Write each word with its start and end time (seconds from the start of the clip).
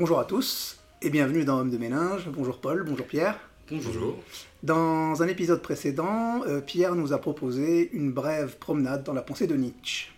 Bonjour 0.00 0.18
à 0.18 0.24
tous 0.24 0.78
et 1.02 1.10
bienvenue 1.10 1.44
dans 1.44 1.58
Homme 1.58 1.68
de 1.68 1.76
Ménage. 1.76 2.30
Bonjour 2.30 2.58
Paul, 2.58 2.84
bonjour 2.88 3.04
Pierre. 3.04 3.38
Bonjour. 3.70 4.16
Dans 4.62 5.22
un 5.22 5.28
épisode 5.28 5.60
précédent, 5.60 6.40
euh, 6.46 6.62
Pierre 6.62 6.94
nous 6.94 7.12
a 7.12 7.18
proposé 7.18 7.90
une 7.92 8.10
brève 8.10 8.56
promenade 8.56 9.04
dans 9.04 9.12
la 9.12 9.20
pensée 9.20 9.46
de 9.46 9.54
Nietzsche. 9.56 10.08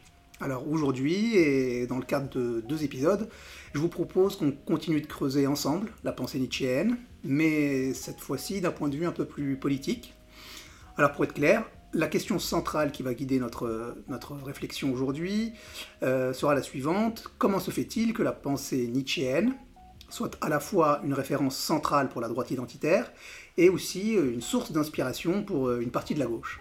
Alors 0.41 0.71
aujourd'hui, 0.71 1.35
et 1.35 1.89
dans 1.89 1.99
le 1.99 2.05
cadre 2.05 2.31
de 2.31 2.61
deux 2.61 2.85
épisodes, 2.85 3.29
je 3.75 3.81
vous 3.81 3.89
propose 3.89 4.37
qu'on 4.37 4.53
continue 4.53 5.01
de 5.01 5.07
creuser 5.09 5.49
ensemble 5.49 5.91
la 6.05 6.13
pensée 6.13 6.39
nietzschéenne, 6.39 6.97
mais 7.25 7.93
cette 7.93 8.21
fois-ci 8.21 8.61
d'un 8.61 8.71
point 8.71 8.89
de 8.89 8.95
vue 8.95 9.07
un 9.07 9.11
peu 9.11 9.25
plus 9.25 9.57
politique. 9.57 10.15
Alors 10.97 11.11
pour 11.11 11.25
être 11.25 11.35
clair, 11.35 11.65
la 11.93 12.07
question 12.07 12.39
centrale 12.39 12.93
qui 12.93 13.03
va 13.03 13.15
guider 13.15 13.41
notre, 13.41 13.97
notre 14.07 14.35
réflexion 14.35 14.93
aujourd'hui 14.93 15.55
euh, 16.05 16.33
sera 16.33 16.55
la 16.55 16.63
suivante. 16.63 17.25
Comment 17.39 17.59
se 17.59 17.73
fait-il 17.73 18.13
que 18.15 18.23
la 18.23 18.33
pensée 18.33 18.87
nietzschéenne 18.87 19.57
soit 20.13 20.37
à 20.41 20.49
la 20.49 20.61
fois 20.61 21.01
une 21.05 21.15
référence 21.15 21.57
centrale 21.57 22.09
pour 22.09 22.21
la 22.21 22.29
droite 22.29 22.51
identitaire 22.51 23.11
et 23.57 23.69
aussi 23.69 24.17
euh, 24.17 24.33
une 24.33 24.41
source 24.41 24.73
d'inspiration 24.73 25.43
pour 25.43 25.69
euh, 25.69 25.81
une 25.81 25.91
partie 25.91 26.15
de 26.15 26.21
la 26.21 26.27
gauche. 26.27 26.61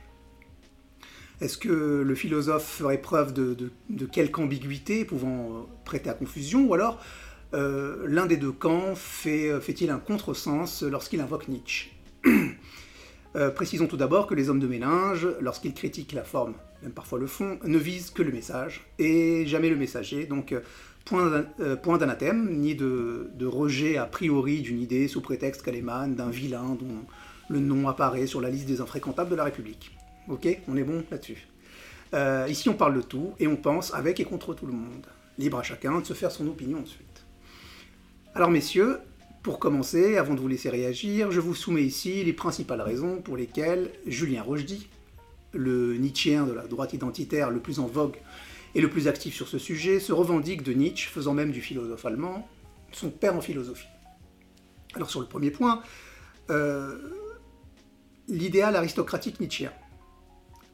Est-ce 1.41 1.57
que 1.57 2.03
le 2.05 2.15
philosophe 2.15 2.65
ferait 2.65 2.99
preuve 2.99 3.33
de, 3.33 3.71
quelque 4.11 4.39
ambiguïté 4.39 5.05
pouvant 5.05 5.67
prêter 5.85 6.09
à 6.09 6.13
confusion 6.13 6.65
ou 6.65 6.73
alors 6.75 6.99
l'un 7.53 8.27
des 8.27 8.37
deux 8.37 8.51
camps 8.51 8.93
fait, 8.95 9.59
fait-il 9.59 9.89
un 9.89 9.97
contresens 9.97 10.83
lorsqu'il 10.83 11.19
invoque 11.19 11.47
Nietzsche? 11.47 11.89
Euh, 13.35 13.49
précisons 13.49 13.88
tout 13.88 13.97
d'abord 13.97 14.27
que 14.27 14.33
les 14.33 14.49
hommes 14.49 14.59
de 14.59 14.67
ménage, 14.67 15.27
lorsqu'ils 15.39 15.73
critiquent 15.73 16.11
la 16.11 16.23
forme, 16.23 16.53
même 16.84 16.91
parfois 16.91 17.20
le 17.20 17.27
fond, 17.27 17.59
ne 17.63 17.77
visent 17.77 18.09
que 18.12 18.23
le 18.23 18.31
message, 18.31 18.85
et 18.99 19.45
jamais 19.45 19.70
le 19.70 19.76
messager, 19.76 20.26
donc 20.26 20.52
euh, 20.52 20.62
euh, 21.59 21.75
point 21.75 21.97
d'anathème, 21.97 22.50
ni 22.59 22.75
de, 22.75 23.45
rejet 23.45 23.97
a 23.97 24.05
priori 24.05 24.61
d'une 24.61 24.80
idée 24.80 25.08
sous 25.08 25.22
prétexte 25.22 25.64
qu'elle 25.64 25.75
émane 25.75 26.16
d'un 26.16 26.30
vilain 26.30 26.78
dont 26.80 27.05
le 27.50 27.59
nom 27.59 27.88
apparaît 27.88 28.28
sur 28.28 28.42
la 28.42 28.50
liste 28.50 28.67
des 28.67 28.81
infréquentables 28.81 29.30
de 29.30 29.36
la 29.36 29.44
République. 29.44 29.97
Ok 30.28 30.47
On 30.67 30.78
est 30.78 30.83
bon 30.83 31.03
là-dessus. 31.11 31.47
ici 32.50 32.70
on 32.70 32.75
parle 32.75 32.95
de 32.95 33.02
tout, 33.02 33.33
et 33.39 33.48
on 33.48 33.55
pense 33.55 33.94
avec 33.94 34.20
et 34.20 34.25
contre 34.25 34.53
tout 34.53 34.66
le 34.66 34.73
monde. 34.73 35.05
Libre 35.38 35.59
à 35.59 35.64
chacun 35.64 36.00
de 36.00 36.05
se 36.05 36.14
faire 36.14 36.31
son 36.31 36.48
opinion 36.48 36.80
ensuite. 36.80 37.25
Alors 38.33 38.50
messieurs, 38.50 39.00
pour 39.44 39.58
commencer, 39.58 40.17
avant 40.17 40.36
de 40.36 40.39
vous 40.39 40.48
laisser 40.48 40.70
réagir, 40.70 41.31
je 41.31 41.39
vous 41.39 41.55
soumets 41.55 41.81
ici 41.81 42.23
les 42.23 42.31
principales 42.31 42.81
raisons 42.81 43.22
pour 43.22 43.36
lesquelles 43.36 43.89
Julien 44.05 44.44
Rochdy, 44.44 44.88
le 45.53 45.97
Nietzschéen 45.97 46.45
de 46.45 46.53
la 46.53 46.67
droite 46.67 46.94
identitaire 46.94 47.49
le 47.49 47.59
plus 47.59 47.80
en 47.80 47.85
vogue 47.85 48.17
et 48.73 48.81
le 48.81 48.89
plus 48.89 49.07
actif 49.07 49.35
sur 49.35 49.47
ce 49.47 49.58
sujet, 49.58 49.99
se 49.99 50.13
revendique 50.13 50.63
de 50.63 50.73
Nietzsche, 50.73 51.09
faisant 51.09 51.33
même 51.33 51.52
du 51.52 51.61
philosophe 51.61 52.05
allemand 52.05 52.47
son 52.91 53.09
père 53.09 53.35
en 53.35 53.41
philosophie. 53.41 53.88
Alors 54.95 55.09
sur 55.09 55.21
le 55.21 55.25
premier 55.25 55.52
point, 55.52 55.81
euh, 56.49 56.97
l'idéal 58.27 58.75
aristocratique 58.75 59.39
nietzschéen, 59.39 59.71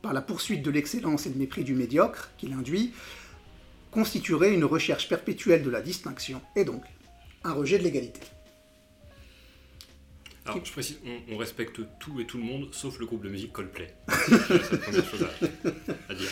par 0.01 0.13
la 0.13 0.21
poursuite 0.21 0.63
de 0.63 0.71
l'excellence 0.71 1.25
et 1.25 1.29
le 1.29 1.35
mépris 1.35 1.63
du 1.63 1.73
médiocre 1.73 2.31
qu'il 2.37 2.53
induit, 2.53 2.93
constituerait 3.91 4.53
une 4.53 4.65
recherche 4.65 5.09
perpétuelle 5.09 5.63
de 5.63 5.69
la 5.69 5.81
distinction 5.81 6.41
et 6.55 6.65
donc 6.65 6.83
un 7.43 7.53
rejet 7.53 7.77
de 7.77 7.83
l'égalité. 7.83 8.21
Alors, 10.47 10.65
je 10.65 10.71
précise, 10.71 10.97
on, 11.29 11.37
respecte 11.37 11.81
tout 11.99 12.21
et 12.21 12.25
tout 12.25 12.37
le 12.37 12.43
monde, 12.43 12.69
sauf 12.71 12.99
le 12.99 13.05
groupe 13.05 13.23
de 13.23 13.29
musique 13.29 13.51
Coldplay. 13.51 13.93
chose 14.09 15.27
à, 16.09 16.13
dire. 16.13 16.29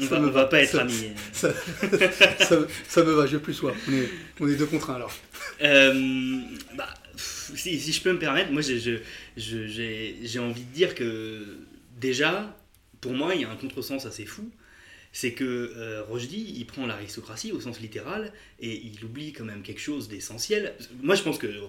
Ça, 0.00 0.20
ne 0.20 0.28
va, 0.28 0.46
pas 0.46 0.62
être 0.62 0.78
amis. 0.78 1.10
Ça, 1.32 1.52
me 3.04 3.12
va, 3.12 3.26
j'ai 3.26 3.38
plus 3.38 3.54
soif. 3.54 3.76
On 4.40 4.48
est, 4.48 4.56
deux 4.56 4.66
contre 4.66 4.90
un 4.90 4.94
alors. 4.94 5.12
Euh, 5.62 6.40
bah, 6.74 6.88
si, 7.16 7.78
je 7.78 8.02
peux 8.02 8.12
me 8.12 8.18
permettre, 8.18 8.50
moi 8.50 8.62
j'ai 8.62 10.38
envie 10.38 10.64
de 10.64 10.72
dire 10.72 10.94
que 10.94 11.44
déjà, 11.98 12.56
pour 13.00 13.12
moi, 13.12 13.34
il 13.34 13.42
y 13.42 13.44
a 13.44 13.50
un 13.50 13.56
contresens 13.56 14.06
assez 14.06 14.24
fou 14.24 14.50
c'est 15.16 15.32
que 15.32 15.72
euh, 15.76 16.04
il 16.30 16.66
prend 16.66 16.84
l'aristocratie 16.84 17.50
au 17.50 17.58
sens 17.58 17.80
littéral 17.80 18.34
et 18.60 18.74
il 18.84 19.02
oublie 19.02 19.32
quand 19.32 19.44
même 19.44 19.62
quelque 19.62 19.80
chose 19.80 20.08
d'essentiel. 20.08 20.74
Moi, 21.02 21.14
je 21.14 21.22
pense 21.22 21.38
que 21.38 21.46
euh, 21.46 21.62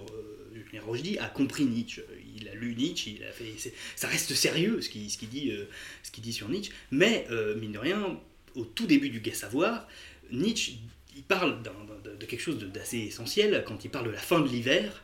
Julien 0.64 0.82
a 1.20 1.28
compris 1.28 1.64
Nietzsche. 1.64 2.02
Il 2.36 2.48
a 2.48 2.54
lu 2.54 2.74
Nietzsche, 2.74 3.16
il 3.18 3.24
a 3.24 3.32
fait, 3.32 3.54
ça 3.96 4.08
reste 4.08 4.34
sérieux 4.34 4.80
ce 4.80 4.88
qu'il 4.88 5.10
ce 5.10 5.24
dit, 5.24 5.50
euh, 5.50 5.68
dit 6.18 6.32
sur 6.32 6.48
Nietzsche. 6.48 6.72
Mais, 6.90 7.26
euh, 7.30 7.56
mine 7.56 7.72
de 7.72 7.78
rien, 7.78 8.20
au 8.54 8.64
tout 8.64 8.86
début 8.86 9.10
du 9.10 9.20
Gai 9.20 9.32
Savoir, 9.32 9.88
Nietzsche 10.30 10.78
il 11.18 11.24
parle 11.24 11.62
de, 11.62 12.26
quelque 12.26 12.40
chose 12.40 12.58
d'assez 12.58 12.98
essentiel. 12.98 13.64
Quand 13.66 13.84
il 13.84 13.90
parle 13.90 14.06
de 14.06 14.12
la 14.12 14.18
fin 14.18 14.40
de 14.40 14.48
l'hiver, 14.48 15.02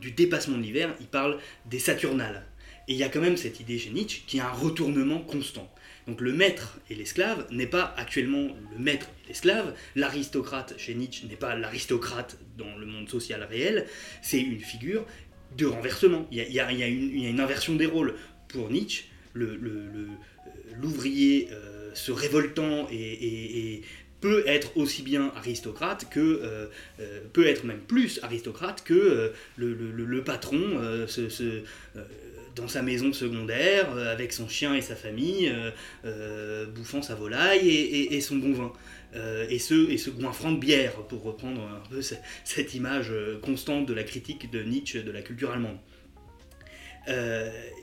du 0.00 0.10
dépassement 0.10 0.56
de 0.56 0.62
l'hiver, 0.62 0.94
il 0.98 1.06
parle 1.06 1.38
des 1.66 1.78
Saturnales. 1.78 2.46
Et 2.88 2.92
il 2.92 2.98
y 2.98 3.04
a 3.04 3.10
quand 3.10 3.20
même 3.20 3.36
cette 3.36 3.60
idée 3.60 3.78
chez 3.78 3.90
Nietzsche 3.90 4.22
qui 4.26 4.40
a 4.40 4.48
un 4.48 4.52
retournement 4.52 5.20
constant. 5.20 5.72
Donc 6.06 6.20
le 6.20 6.32
maître 6.32 6.78
et 6.90 6.94
l'esclave 6.94 7.46
n'est 7.50 7.66
pas 7.66 7.94
actuellement 7.96 8.48
le 8.72 8.82
maître 8.82 9.08
et 9.24 9.28
l'esclave, 9.28 9.74
l'aristocrate 9.94 10.74
chez 10.76 10.94
Nietzsche 10.94 11.26
n'est 11.28 11.36
pas 11.36 11.54
l'aristocrate 11.54 12.38
dans 12.58 12.76
le 12.76 12.86
monde 12.86 13.08
social 13.08 13.42
réel, 13.44 13.86
c'est 14.20 14.40
une 14.40 14.60
figure 14.60 15.06
de 15.56 15.66
renversement. 15.66 16.26
Il 16.30 16.38
y 16.38 16.60
a, 16.60 16.70
une, 16.70 17.40
inversion 17.40 17.74
des 17.74 17.86
rôles. 17.86 18.14
Pour 18.48 18.70
Nietzsche, 18.70 19.04
l'ouvrier 19.34 21.48
euh, 21.52 21.90
se 21.94 22.12
révoltant 22.12 22.88
peut 24.20 24.44
être 24.46 24.76
aussi 24.76 25.02
bien 25.02 25.32
aristocrate 25.34 26.08
que 26.08 26.20
euh, 26.20 26.66
euh, 27.00 27.20
peut 27.32 27.46
être 27.46 27.64
même 27.64 27.80
plus 27.80 28.20
aristocrate 28.22 28.84
que 28.84 29.32
le, 29.56 30.24
patron 30.24 30.60
dans 32.54 32.68
sa 32.68 32.82
maison 32.82 33.12
secondaire, 33.12 33.94
euh, 33.96 34.12
avec 34.12 34.32
son 34.32 34.48
chien 34.48 34.74
et 34.74 34.80
sa 34.80 34.96
famille, 34.96 35.48
euh, 35.48 35.70
euh, 36.04 36.66
bouffant 36.66 37.02
sa 37.02 37.14
volaille 37.14 37.68
et, 37.68 38.20
son 38.20 38.36
bon 38.36 38.52
vin. 38.52 38.72
et, 39.48 39.58
ce, 39.58 39.90
et 39.90 39.98
ce 39.98 40.10
goinfrant 40.10 40.52
de 40.52 40.58
bière, 40.58 40.92
pour 41.08 41.22
reprendre 41.22 41.60
un 41.62 41.88
peu 41.88 42.00
cette 42.02 42.74
image 42.74 43.12
constante 43.42 43.86
de 43.86 43.94
la 43.94 44.04
critique 44.04 44.50
de 44.50 44.62
Nietzsche 44.62 45.02
de 45.02 45.10
la 45.10 45.22
culture 45.22 45.50
allemande. 45.50 45.78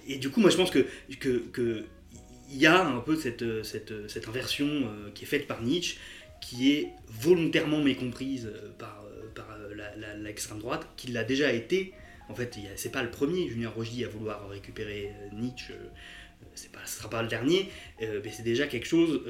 et 0.07 0.17
du 0.17 0.29
coup, 0.29 0.39
moi 0.39 0.49
je 0.49 0.57
pense 0.57 0.71
que, 0.71 0.85
que, 1.19 1.83
il 2.51 2.57
y 2.57 2.65
a 2.65 2.83
un 2.83 2.99
peu 2.99 3.15
cette, 3.15 3.63
cette, 3.63 4.27
inversion 4.27 4.89
qui 5.13 5.25
est 5.25 5.27
faite 5.27 5.45
par 5.45 5.61
Nietzsche, 5.61 5.97
qui 6.41 6.71
est 6.71 6.89
volontairement 7.07 7.83
mécomprise 7.83 8.51
par, 8.79 9.05
par 9.35 9.55
l'extrême 10.17 10.59
droite, 10.59 10.87
qui 10.97 11.11
l'a 11.11 11.23
déjà 11.23 11.53
été 11.53 11.93
en 12.29 12.35
fait, 12.35 12.57
c'est 12.75 12.91
pas 12.91 13.03
le 13.03 13.09
premier. 13.09 13.49
Julien 13.49 13.69
Rogy 13.69 14.05
à 14.05 14.07
vouloir 14.07 14.47
récupérer 14.49 15.11
euh, 15.11 15.35
Nietzsche, 15.35 15.73
euh, 15.73 15.87
c'est 16.53 16.71
pas, 16.71 16.85
ce 16.85 16.99
sera 16.99 17.09
pas 17.09 17.21
le 17.23 17.27
dernier, 17.27 17.69
euh, 18.01 18.21
mais 18.23 18.31
c'est 18.31 18.43
déjà 18.43 18.67
quelque 18.67 18.87
chose 18.87 19.21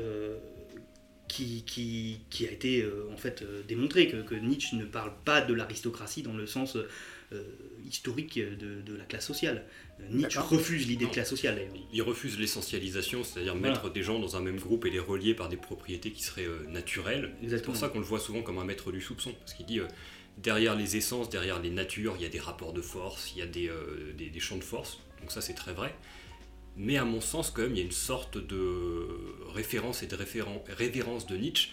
qui, 1.27 1.63
qui, 1.65 2.47
a 2.47 2.51
été 2.51 2.85
en 3.11 3.17
fait 3.17 3.43
démontré, 3.67 4.07
que, 4.07 4.35
Nietzsche 4.35 4.75
ne 4.75 4.85
parle 4.85 5.13
pas 5.23 5.41
de 5.41 5.53
l'aristocratie 5.53 6.23
dans 6.23 6.33
le 6.33 6.47
sens 6.47 6.75
historique 7.85 8.39
de, 8.39 8.95
la 8.95 9.05
classe 9.05 9.27
sociale. 9.27 9.63
Nietzsche 10.09 10.39
refuse 10.39 10.87
l'idée 10.87 11.05
de 11.05 11.11
classe 11.11 11.29
sociale 11.29 11.61
Il 11.93 12.01
refuse 12.01 12.39
l'essentialisation, 12.39 13.23
c'est-à-dire 13.23 13.55
mettre 13.55 13.91
des 13.91 14.01
gens 14.01 14.17
dans 14.17 14.37
un 14.37 14.41
même 14.41 14.59
groupe 14.59 14.85
et 14.85 14.89
les 14.89 14.99
relier 14.99 15.35
par 15.35 15.49
des 15.49 15.57
propriétés 15.57 16.11
qui 16.11 16.23
seraient 16.23 16.47
naturelles. 16.67 17.35
C'est 17.47 17.63
pour 17.63 17.75
ça 17.75 17.89
qu'on 17.89 17.99
le 17.99 18.05
voit 18.05 18.19
souvent 18.19 18.41
comme 18.41 18.57
un 18.57 18.65
maître 18.65 18.91
du 18.91 18.99
soupçon, 19.01 19.33
parce 19.39 19.53
qu'il 19.53 19.67
dit 19.67 19.79
derrière 20.41 20.75
les 20.75 20.97
essences, 20.97 21.29
derrière 21.29 21.59
les 21.59 21.69
natures, 21.69 22.15
il 22.17 22.23
y 22.23 22.25
a 22.25 22.29
des 22.29 22.39
rapports 22.39 22.73
de 22.73 22.81
force, 22.81 23.33
il 23.35 23.39
y 23.39 23.41
a 23.41 23.45
des, 23.45 23.69
euh, 23.69 24.39
champs 24.39 24.57
de 24.57 24.63
force, 24.63 24.99
donc 25.19 25.31
ça 25.31 25.41
c'est 25.41 25.53
très 25.53 25.73
vrai. 25.73 25.93
Mais 26.77 26.97
à 26.97 27.03
mon 27.03 27.19
sens, 27.19 27.51
quand 27.51 27.63
même, 27.63 27.73
il 27.73 27.77
y 27.77 27.81
a 27.81 27.85
une 27.85 27.91
sorte 27.91 28.37
de 28.37 29.05
référence 29.53 30.01
et 30.01 30.07
de 30.07 30.15
révérence 30.69 31.27
de 31.27 31.35
Nietzsche 31.35 31.71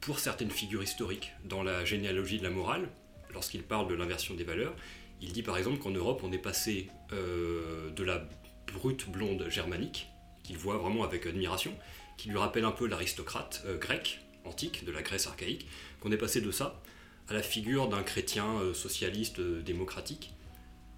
pour 0.00 0.18
certaines 0.18 0.50
figures 0.50 0.82
historiques. 0.82 1.32
Dans 1.44 1.62
la 1.62 1.84
généalogie 1.84 2.38
de 2.38 2.44
la 2.44 2.50
morale, 2.50 2.88
lorsqu'il 3.34 3.62
parle 3.62 3.88
de 3.88 3.94
l'inversion 3.94 4.34
des 4.34 4.44
valeurs, 4.44 4.74
il 5.20 5.32
dit 5.32 5.42
par 5.42 5.58
exemple 5.58 5.78
qu'en 5.78 5.90
Europe, 5.90 6.22
on 6.24 6.32
est 6.32 6.38
passé 6.38 6.88
euh, 7.12 7.90
de 7.90 8.02
la 8.02 8.26
brute 8.72 9.10
blonde 9.10 9.46
germanique, 9.50 10.08
qu'il 10.42 10.56
voit 10.56 10.78
vraiment 10.78 11.04
avec 11.04 11.26
admiration, 11.26 11.76
qui 12.16 12.30
lui 12.30 12.38
rappelle 12.38 12.64
un 12.64 12.70
peu 12.70 12.86
l'aristocrate 12.86 13.62
euh, 13.66 13.76
grec, 13.76 14.20
antique, 14.46 14.86
de 14.86 14.92
la 14.92 15.02
Grèce 15.02 15.26
archaïque, 15.26 15.66
qu'on 16.00 16.12
est 16.12 16.16
passé 16.16 16.40
de 16.40 16.50
ça 16.50 16.80
à 17.28 17.34
la 17.34 17.42
figure 17.42 17.88
d'un 17.88 18.02
chrétien 18.02 18.46
euh, 18.60 18.74
socialiste 18.74 19.38
euh, 19.38 19.62
démocratique. 19.62 20.32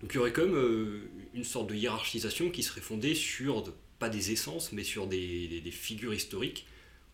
Donc 0.01 0.13
il 0.13 0.17
y 0.17 0.19
aurait 0.19 0.33
comme 0.33 0.55
euh, 0.55 1.11
une 1.35 1.45
sorte 1.45 1.69
de 1.69 1.75
hiérarchisation 1.75 2.51
qui 2.51 2.63
serait 2.63 2.81
fondée 2.81 3.15
sur, 3.15 3.65
pas 3.99 4.09
des 4.09 4.33
essences, 4.33 4.73
mais 4.73 4.85
sur 4.85 5.07
des, 5.07 5.63
figures 5.71 6.15
historiques 6.15 6.67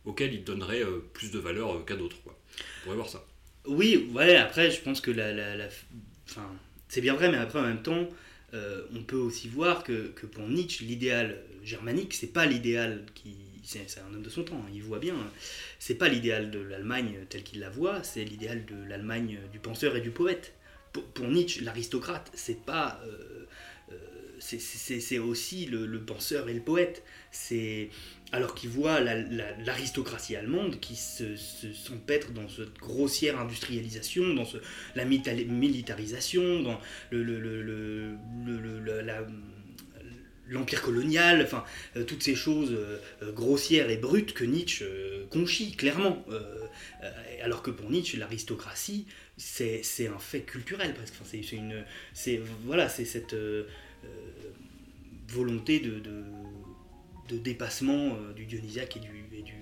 auxquelles 0.05 0.33
il 0.33 0.45
donnerait 0.45 0.83
plus 1.13 1.31
de 1.31 1.39
valeur 1.39 1.85
qu'à 1.85 1.97
d'autres. 1.97 2.17
On 2.25 2.85
pourrait 2.85 2.97
voir 2.97 3.09
ça. 3.09 3.27
Oui, 3.67 4.09
ouais, 4.15 4.37
après 4.37 4.71
je 4.71 4.81
pense 4.81 5.01
que 5.01 5.11
la... 5.11 5.69
Enfin, 6.29 6.51
c'est 6.89 7.03
bien 7.03 7.15
vrai, 7.15 7.31
mais 7.31 7.37
après 7.37 7.59
en 7.59 7.67
même 7.67 7.83
temps, 7.83 8.09
on 8.55 9.03
peut 9.03 9.17
aussi 9.17 9.49
voir 9.49 9.85
que, 9.85 10.09
que 10.09 10.25
pour 10.25 10.49
Nietzsche, 10.49 10.85
l'idéal 10.85 11.43
germanique, 11.63 12.15
c'est 12.15 12.33
pas 12.33 12.47
l'idéal 12.47 13.05
qui 13.15 13.37
c'est 13.69 14.01
un 14.01 14.15
homme 14.15 14.23
de 14.23 14.31
son 14.31 14.45
temps, 14.45 14.57
hein, 14.57 14.71
il 14.73 14.83
voit 14.83 14.99
bien. 14.99 15.15
C'est 15.79 15.97
pas 15.97 16.09
l'idéal 16.09 16.51
de 16.51 16.59
l'Allemagne 16.59 17.19
tel 17.29 17.43
qu'il 17.43 17.61
la 17.61 17.69
voit, 17.69 18.03
c'est 18.03 18.25
l'idéal 18.25 18.65
de 18.65 18.77
l'Allemagne 18.89 19.39
du 19.53 19.59
penseur 19.59 19.95
et 19.97 20.01
du 20.01 20.11
poète. 20.11 20.55
Pour, 20.93 21.29
Nietzsche, 21.29 21.63
l'aristocrate, 21.63 22.31
c'est 22.35 22.65
pas. 22.65 23.01
Euh, 23.07 23.47
euh, 23.93 23.97
c'est 24.41 25.19
aussi 25.19 25.67
le, 25.67 26.01
penseur 26.01 26.49
et 26.49 26.55
le 26.55 26.61
poète. 26.61 27.03
C'est 27.31 27.91
alors 28.33 28.55
qu'il 28.55 28.71
voit 28.71 29.01
l'aristocratie 29.01 30.37
allemande 30.37 30.81
qui 30.81 30.97
se, 30.97 31.37
s'empêtre 31.37 32.33
dans 32.33 32.49
cette 32.49 32.79
grossière 32.79 33.39
industrialisation, 33.39 34.35
dans 34.35 34.45
ce, 34.45 34.59
la 34.95 35.05
militarisation, 35.05 36.63
dans 36.63 36.81
le, 37.11 38.17
l'empire 40.49 40.83
colonial, 40.83 41.49
euh, 41.97 42.05
toutes 42.05 42.23
ces 42.23 42.35
choses 42.35 42.73
euh, 42.73 42.99
euh, 43.23 43.33
grossières 43.33 43.91
et 43.91 43.97
brutes 43.97 44.35
que 44.35 44.45
Nietzsche 44.45 44.85
conchit 45.31 45.73
clairement. 45.73 46.25
alors 47.43 47.63
que 47.63 47.71
pour 47.71 47.91
Nietzsche, 47.91 48.19
l'aristocratie, 48.19 49.07
c'est, 49.37 49.83
un 50.09 50.19
fait 50.19 50.41
culturel 50.41 50.95
presque. 50.95 51.15
Enfin, 51.21 51.25
c'est, 51.31 51.57
une, 51.57 51.85
cette 52.15 53.37
volonté 55.29 55.81
de 55.81 57.39
dépassement 57.39 58.19
du 58.35 58.47
dionysiaque 58.47 58.97
et 58.97 59.01
du... 59.01 59.09
Et 59.33 59.43
du 59.43 59.53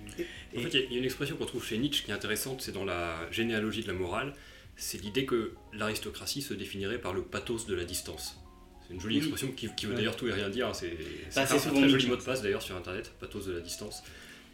En 0.57 0.61
fait, 0.61 0.73
il 0.73 0.93
y, 0.93 0.95
a 0.95 0.99
une 0.99 1.05
expression 1.05 1.35
qu'on 1.35 1.45
trouve 1.45 1.65
chez 1.65 1.77
Nietzsche 1.77 2.03
qui 2.03 2.11
est 2.11 2.13
intéressante, 2.13 2.61
c'est 2.61 2.71
dans 2.71 2.85
la 2.85 3.29
généalogie 3.31 3.83
de 3.83 3.87
la 3.87 3.93
morale, 3.93 4.33
c'est 4.75 5.01
l'idée 5.01 5.25
que 5.25 5.53
l'aristocratie 5.73 6.41
se 6.41 6.53
définirait 6.53 6.99
par 6.99 7.13
le 7.13 7.23
pathos 7.23 7.67
de 7.67 7.75
la 7.75 7.83
distance. 7.83 8.39
C'est 8.87 8.93
une 8.93 9.01
jolie 9.01 9.17
expression 9.17 9.51
qui, 9.51 9.67
veut 9.67 9.95
d'ailleurs 9.95 10.15
tout 10.15 10.27
et 10.27 10.31
rien 10.31 10.49
dire, 10.49 10.67
hein. 10.67 10.73
c'est 10.73 10.97
bah, 11.35 11.41
un, 11.41 11.45
très 11.45 11.89
joli 11.89 12.07
mot 12.07 12.15
de 12.15 12.21
passe 12.21 12.41
d'ailleurs 12.41 12.61
sur 12.61 12.75
Internet, 12.77 13.11
pathos 13.19 13.45
de 13.45 13.51
la 13.51 13.59
distance. 13.59 14.01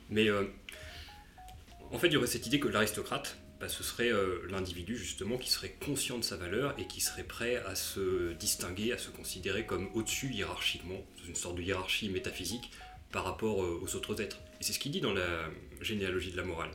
Mais 0.10 0.28
euh, 0.28 0.46
en 1.92 2.00
fait, 2.00 2.08
il 2.08 2.14
y 2.14 2.18
aurait 2.18 2.28
cette 2.28 2.48
idée 2.48 2.60
que 2.60 2.68
l'aristocrate, 2.68 3.38
bah, 3.60 3.70
ce 3.70 3.84
serait 3.84 4.12
euh, 4.12 4.40
l'individu 4.50 4.98
justement 4.98 5.38
qui 5.38 5.52
serait 5.52 5.76
conscient 5.86 6.18
de 6.18 6.24
sa 6.24 6.36
valeur 6.36 6.74
et 6.80 6.88
qui 6.88 7.00
serait 7.00 7.24
prêt 7.24 7.58
à 7.68 7.76
se 7.76 8.34
distinguer, 8.34 8.92
à 8.92 8.98
se 8.98 9.12
considérer 9.12 9.68
comme 9.68 9.88
au-dessus 9.94 10.32
hiérarchiquement, 10.34 11.06
une 11.28 11.36
sorte 11.36 11.56
de 11.56 11.62
hiérarchie 11.62 12.10
métaphysique, 12.10 12.72
par 13.12 13.26
rapport 13.26 13.64
euh, 13.64 13.80
aux 13.84 13.96
autres 13.96 14.20
êtres. 14.20 14.40
Et 14.60 14.64
c'est 14.64 14.74
ce 14.74 14.80
qu'il 14.80 14.92
dit 14.92 15.02
dans 15.02 15.14
la 15.14 15.48
généalogie 15.80 16.32
de 16.32 16.38
la 16.38 16.44
morale. 16.44 16.72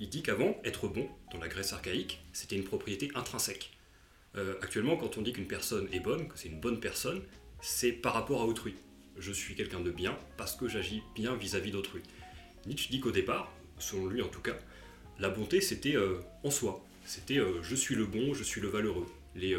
Il 0.00 0.08
dit 0.08 0.22
qu'avant, 0.22 0.56
être 0.64 0.88
bon, 0.88 1.06
dans 1.30 1.38
la 1.38 1.48
Grèce 1.48 1.74
archaïque, 1.74 2.20
c'était 2.32 2.56
une 2.56 2.64
propriété 2.64 3.10
intrinsèque. 3.14 3.70
Euh, 4.36 4.54
actuellement, 4.62 4.96
quand 4.96 5.18
on 5.18 5.22
dit 5.22 5.32
qu'une 5.32 5.46
personne 5.46 5.88
est 5.92 6.00
bonne, 6.00 6.28
que 6.28 6.38
c'est 6.38 6.48
une 6.48 6.60
bonne 6.60 6.80
personne, 6.80 7.22
c'est 7.60 7.92
par 7.92 8.14
rapport 8.14 8.42
à 8.42 8.46
autrui. 8.46 8.74
Je 9.18 9.32
suis 9.32 9.54
quelqu'un 9.54 9.80
de 9.80 9.90
bien 9.90 10.16
parce 10.36 10.56
que 10.56 10.68
j'agis 10.68 11.02
bien 11.14 11.34
vis-à-vis 11.36 11.70
d'autrui. 11.70 12.00
Nietzsche 12.66 12.88
dit 12.90 13.00
qu'au 13.00 13.10
départ, 13.10 13.52
selon 13.78 14.06
lui 14.06 14.22
en 14.22 14.28
tout 14.28 14.40
cas, 14.40 14.56
la 15.18 15.28
bonté 15.28 15.60
c'était 15.60 15.96
euh, 15.96 16.20
en 16.44 16.50
soi. 16.50 16.84
C'était 17.04 17.38
je 17.62 17.74
suis 17.74 17.96
le 17.96 18.06
bon, 18.06 18.32
je 18.32 18.44
suis 18.44 18.60
le 18.60 18.68
valeureux. 18.68 19.06
Les 19.34 19.56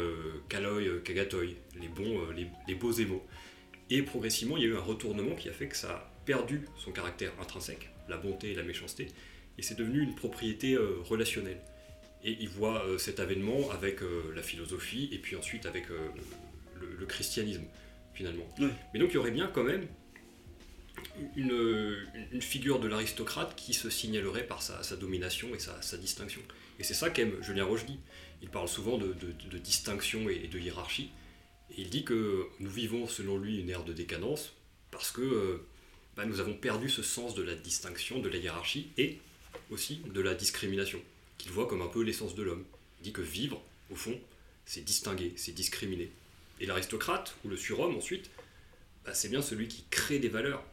kaloi, 0.48 0.80
kagatoi, 1.04 1.42
les 1.78 1.88
bons, 1.88 2.30
les, 2.30 2.46
les 2.66 2.74
beaux 2.74 2.92
émaux. 2.92 3.22
Et 3.90 4.00
progressivement, 4.02 4.56
il 4.56 4.62
y 4.62 4.66
a 4.66 4.70
eu 4.70 4.76
un 4.76 4.80
retournement 4.80 5.34
qui 5.34 5.50
a 5.50 5.52
fait 5.52 5.68
que 5.68 5.76
ça 5.76 6.10
perdu 6.24 6.62
son 6.76 6.92
caractère 6.92 7.32
intrinsèque, 7.40 7.90
la 8.08 8.16
bonté 8.16 8.52
et 8.52 8.54
la 8.54 8.62
méchanceté, 8.62 9.08
et 9.58 9.62
c'est 9.62 9.76
devenu 9.76 10.00
une 10.00 10.14
propriété 10.14 10.74
euh, 10.74 10.96
relationnelle. 11.04 11.60
Et 12.24 12.36
il 12.40 12.48
voit 12.48 12.84
euh, 12.84 12.98
cet 12.98 13.20
avènement 13.20 13.70
avec 13.70 14.02
euh, 14.02 14.32
la 14.34 14.42
philosophie 14.42 15.08
et 15.12 15.18
puis 15.18 15.36
ensuite 15.36 15.66
avec 15.66 15.84
le, 15.88 17.06
christianisme, 17.06 17.64
finalement. 18.14 18.46
Mais 18.58 18.98
donc 18.98 19.10
il 19.10 19.14
y 19.14 19.16
aurait 19.18 19.30
bien 19.30 19.46
quand 19.46 19.62
même 19.62 19.86
une, 21.36 22.40
figure 22.40 22.80
de 22.80 22.88
l'aristocrate 22.88 23.54
qui 23.56 23.74
se 23.74 23.90
signalerait 23.90 24.46
par 24.46 24.62
sa, 24.62 24.96
domination 24.96 25.54
et 25.54 25.58
sa, 25.58 25.96
distinction. 25.98 26.40
Et 26.78 26.82
c'est 26.82 26.94
ça 26.94 27.10
qu'aime 27.10 27.42
Julien 27.42 27.64
Rochdy. 27.64 27.98
Il 28.42 28.48
parle 28.48 28.68
souvent 28.68 28.96
de, 28.96 29.14
distinction 29.58 30.28
et, 30.30 30.48
de 30.48 30.58
hiérarchie. 30.58 31.10
Et 31.70 31.82
il 31.82 31.90
dit 31.90 32.04
que 32.04 32.46
nous 32.58 32.70
vivons, 32.70 33.06
selon 33.06 33.36
lui, 33.36 33.60
une 33.60 33.68
ère 33.68 33.84
de 33.84 33.92
décadence 33.92 34.54
parce 34.90 35.10
que 35.10 35.60
bah, 36.16 36.24
nous 36.24 36.40
avons 36.40 36.54
perdu 36.54 36.88
ce 36.88 37.02
sens 37.02 37.34
de 37.34 37.42
la 37.42 37.54
distinction, 37.54 38.20
de 38.20 38.28
la 38.28 38.36
hiérarchie 38.36 38.90
et 38.96 39.18
aussi 39.70 40.00
de 40.12 40.20
la 40.20 40.34
discrimination, 40.34 41.00
qu'il 41.44 41.52
voit 41.52 41.66
comme 41.66 41.82
un 41.82 41.88
peu 41.88 42.02
l'essence 42.02 42.34
de 42.34 42.42
l'homme. 42.42 42.64
Il 43.00 43.04
dit 43.04 43.12
que 43.12 43.20
vivre, 43.20 43.60
au 43.90 43.94
fond, 43.94 44.18
c'est 44.64 44.82
distinguer, 44.82 45.34
c'est 45.36 45.52
discriminer. 45.52 46.10
Et 46.58 46.64
l'aristocrate, 46.64 47.36
ou 47.44 47.48
le 47.48 47.56
surhomme 47.58 47.94
ensuite, 47.94 48.30
bah, 49.04 49.12
c'est 49.12 49.28
bien 49.28 49.42
celui 49.42 49.68
qui 49.68 49.84
crée 49.90 50.18
des 50.18 50.30
valeurs. 50.30 50.64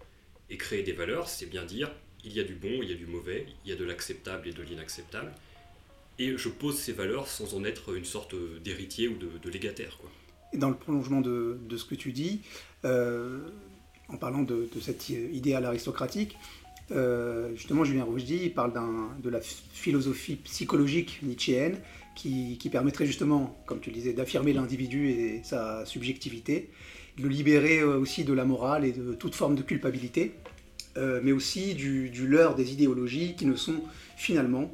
Et 0.50 0.56
créer 0.56 0.82
des 0.84 0.94
valeurs, 0.94 1.28
c'est 1.28 1.46
bien 1.46 1.66
dire, 1.66 1.92
il 2.24 2.32
y 2.32 2.40
a 2.40 2.46
du 2.46 2.56
bon, 2.56 2.82
il 2.82 2.90
y 2.90 2.94
a 2.94 2.96
du 2.96 3.06
mauvais, 3.06 3.48
il 3.66 3.70
y 3.70 3.74
a 3.74 3.76
de 3.76 3.84
l'acceptable 3.84 4.48
et 4.48 4.54
de 4.54 4.62
l'inacceptable. 4.62 5.34
Et 6.20 6.38
je 6.38 6.48
pose 6.48 6.80
ces 6.80 6.94
valeurs 6.94 7.28
sans 7.28 7.54
en 7.54 7.66
être 7.66 7.94
une 7.94 8.06
sorte 8.06 8.34
d'héritier 8.64 9.10
ou 9.10 9.18
de, 9.18 9.50
légataire. 9.50 9.98
Et 10.54 10.58
dans 10.58 10.70
le 10.70 10.78
prolongement 10.78 11.20
de, 11.20 11.60
ce 11.76 11.84
que 11.84 11.96
tu 11.96 12.14
dis, 12.14 12.44
euh, 12.86 13.50
en 14.08 14.16
parlant 14.16 14.44
de, 14.44 14.70
cet 14.80 15.10
idéal 15.10 15.66
aristocratique, 15.66 16.38
euh, 16.92 17.56
justement, 17.56 17.84
Julien 17.84 18.04
Rochdy 18.04 18.50
parle 18.50 18.74
de 19.22 19.30
la 19.30 19.40
philosophie 19.42 20.36
psychologique 20.36 21.20
nietzschéenne 21.24 21.78
qui, 22.16 22.58
permettrait 22.72 23.06
justement, 23.06 23.58
comme 23.66 23.80
tu 23.80 23.90
le 23.90 23.96
disais, 23.96 24.14
d'affirmer 24.14 24.54
l'individu 24.54 25.10
et 25.10 25.42
sa 25.44 25.86
subjectivité, 25.86 26.70
de 27.18 27.24
le 27.24 27.30
libérer 27.30 27.80
euh, 27.80 27.98
aussi 27.98 28.24
de 28.24 28.34
la 28.34 28.46
morale 28.46 28.86
et 28.86 28.92
de 28.92 29.14
toute 29.14 29.36
forme 29.36 29.56
de 29.56 29.62
culpabilité, 29.62 30.34
euh, 30.98 31.20
mais 31.24 31.32
aussi 31.32 31.74
du, 31.74 32.10
leurre 32.28 32.56
des 32.56 32.74
idéologies 32.74 33.36
qui 33.36 33.46
ne 33.46 33.56
sont 33.56 33.82
finalement 34.18 34.74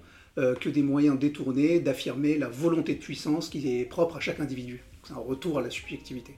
que 0.61 0.69
des 0.69 0.83
moyens 0.83 1.17
détournés 1.17 1.79
d'affirmer 1.79 2.37
la 2.37 2.47
volonté 2.47 2.93
de 2.93 2.99
puissance 2.99 3.49
qui 3.49 3.79
est 3.79 3.85
propre 3.85 4.17
à 4.17 4.19
chaque 4.19 4.39
individu. 4.39 4.83
C'est 5.03 5.13
un 5.13 5.15
retour 5.15 5.57
à 5.57 5.63
la 5.63 5.71
subjectivité 5.71 6.35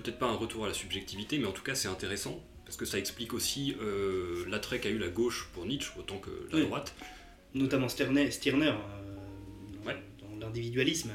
peut-être 0.00 0.18
pas 0.18 0.26
un 0.26 0.36
retour 0.36 0.64
à 0.64 0.68
la 0.68 0.74
subjectivité, 0.74 1.38
mais 1.38 1.46
en 1.46 1.52
tout 1.52 1.62
cas 1.62 1.74
c'est 1.74 1.88
intéressant, 1.88 2.38
parce 2.68 2.76
que 2.76 2.84
ça 2.84 2.98
explique 2.98 3.32
aussi 3.32 3.74
euh, 3.80 4.44
l'attrait 4.46 4.78
qu'a 4.78 4.90
eu 4.90 4.98
la 4.98 5.08
gauche 5.08 5.48
pour 5.54 5.64
Nietzsche 5.64 5.90
autant 5.98 6.18
que 6.18 6.28
la 6.52 6.62
droite. 6.64 6.94
Notamment 7.54 7.88
Stirner, 7.88 8.30
Stirner 8.30 8.74
euh, 9.86 9.94
dans 10.20 10.38
l'individualisme, 10.38 11.12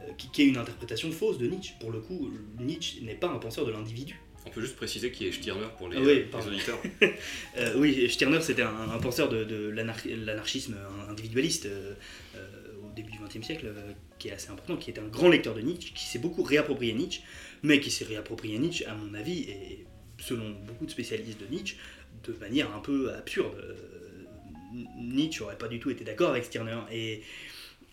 euh, 0.00 0.10
qui, 0.18 0.42
est 0.42 0.46
une 0.46 0.56
interprétation 0.56 1.12
fausse 1.12 1.38
de 1.38 1.46
Nietzsche. 1.46 1.74
Pour 1.78 1.92
le 1.92 2.00
coup, 2.00 2.28
Nietzsche 2.58 3.02
n'est 3.02 3.14
pas 3.14 3.28
un 3.28 3.38
penseur 3.38 3.64
de 3.66 3.70
l'individu. 3.70 4.18
On 4.44 4.50
peut 4.50 4.62
juste 4.62 4.74
préciser 4.74 5.12
qui 5.12 5.28
est 5.28 5.32
Stirner 5.32 5.68
pour 5.78 5.88
les, 5.88 6.26
ah 6.32 6.38
auditeurs. 6.44 6.78
oui, 7.76 8.10
Stirner 8.10 8.40
c'était 8.40 8.62
un, 8.62 8.98
penseur 8.98 9.28
de, 9.28 9.68
l'anarchisme 9.68 10.76
individualiste 11.08 11.68
au 12.82 12.92
début 12.96 13.12
du 13.12 13.18
XXe 13.18 13.46
siècle, 13.46 13.72
qui 14.18 14.26
est 14.26 14.32
assez 14.32 14.50
important, 14.50 14.76
qui 14.76 14.90
est 14.90 14.98
un 14.98 15.06
grand 15.06 15.28
lecteur 15.28 15.54
de 15.54 15.60
Nietzsche, 15.60 15.92
qui 15.94 16.04
s'est 16.04 16.18
beaucoup 16.18 16.42
réapproprié 16.42 16.94
Nietzsche 16.94 17.20
mais 17.62 17.78
qui 17.80 17.90
s'est 17.90 18.04
réapproprié 18.04 18.58
Nietzsche, 18.58 18.86
à 18.86 18.94
mon 18.94 19.14
avis, 19.14 19.40
et 19.40 19.86
selon 20.20 20.50
beaucoup 20.66 20.86
de 20.86 20.90
spécialistes 20.90 21.40
de 21.40 21.46
Nietzsche, 21.46 21.76
de 22.24 22.32
manière 22.34 22.74
un 22.74 22.80
peu 22.80 23.12
absurde. 23.12 23.54
Euh, 23.56 23.74
Nietzsche 24.98 25.40
n'aurait 25.40 25.58
pas 25.58 25.68
du 25.68 25.80
tout 25.80 25.90
été 25.90 26.04
d'accord 26.04 26.30
avec 26.30 26.44
Stirner. 26.44 26.78
Et, 26.92 27.22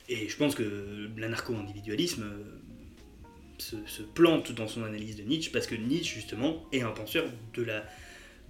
et 0.10 0.30
je 0.30 0.38
pense 0.38 0.56
que 0.56 1.10
l'anarcho-individualisme 1.18 2.24
euh, 2.24 3.78
se, 3.88 4.02
plante 4.04 4.52
dans 4.52 4.68
son 4.68 4.84
analyse 4.84 5.16
de 5.16 5.24
Nietzsche, 5.24 5.52
parce 5.52 5.68
que 5.68 5.76
Nietzsche, 5.76 6.16
justement, 6.16 6.68
est 6.72 6.82
un 6.82 6.92
penseur 6.92 7.26
de 7.54 7.64
la, 7.64 7.84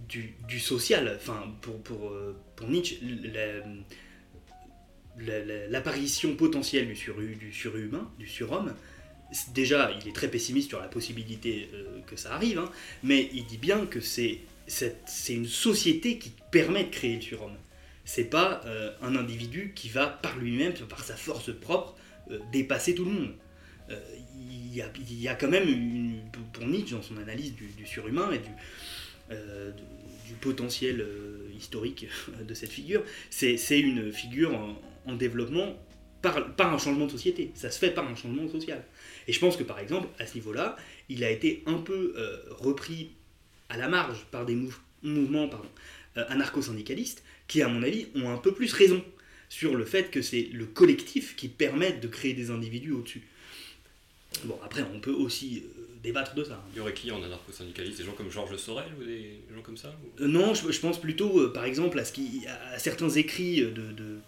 du, 0.10 0.60
social. 0.60 1.14
Enfin, 1.16 1.56
pour, 1.62 1.82
pour, 1.82 2.10
euh, 2.10 2.36
pour 2.56 2.68
Nietzsche, 2.68 2.98
l'apparition 5.70 6.36
potentielle 6.36 6.88
du, 6.88 7.36
du 7.36 7.54
surhumain, 7.54 8.12
du 8.20 8.28
surhomme, 8.28 8.74
déjà, 9.54 9.92
il 10.00 10.08
est 10.08 10.14
très 10.14 10.30
pessimiste 10.30 10.70
sur 10.70 10.80
la 10.80 10.88
possibilité 10.88 11.70
euh, 11.74 12.00
que 12.06 12.16
ça 12.16 12.34
arrive, 12.34 12.60
hein, 12.60 12.72
mais 13.04 13.30
il 13.34 13.46
dit 13.46 13.58
bien 13.58 13.86
que 13.86 14.00
c'est 14.00 14.40
une 15.30 15.48
société 15.48 16.18
qui 16.18 16.32
permet 16.52 16.86
de 16.86 16.90
créer 16.90 17.16
le 17.16 17.22
surhomme. 17.22 17.58
C'est 18.06 18.30
pas 18.30 18.62
euh, 18.66 18.92
un 19.02 19.16
individu 19.16 19.74
qui 19.76 19.90
va 19.90 20.08
par 20.08 20.38
lui-même, 20.38 20.74
par 20.74 21.04
sa 21.04 21.16
force 21.16 21.54
propre, 21.54 21.96
euh, 22.32 22.40
dépasser 22.52 22.96
tout 22.96 23.06
le 23.06 23.12
monde. 23.12 23.34
Il 24.50 24.76
y, 24.76 25.28
a, 25.30 25.36
quand 25.36 25.48
même, 25.48 25.68
une, 25.68 26.20
pour 26.52 26.68
Nietzsche, 26.68 26.94
dans 26.94 27.02
son 27.02 27.18
analyse 27.18 27.56
du, 27.56 27.86
surhumain 27.86 28.30
et 28.32 28.40
du, 28.40 30.36
potentiel 30.42 31.04
historique 31.58 32.06
de 32.48 32.54
cette 32.54 32.70
figure, 32.70 33.02
c'est 33.30 33.80
une 33.80 34.12
figure 34.12 34.52
en 35.06 35.14
développement 35.14 35.74
par, 36.32 36.56
par, 36.56 36.74
un 36.74 36.78
changement 36.78 37.06
de 37.06 37.12
société. 37.12 37.52
Ça 37.56 37.72
se 37.72 37.80
fait 37.80 37.92
par 37.92 38.08
un 38.08 38.16
changement 38.16 38.48
social. 38.50 38.84
Et 39.28 39.34
je 39.34 39.40
pense 39.40 39.58
que 39.58 39.64
par 39.64 39.80
exemple, 39.80 40.08
à 40.20 40.26
ce 40.26 40.36
niveau-là, 40.36 40.76
il 41.10 41.24
a 41.24 41.32
été 41.32 41.64
un 41.66 41.78
peu 41.78 42.14
euh, 42.18 42.38
repris 42.50 43.12
à 43.70 43.78
la 43.78 43.88
marge 43.88 44.26
par 44.32 44.46
des 44.46 44.58
mouvements 45.04 45.50
euh, 46.18 46.24
anarcho-syndicalistes 46.30 47.24
qui, 47.48 47.62
à 47.62 47.68
mon 47.68 47.84
avis, 47.84 48.08
ont 48.16 48.30
un 48.30 48.38
peu 48.38 48.54
plus 48.54 48.74
raison 48.74 49.04
sur 49.50 49.76
le 49.76 49.86
fait 49.86 50.12
que 50.12 50.22
c'est 50.22 50.50
le 50.52 50.66
collectif 50.66 51.36
qui 51.36 51.48
permet 51.48 51.94
de 51.94 52.08
créer 52.08 52.34
des 52.34 52.52
individus 52.52 52.92
au-dessus. 52.92 53.24
Bon, 54.44 54.60
après, 54.64 54.84
on 54.94 55.00
peut 55.00 55.14
aussi 55.14 55.64
débattre 56.04 56.36
de 56.36 56.44
ça. 56.44 56.64
Il 56.74 56.78
y 56.78 56.82
aurait 56.82 56.94
qui 56.94 57.10
en 57.12 57.24
anarcho-syndicaliste? 57.24 57.98
Des 58.00 58.04
gens 58.04 58.14
comme 58.14 58.30
Georges 58.30 58.58
Sorel 58.58 58.92
ou 59.00 59.04
des 59.04 59.40
gens 59.56 59.62
comme 59.62 59.78
ça? 59.78 59.96
Non, 60.20 60.54
je, 60.54 60.80
pense 60.80 61.00
plutôt, 61.00 61.50
par 61.52 61.64
exemple, 61.64 61.98
à, 61.98 62.06
ce 62.06 62.12
qui, 62.12 62.46
à 62.74 62.78
certains 62.80 63.10
écrits 63.10 63.62
de. 63.62 63.72
de 63.72 64.20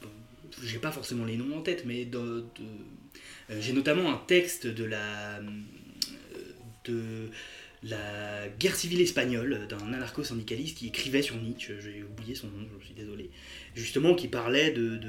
j'ai 0.63 0.79
pas 0.79 0.91
forcément 0.91 1.25
les 1.25 1.37
noms 1.37 1.57
en 1.57 1.61
tête, 1.61 1.83
mais 1.85 2.05
de, 2.05 2.45
j'ai 3.59 3.73
notamment 3.73 4.11
un 4.11 4.17
texte 4.27 4.67
de 4.67 4.83
la. 4.83 5.39
de 6.85 7.29
la 7.81 8.49
guerre 8.59 8.75
civile 8.75 9.01
espagnole 9.01 9.67
d'un 9.69 9.93
anarcho-syndicaliste 9.93 10.77
qui 10.77 10.87
écrivait 10.87 11.21
sur 11.21 11.37
Nietzsche, 11.37 11.75
j'ai 11.79 12.03
oublié 12.03 12.35
son 12.35 12.47
nom, 12.47 12.67
je 12.79 12.85
suis 12.85 12.93
désolé, 12.93 13.29
justement 13.73 14.15
qui 14.15 14.27
parlait 14.27 14.71
de, 14.71 14.99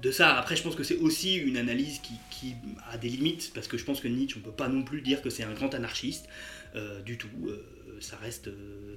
de, 0.00 0.10
ça. 0.10 0.38
Après, 0.38 0.56
je 0.56 0.62
pense 0.62 0.74
que 0.74 0.84
c'est 0.84 0.96
aussi 0.96 1.36
une 1.36 1.58
analyse 1.58 2.00
qui, 2.00 2.54
a 2.90 2.96
des 2.96 3.10
limites, 3.10 3.52
parce 3.54 3.68
que 3.68 3.76
je 3.76 3.84
pense 3.84 4.00
que 4.00 4.08
Nietzsche, 4.08 4.38
on 4.38 4.40
peut 4.40 4.50
pas 4.50 4.68
non 4.68 4.82
plus 4.82 5.02
dire 5.02 5.20
que 5.20 5.28
c'est 5.28 5.42
un 5.42 5.52
grand 5.52 5.74
anarchiste, 5.74 6.26
euh, 6.74 7.02
du 7.02 7.18
tout. 7.18 7.28
Euh, 7.44 7.98
ça 8.00 8.16
reste... 8.16 8.48
Euh, 8.48 8.96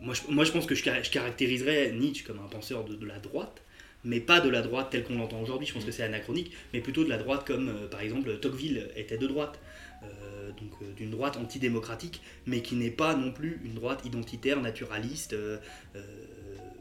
moi, 0.00 0.14
je, 0.14 0.32
moi, 0.32 0.44
je 0.44 0.52
pense 0.52 0.66
que 0.66 0.74
je, 0.74 0.82
caractériserais 0.82 1.92
Nietzsche 1.92 2.24
comme 2.24 2.38
un 2.38 2.48
penseur 2.48 2.84
de, 2.84 3.04
la 3.04 3.18
droite, 3.18 3.62
mais 4.06 4.20
pas 4.20 4.40
de 4.40 4.48
la 4.48 4.62
droite 4.62 4.88
telle 4.90 5.04
qu'on 5.04 5.18
l'entend 5.18 5.40
aujourd'hui, 5.40 5.66
je 5.66 5.74
pense 5.74 5.84
que 5.84 5.90
c'est 5.90 6.02
anachronique, 6.02 6.52
mais 6.72 6.80
plutôt 6.80 7.04
de 7.04 7.10
la 7.10 7.18
droite 7.18 7.46
comme, 7.46 7.88
par 7.90 8.00
exemple, 8.00 8.38
Tocqueville 8.38 8.88
était 8.96 9.18
de 9.18 9.26
droite. 9.26 9.60
Euh, 10.02 10.50
donc 10.52 10.72
euh, 10.82 10.92
d'une 10.92 11.10
droite 11.10 11.36
antidémocratique, 11.36 12.20
mais 12.46 12.62
qui 12.62 12.76
n'est 12.76 12.90
pas 12.90 13.14
non 13.14 13.32
plus 13.32 13.60
une 13.64 13.74
droite 13.74 14.04
identitaire, 14.04 14.60
naturaliste, 14.60 15.32
euh, 15.32 15.58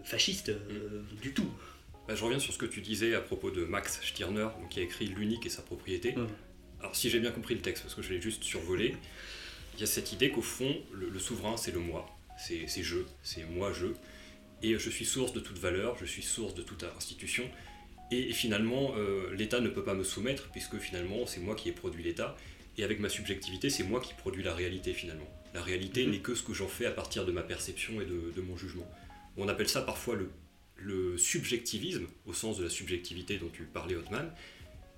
fasciste 0.04 0.52
du 1.22 1.34
tout. 1.34 1.50
Bah, 2.08 2.16
je 2.16 2.24
reviens 2.24 2.40
sur 2.40 2.54
ce 2.54 2.58
que 2.58 2.66
tu 2.66 2.82
disais 2.82 3.16
à 3.16 3.22
propos 3.22 3.52
de 3.52 3.66
Max 3.66 4.00
Stirner, 4.04 4.50
qui 4.70 4.80
a 4.80 4.84
écrit 4.84 5.08
L'unique 5.08 5.46
et 5.46 5.50
sa 5.50 5.62
propriété. 5.62 6.16
Alors 6.80 6.96
si 6.96 7.10
j'ai 7.10 7.20
bien 7.20 7.32
compris 7.32 7.56
le 7.56 7.62
texte, 7.62 7.84
parce 7.84 7.96
que 7.96 8.02
je 8.02 8.14
l'ai 8.14 8.22
juste 8.22 8.44
survolé, 8.44 8.96
il 9.74 9.80
y 9.80 9.84
a 9.84 9.88
cette 9.88 10.14
idée 10.14 10.30
qu'au 10.30 10.42
fond, 10.42 10.76
le, 10.94 11.20
souverain, 11.20 11.58
c'est 11.58 11.72
le 11.72 11.80
moi, 11.80 12.06
c'est 12.38 12.68
je, 12.68 13.00
c'est 13.24 13.44
moi-je, 13.46 13.88
et 14.64 14.78
je 14.78 14.90
suis 14.90 15.06
source 15.06 15.34
de 15.34 15.40
toute 15.40 15.58
valeur, 15.58 15.98
je 15.98 16.06
suis 16.06 16.22
source 16.22 16.54
de 16.56 16.62
toute 16.62 16.84
institution, 16.84 17.44
et, 18.12 18.34
finalement, 18.34 18.94
l'État 19.34 19.60
ne 19.60 19.68
peut 19.68 19.84
pas 19.84 19.96
me 19.96 20.04
soumettre, 20.04 20.50
puisque 20.52 20.78
finalement, 20.78 21.26
c'est 21.26 21.40
moi 21.40 21.56
qui 21.56 21.70
ai 21.70 21.72
produit 21.72 22.04
l'État, 22.04 22.38
et 22.78 22.84
avec 22.84 23.00
ma 23.00 23.10
subjectivité, 23.10 23.70
c'est 23.70 23.84
moi 23.84 24.00
qui 24.02 24.14
produis 24.14 24.44
la 24.44 24.54
réalité 24.54 24.94
finalement. 24.94 25.28
La 25.54 25.62
réalité 25.62 26.06
mhm. 26.06 26.12
n'est 26.12 26.20
que 26.20 26.36
ce 26.36 26.44
que 26.44 26.54
j'en 26.54 26.68
fais 26.68 26.86
à 26.86 26.92
partir 26.92 27.26
de 27.26 27.32
ma 27.32 27.42
perception 27.42 28.02
et 28.02 28.06
de, 28.06 28.42
mon 28.42 28.58
jugement. 28.58 28.90
On 29.38 29.48
appelle 29.48 29.70
ça 29.70 29.82
parfois 29.82 30.16
le, 30.16 30.30
le, 30.76 31.18
subjectivisme, 31.18 32.08
au 32.26 32.34
sens 32.34 32.58
de 32.58 32.64
la 32.64 32.70
subjectivité 32.70 33.38
dont 33.38 33.50
tu 33.50 33.64
parlais, 33.64 33.96
Othman. 33.96 34.32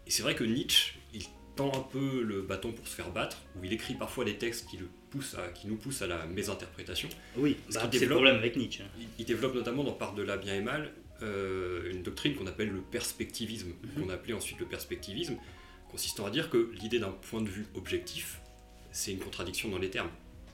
Et 0.05 0.11
c'est 0.11 0.23
vrai 0.23 0.35
que 0.35 0.43
Nietzsche, 0.43 0.95
il 1.13 1.23
tend 1.55 1.71
un 1.73 1.81
peu 1.81 2.21
le 2.23 2.41
bâton 2.41 2.71
pour 2.71 2.87
se 2.87 2.95
faire 2.95 3.11
battre, 3.11 3.43
où 3.55 3.63
il 3.63 3.73
écrit 3.73 3.93
parfois 3.93 4.25
des 4.25 4.37
textes 4.37 4.67
qui, 4.69 4.77
le 4.77 4.89
à, 5.35 5.47
qui 5.49 5.67
nous 5.67 5.75
poussent 5.75 6.01
à 6.01 6.07
la 6.07 6.25
mésinterprétation. 6.25 7.09
Oui, 7.35 7.57
bah, 7.73 7.89
c'est 7.91 8.05
le 8.05 8.09
problème 8.09 8.35
avec 8.35 8.55
Nietzsche. 8.55 8.83
Il, 9.19 9.25
développe 9.25 9.55
notamment 9.55 9.83
dans 9.83 9.93
Par 9.93 10.13
de 10.13 10.23
la 10.23 10.37
bien 10.37 10.55
et 10.55 10.61
mal 10.61 10.91
euh, 11.23 11.91
une 11.91 12.03
doctrine 12.03 12.35
qu'on 12.35 12.47
appelle 12.47 12.69
le 12.69 12.81
perspectivisme, 12.81 13.69
mhm. 13.69 14.03
qu'on 14.03 14.09
a 14.09 14.13
appelé 14.13 14.33
ensuite 14.33 14.59
le 14.59 14.65
perspectivisme, 14.65 15.35
consistant 15.89 16.25
à 16.25 16.29
dire 16.29 16.49
que 16.49 16.71
l'idée 16.79 16.99
d'un 16.99 17.11
point 17.11 17.41
de 17.41 17.49
vue 17.49 17.65
objectif, 17.73 18.39
c'est 18.91 19.11
une 19.11 19.19
contradiction 19.19 19.69
dans 19.69 19.79
les 19.79 19.89
termes. 19.89 20.09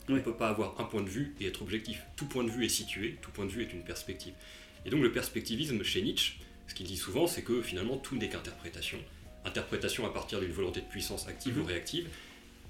On 0.10 0.13
ne 0.13 0.20
peut 0.20 0.36
pas 0.36 0.50
avoir 0.50 0.79
un 0.79 0.84
point 0.84 1.01
de 1.01 1.10
vue 1.10 1.36
et 1.39 1.48
être 1.48 1.62
objectif. 1.62 2.03
Tout 2.15 2.25
point 2.25 2.43
de 2.43 2.50
vue 2.50 2.65
est 2.65 2.70
situé, 2.70 3.17
tout 3.22 3.32
point 3.32 3.46
de 3.46 3.51
vue 3.51 3.63
est 3.63 3.74
une 3.74 3.84
perspective. 3.84 4.34
Et 4.86 4.89
donc 4.89 5.01
le 5.01 5.12
perspectivisme 5.12 5.82
chez 5.84 6.01
Nietzsche, 6.01 6.36
ce 6.67 6.75
qu'il 6.75 6.86
dit 6.86 6.98
souvent, 6.98 7.27
c'est 7.27 7.41
que 7.41 7.62
finalement 7.62 7.98
tout 7.98 8.15
n'est 8.15 8.29
qu'interprétation. 8.29 9.00
Interprétation 9.46 10.05
à 10.05 10.10
partir 10.10 10.39
d'une 10.39 10.51
volonté 10.51 10.82
de 10.82 10.86
puissance 10.86 11.27
active 11.27 11.58
ou 11.58 11.62
mhm. 11.62 11.67
réactive. 11.67 12.10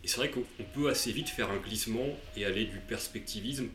Et 0.03 0.07
c'est 0.07 0.17
vrai 0.17 0.29
qu'on 0.29 0.43
peut 0.74 0.89
assez 0.89 1.12
vite 1.12 1.29
faire 1.29 1.50
un 1.50 1.57
glissement 1.57 2.07
et 2.36 2.45
aller 2.45 2.65
du 2.65 2.77
perspectivisme 2.77 3.67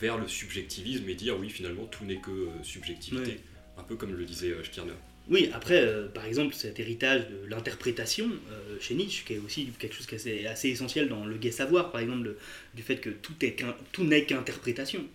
vers 0.00 0.16
le 0.16 0.28
subjectivisme 0.28 1.08
et 1.08 1.14
dire 1.14 1.38
oui 1.38 1.50
finalement 1.50 1.84
tout 1.84 2.04
n'est 2.04 2.20
que 2.20 2.30
euh, 2.30 2.62
subjectivité. 2.62 3.40
Un 3.76 3.82
peu 3.82 3.96
comme 3.96 4.14
le 4.14 4.24
disait 4.24 4.50
euh, 4.50 4.64
Stirner. 4.64 4.94
Oui, 5.30 5.48
après, 5.52 5.80
euh, 5.80 6.08
par 6.08 6.24
exemple, 6.24 6.54
cet 6.54 6.80
héritage 6.80 7.28
de 7.28 7.46
l'interprétation 7.48 8.30
euh, 8.50 8.76
chez 8.80 8.94
Nietzsche, 8.94 9.24
qui 9.24 9.34
est 9.34 9.38
aussi 9.38 9.66
quelque 9.78 9.94
chose 9.94 10.06
qui 10.06 10.16
est 10.16 10.46
assez, 10.46 10.68
essentiel 10.68 11.08
dans 11.08 11.24
le 11.24 11.36
gai 11.36 11.52
savoir, 11.52 11.92
par 11.92 12.00
exemple, 12.00 12.34
du 12.74 12.82
fait 12.82 12.96
que 12.96 13.10
tout, 13.10 13.34
est 13.42 13.62
tout 13.92 14.04
n'est 14.04 14.24
qu'interprétation. 14.24 15.06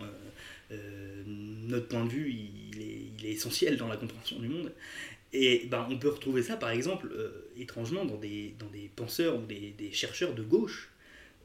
Euh, 0.72 1.24
notre 1.26 1.88
point 1.88 2.06
de 2.06 2.10
vue, 2.10 2.34
il 2.34 2.82
est, 2.82 3.32
essentiel 3.32 3.76
dans 3.76 3.88
la 3.88 3.98
compréhension 3.98 4.40
du 4.40 4.48
monde. 4.48 4.72
Et 5.38 5.68
ben, 5.68 5.88
on 5.90 5.98
peut 5.98 6.10
retrouver 6.10 6.44
ça, 6.44 6.56
par 6.56 6.70
exemple, 6.70 7.10
étrangement, 7.58 8.06
dans 8.06 8.18
des, 8.18 8.56
dans 8.58 8.70
des 8.70 8.90
penseurs 8.96 9.38
ou 9.38 9.46
des, 9.46 9.74
des 9.78 9.92
chercheurs 9.92 10.34
de 10.34 10.44
gauche, 10.44 10.92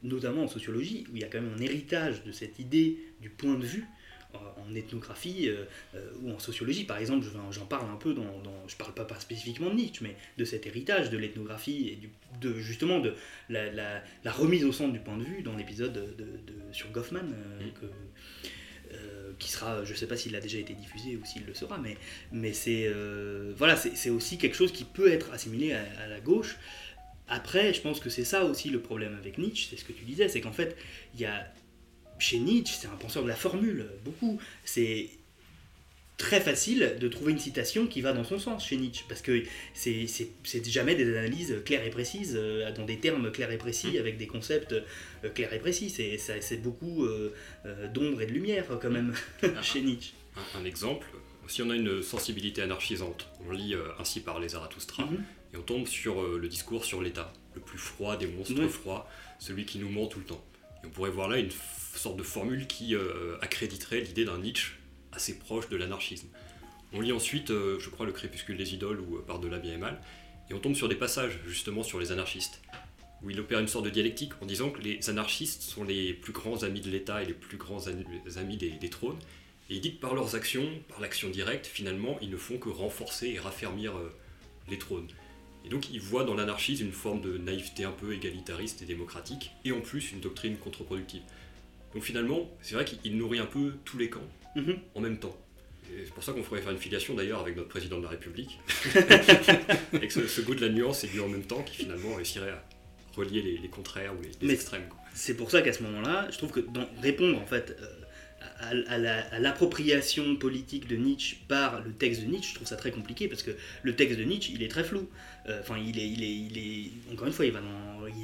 notamment 0.01 0.43
en 0.43 0.47
sociologie, 0.47 1.05
où 1.11 1.15
il 1.15 1.21
y 1.21 1.25
a 1.25 1.27
quand 1.27 1.41
même 1.41 1.53
un 1.57 1.61
héritage 1.61 2.23
de 2.23 2.31
cette 2.31 2.59
idée 2.59 2.97
du 3.21 3.29
point 3.29 3.55
de 3.55 3.65
vue 3.65 3.85
en 4.33 4.75
ethnographie 4.75 5.49
euh, 5.49 5.65
euh, 5.95 6.11
ou 6.21 6.31
en 6.31 6.39
sociologie, 6.39 6.83
par 6.83 6.97
exemple, 6.97 7.25
j'en 7.51 7.65
parle 7.65 7.89
un 7.89 7.95
peu 7.95 8.13
dans, 8.13 8.31
je 8.67 8.75
parle 8.75 8.93
pas, 8.93 9.19
spécifiquement 9.19 9.69
de 9.69 9.75
Nietzsche, 9.75 10.03
mais 10.03 10.15
de 10.37 10.45
cet 10.45 10.65
héritage 10.67 11.09
de 11.09 11.17
l'ethnographie 11.17 11.89
et 11.89 11.95
du, 11.95 12.09
de, 12.39 12.53
justement 12.59 12.99
de 12.99 13.13
la, 13.49 13.71
la, 13.71 14.31
remise 14.31 14.65
au 14.65 14.71
centre 14.71 14.93
du 14.93 14.99
point 14.99 15.17
de 15.17 15.23
vue 15.23 15.41
dans 15.41 15.55
l'épisode 15.55 15.93
de, 15.93 16.25
sur 16.71 16.89
Goffman, 16.91 17.19
euh, 17.19 17.67
mm. 17.67 17.71
que, 17.73 17.85
qui 19.41 19.51
sera, 19.51 19.83
je 19.83 19.93
sais 19.93 20.07
pas 20.07 20.15
s'il 20.15 20.35
a 20.35 20.39
déjà 20.39 20.59
été 20.59 20.73
diffusé 20.73 21.17
ou 21.17 21.25
s'il 21.25 21.45
le 21.45 21.53
sera, 21.53 21.77
mais, 21.77 21.97
mais 22.31 22.53
c'est 22.53 22.89
voilà, 23.57 23.75
c'est 23.75 24.09
aussi 24.09 24.37
quelque 24.37 24.55
chose 24.55 24.71
qui 24.71 24.85
peut 24.85 25.11
être 25.11 25.31
assimilé 25.31 25.73
à, 25.73 25.83
à 26.03 26.07
la 26.07 26.19
gauche. 26.21 26.57
Après, 27.27 27.73
je 27.73 27.81
pense 27.81 27.99
que 27.99 28.09
c'est 28.09 28.25
ça 28.25 28.45
aussi 28.45 28.69
le 28.69 28.81
problème 28.81 29.15
avec 29.15 29.37
Nietzsche, 29.37 29.67
c'est 29.69 29.77
ce 29.77 29.85
que 29.85 29.93
tu 29.93 30.03
disais, 30.03 30.27
c'est 30.27 30.41
qu'en 30.41 30.51
fait, 30.51 30.75
il 31.15 31.21
y 31.21 31.25
a 31.25 31.47
chez 32.19 32.39
Nietzsche, 32.39 32.75
c'est 32.79 32.87
un 32.87 32.97
penseur 32.97 33.23
de 33.23 33.29
la 33.29 33.35
formule, 33.35 33.87
beaucoup. 34.05 34.39
Très 36.21 36.39
facile 36.39 36.97
de 36.99 37.07
trouver 37.07 37.31
une 37.31 37.39
citation 37.39 37.87
qui 37.87 38.01
va 38.01 38.13
dans 38.13 38.23
son 38.23 38.37
sens 38.37 38.65
chez 38.65 38.77
Nietzsche, 38.77 39.03
parce 39.09 39.21
que 39.21 39.43
c'est 39.73 40.07
jamais 40.69 40.93
des 40.93 41.17
analyses 41.17 41.55
claires 41.65 41.85
et 41.85 41.89
précises, 41.89 42.37
euh, 42.39 42.71
dans 42.71 42.85
des 42.85 42.97
termes 42.97 43.31
clairs 43.31 43.51
et 43.51 43.57
précis, 43.57 43.97
avec 43.97 44.17
des 44.17 44.27
concepts 44.27 44.73
euh, 44.73 45.29
clairs 45.33 45.51
et 45.51 45.59
précis. 45.59 45.89
C'est 45.89 46.61
beaucoup 46.61 47.05
euh, 47.05 47.33
d'ombre 47.93 48.21
et 48.21 48.27
de 48.27 48.31
lumière, 48.31 48.65
quand 48.79 48.91
même, 48.91 49.13
chez 49.63 49.81
Nietzsche. 49.81 50.13
Un, 50.55 50.63
exemple, 50.63 51.07
si 51.47 51.63
on 51.63 51.71
a 51.71 51.75
une 51.75 52.03
sensibilité 52.03 52.61
anarchisante, 52.61 53.27
on 53.47 53.51
lit 53.51 53.75
Ainsi 53.99 54.21
par 54.21 54.39
les 54.39 54.49
Zarathustra, 54.49 55.05
mhm. 55.05 55.23
et 55.53 55.57
on 55.57 55.63
tombe 55.63 55.87
sur 55.87 56.21
le 56.23 56.47
discours 56.47 56.85
sur 56.85 57.01
l'État, 57.01 57.33
le 57.55 57.61
plus 57.61 57.79
froid 57.79 58.15
des 58.15 58.27
monstres 58.27 58.67
froids, 58.67 59.09
celui 59.39 59.65
qui 59.65 59.79
nous 59.79 59.89
ment 59.89 60.05
tout 60.05 60.19
le 60.19 60.25
temps. 60.25 60.45
Et 60.83 60.87
on 60.87 60.89
pourrait 60.89 61.09
voir 61.09 61.27
là 61.27 61.37
une 61.37 61.49
sorte 61.95 62.17
de 62.17 62.23
formule 62.23 62.67
qui 62.67 62.95
euh, 62.95 63.37
accréditerait 63.41 64.01
l'idée 64.01 64.25
d'un 64.25 64.39
Nietzsche 64.39 64.73
assez 65.13 65.37
proche 65.37 65.69
de 65.69 65.77
l'anarchisme. 65.77 66.27
On 66.93 67.01
lit 67.01 67.11
ensuite, 67.11 67.51
euh, 67.51 67.79
je 67.79 67.89
crois, 67.89 68.05
Le 68.05 68.11
crépuscule 68.11 68.57
des 68.57 68.73
idoles 68.73 68.99
ou 68.99 69.17
euh, 69.17 69.21
Par 69.21 69.39
de 69.39 69.47
la 69.47 69.59
bien 69.59 69.73
et 69.73 69.77
mal, 69.77 70.01
et 70.49 70.53
on 70.53 70.59
tombe 70.59 70.75
sur 70.75 70.89
des 70.89 70.95
passages 70.95 71.39
justement 71.47 71.83
sur 71.83 71.99
les 71.99 72.11
anarchistes, 72.11 72.61
où 73.23 73.29
il 73.29 73.39
opère 73.39 73.59
une 73.59 73.67
sorte 73.67 73.85
de 73.85 73.89
dialectique 73.89 74.33
en 74.41 74.45
disant 74.45 74.69
que 74.69 74.81
les 74.81 75.09
anarchistes 75.09 75.61
sont 75.61 75.83
les 75.83 76.13
plus 76.13 76.33
grands 76.33 76.63
amis 76.63 76.81
de 76.81 76.89
l'État 76.89 77.23
et 77.23 77.25
les 77.25 77.33
plus 77.33 77.57
grands 77.57 77.87
amis 77.87 78.57
des, 78.57 78.89
trônes, 78.89 79.19
et 79.69 79.75
il 79.75 79.81
dit 79.81 79.95
que 79.95 80.01
par 80.01 80.13
leurs 80.13 80.35
actions, 80.35 80.67
par 80.89 80.99
l'action 80.99 81.29
directe, 81.29 81.65
finalement, 81.65 82.17
ils 82.21 82.29
ne 82.29 82.35
font 82.35 82.57
que 82.57 82.67
renforcer 82.67 83.29
et 83.29 83.39
raffermir 83.39 83.93
les 84.69 84.77
trônes. 84.77 85.07
Et 85.63 85.69
donc 85.69 85.89
il 85.91 86.01
voit 86.01 86.25
dans 86.25 86.33
l'anarchisme 86.33 86.85
une 86.85 86.91
forme 86.91 87.21
de 87.21 87.37
naïveté 87.37 87.85
un 87.85 87.91
peu 87.91 88.13
égalitariste 88.13 88.81
et 88.81 88.85
démocratique, 88.85 89.51
et 89.63 89.71
en 89.71 89.79
plus 89.79 90.11
une 90.11 90.19
doctrine 90.19 90.57
contre-productive. 90.57 91.21
Donc 91.93 92.03
finalement, 92.03 92.49
c'est 92.61 92.75
vrai 92.75 92.83
qu'il 92.83 93.15
nourrit 93.15 93.39
un 93.39 93.45
peu 93.45 93.75
tous 93.85 93.97
les 93.97 94.09
camps 94.09 94.27
mhm. 94.55 94.77
en 94.95 95.01
même 95.01 95.17
temps. 95.17 95.35
C'est 96.05 96.13
pour 96.13 96.23
ça 96.23 96.31
qu'on 96.31 96.41
pourrait 96.41 96.61
faire 96.61 96.71
une 96.71 96.77
filiation 96.77 97.15
d'ailleurs 97.15 97.41
avec 97.41 97.57
notre 97.57 97.67
président 97.67 97.97
de 97.97 98.03
la 98.03 98.09
République, 98.09 98.59
avec 99.93 100.11
ce, 100.11 100.41
goût 100.41 100.55
de 100.55 100.61
la 100.61 100.69
nuance 100.69 101.03
et 101.03 101.07
du 101.07 101.19
en 101.19 101.27
même 101.27 101.43
temps 101.43 101.63
qui 101.63 101.75
finalement 101.75 102.15
réussirait 102.15 102.51
à 102.51 102.63
relier 103.15 103.59
les, 103.61 103.67
contraires 103.67 104.13
ou 104.17 104.21
les, 104.41 104.53
extrêmes. 104.53 104.87
C'est 105.13 105.35
pour 105.35 105.51
ça 105.51 105.61
qu'à 105.61 105.73
ce 105.73 105.83
moment-là, 105.83 106.29
je 106.31 106.37
trouve 106.37 106.51
que 106.51 106.61
dans, 106.61 106.87
répondre 107.01 107.37
en 107.41 107.45
fait 107.45 107.75
euh, 107.77 108.00
à, 108.59 109.39
l'appropriation 109.39 110.35
politique 110.35 110.87
de 110.87 110.95
Nietzsche 110.95 111.37
par 111.47 111.81
le 111.81 111.91
texte 111.91 112.21
de 112.21 112.27
Nietzsche, 112.27 112.49
je 112.49 112.55
trouve 112.55 112.67
ça 112.67 112.75
très 112.75 112.91
compliqué 112.91 113.27
parce 113.27 113.43
que 113.43 113.51
le 113.83 113.95
texte 113.95 114.17
de 114.17 114.23
Nietzsche, 114.23 114.51
il 114.53 114.63
est 114.63 114.67
très 114.67 114.83
flou. 114.83 115.09
Euh, 115.47 115.59
enfin, 115.61 115.77
il, 115.77 115.99
est, 115.99 116.07
il, 116.07 116.57
est, 116.57 117.13
encore 117.13 117.27
une 117.27 117.33
fois, 117.33 117.45
il, 117.45 117.51
va 117.51 117.61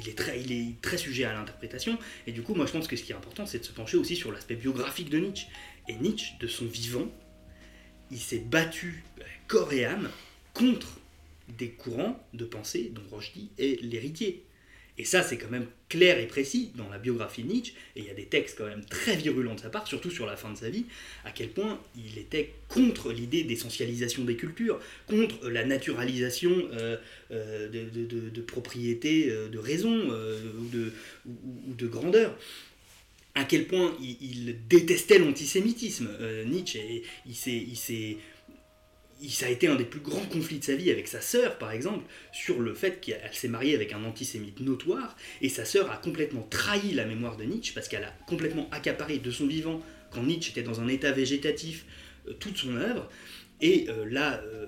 il, 0.00 0.08
est 0.08 0.16
très, 0.16 0.40
il 0.40 0.52
est 0.52 0.80
très 0.80 0.96
sujet 0.96 1.24
à 1.24 1.32
l'interprétation. 1.32 1.98
Et 2.26 2.32
du 2.32 2.42
coup, 2.42 2.54
moi, 2.54 2.66
je 2.66 2.72
pense 2.72 2.86
que 2.86 2.96
ce 2.96 3.02
qui 3.02 3.12
est 3.12 3.16
important, 3.16 3.46
c'est 3.46 3.58
de 3.58 3.64
se 3.64 3.72
pencher 3.72 3.96
aussi 3.96 4.16
sur 4.16 4.32
l'aspect 4.32 4.56
biographique 4.56 5.10
de 5.10 5.18
Nietzsche. 5.18 5.46
Et 5.88 5.94
Nietzsche, 5.94 6.34
de 6.40 6.46
son 6.46 6.66
vivant, 6.66 7.08
il 8.10 8.20
s'est 8.20 8.38
battu 8.38 9.02
euh, 9.20 9.22
corps 9.46 9.72
et 9.72 9.84
âme 9.84 10.08
contre 10.54 10.98
des 11.56 11.70
courants 11.70 12.22
de 12.34 12.44
pensée 12.44 12.92
dont 12.94 13.02
Rochdy 13.10 13.50
est 13.58 13.82
l'héritier. 13.82 14.44
Et 14.98 15.04
ça, 15.04 15.22
c'est 15.22 15.38
quand 15.38 15.50
même 15.50 15.66
clair 15.88 16.18
et 16.18 16.26
précis 16.26 16.72
dans 16.74 16.88
la 16.88 16.98
biographie 16.98 17.44
de 17.44 17.48
Nietzsche, 17.48 17.72
et 17.94 18.00
il 18.00 18.04
y 18.06 18.10
a 18.10 18.14
des 18.14 18.24
textes 18.24 18.58
quand 18.58 18.66
même 18.66 18.84
très 18.84 19.16
virulents 19.16 19.54
de 19.54 19.60
sa 19.60 19.70
part, 19.70 19.86
surtout 19.86 20.10
sur 20.10 20.26
la 20.26 20.36
fin 20.36 20.52
de 20.52 20.58
sa 20.58 20.68
vie, 20.68 20.86
à 21.24 21.30
quel 21.30 21.50
point 21.50 21.80
il 21.96 22.18
était 22.18 22.52
contre 22.68 23.12
l'idée 23.12 23.44
d'essentialisation 23.44 24.24
des 24.24 24.36
cultures, 24.36 24.80
contre 25.06 25.48
la 25.48 25.64
naturalisation 25.64 26.50
euh, 26.72 26.96
euh, 27.30 27.68
de, 27.68 28.04
de, 28.04 28.28
de, 28.28 28.40
propriété, 28.42 29.30
euh, 29.30 29.48
de 29.48 29.58
raison 29.58 29.94
ou, 29.96 30.68
de, 30.68 30.92
ou, 31.26 31.74
de 31.74 31.86
grandeur 31.86 32.36
à 33.34 33.44
quel 33.44 33.66
point 33.66 33.96
il, 34.02 34.56
détestait 34.68 35.20
l'antisémitisme. 35.20 36.08
Nietzsche, 36.46 37.04
il 37.24 37.36
s'est 37.36 38.16
ça 39.28 39.46
a 39.46 39.48
été 39.48 39.66
un 39.66 39.74
des 39.74 39.84
plus 39.84 40.00
grands 40.00 40.24
conflits 40.26 40.58
de 40.58 40.64
sa 40.64 40.76
vie 40.76 40.90
avec 40.90 41.08
sa 41.08 41.20
sœur, 41.20 41.58
par 41.58 41.72
exemple, 41.72 42.04
sur 42.32 42.60
le 42.60 42.74
fait 42.74 43.00
qu'elle 43.00 43.30
s'est 43.32 43.48
mariée 43.48 43.74
avec 43.74 43.92
un 43.92 44.04
antisémite 44.04 44.60
notoire, 44.60 45.16
et 45.40 45.48
sa 45.48 45.64
sœur 45.64 45.90
a 45.90 45.96
complètement 45.96 46.46
trahi 46.48 46.92
la 46.92 47.04
mémoire 47.04 47.36
de 47.36 47.44
Nietzsche, 47.44 47.72
parce 47.74 47.88
qu'elle 47.88 48.04
a 48.04 48.14
complètement 48.26 48.68
accaparé 48.70 49.18
de 49.18 49.30
son 49.30 49.46
vivant, 49.46 49.82
quand 50.10 50.22
Nietzsche 50.22 50.50
était 50.50 50.62
dans 50.62 50.80
un 50.80 50.88
état 50.88 51.12
végétatif, 51.12 51.84
euh, 52.28 52.32
toute 52.34 52.56
son 52.56 52.76
œuvre, 52.76 53.10
et 53.60 53.86
euh, 53.88 54.04
là, 54.08 54.40
euh, 54.44 54.66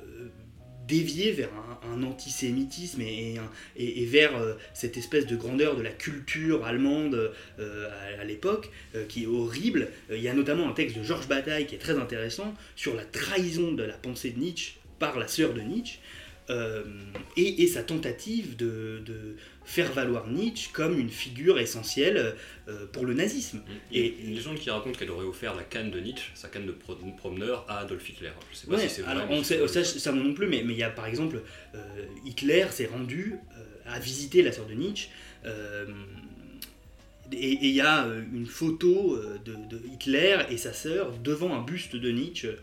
dévié 0.90 1.30
vers 1.30 1.48
un, 1.94 2.02
antisémitisme 2.02 3.00
et, 3.00 3.36
et, 3.76 4.04
vers 4.06 4.36
euh, 4.36 4.54
cette 4.74 4.96
espèce 4.96 5.26
de 5.26 5.36
grandeur 5.36 5.76
de 5.76 5.82
la 5.82 5.90
culture 5.90 6.64
allemande 6.64 7.32
euh, 7.58 7.88
à, 8.18 8.24
l'époque, 8.24 8.70
euh, 8.94 9.04
qui 9.06 9.24
est 9.24 9.26
horrible. 9.26 9.88
Il 10.10 10.20
y 10.20 10.28
a 10.28 10.34
notamment 10.34 10.68
un 10.68 10.72
texte 10.72 10.98
de 10.98 11.02
Georges 11.02 11.28
Bataille 11.28 11.66
qui 11.66 11.76
est 11.76 11.78
très 11.78 11.98
intéressant 11.98 12.54
sur 12.74 12.94
la 12.94 13.04
trahison 13.04 13.72
de 13.72 13.84
la 13.84 13.94
pensée 13.94 14.30
de 14.30 14.40
Nietzsche 14.40 14.74
par 14.98 15.18
la 15.18 15.28
sœur 15.28 15.54
de 15.54 15.60
Nietzsche. 15.60 15.98
et, 17.36 17.66
sa 17.68 17.84
tentative 17.84 18.56
de, 18.56 19.36
faire 19.70 19.92
valoir 19.92 20.26
Nietzsche 20.26 20.68
comme 20.72 20.98
une 20.98 21.10
figure 21.10 21.60
essentielle 21.60 22.34
euh, 22.66 22.86
pour 22.92 23.06
le 23.06 23.14
nazisme. 23.14 23.58
Mm. 23.58 23.62
Et 23.92 24.14
une 24.24 24.34
légende 24.34 24.58
qui 24.58 24.68
raconte 24.68 24.96
qu'elle 24.98 25.10
aurait 25.10 25.24
offert 25.24 25.54
la 25.54 25.62
canne 25.62 25.92
de 25.92 26.00
Nietzsche, 26.00 26.32
sa 26.34 26.48
canne 26.48 26.66
de 26.66 26.74
promeneur, 27.16 27.64
à 27.68 27.78
Adolf 27.78 28.08
Hitler. 28.08 28.32
Je 28.50 28.56
sais 28.56 28.66
pas 28.66 28.78
si 28.78 28.88
c'est 28.88 29.02
vrai. 29.02 29.12
Alors 29.12 29.30
on 29.30 29.44
sait, 29.44 29.66
ça, 29.68 29.84
ça 29.84 30.12
non 30.12 30.34
plus, 30.34 30.48
mais 30.48 30.58
il 30.58 30.72
y 30.72 30.82
a 30.82 30.90
par 30.90 31.06
exemple 31.06 31.40
euh, 31.76 31.78
Hitler 32.26 32.66
s'est 32.70 32.86
rendu 32.86 33.36
euh, 33.56 33.64
à 33.94 34.00
visiter 34.00 34.42
la 34.42 34.50
sœur 34.50 34.66
de 34.66 34.74
Nietzsche. 34.74 35.08
et 37.32 37.58
il 37.62 37.70
y 37.70 37.80
a 37.80 38.08
une 38.32 38.46
photo 38.46 39.16
de, 39.44 39.80
Hitler 39.92 40.38
et 40.50 40.56
sa 40.56 40.72
sœur 40.72 41.12
devant 41.18 41.54
un 41.54 41.62
buste 41.62 41.94
de 41.94 42.10
Nietzsche. 42.10 42.56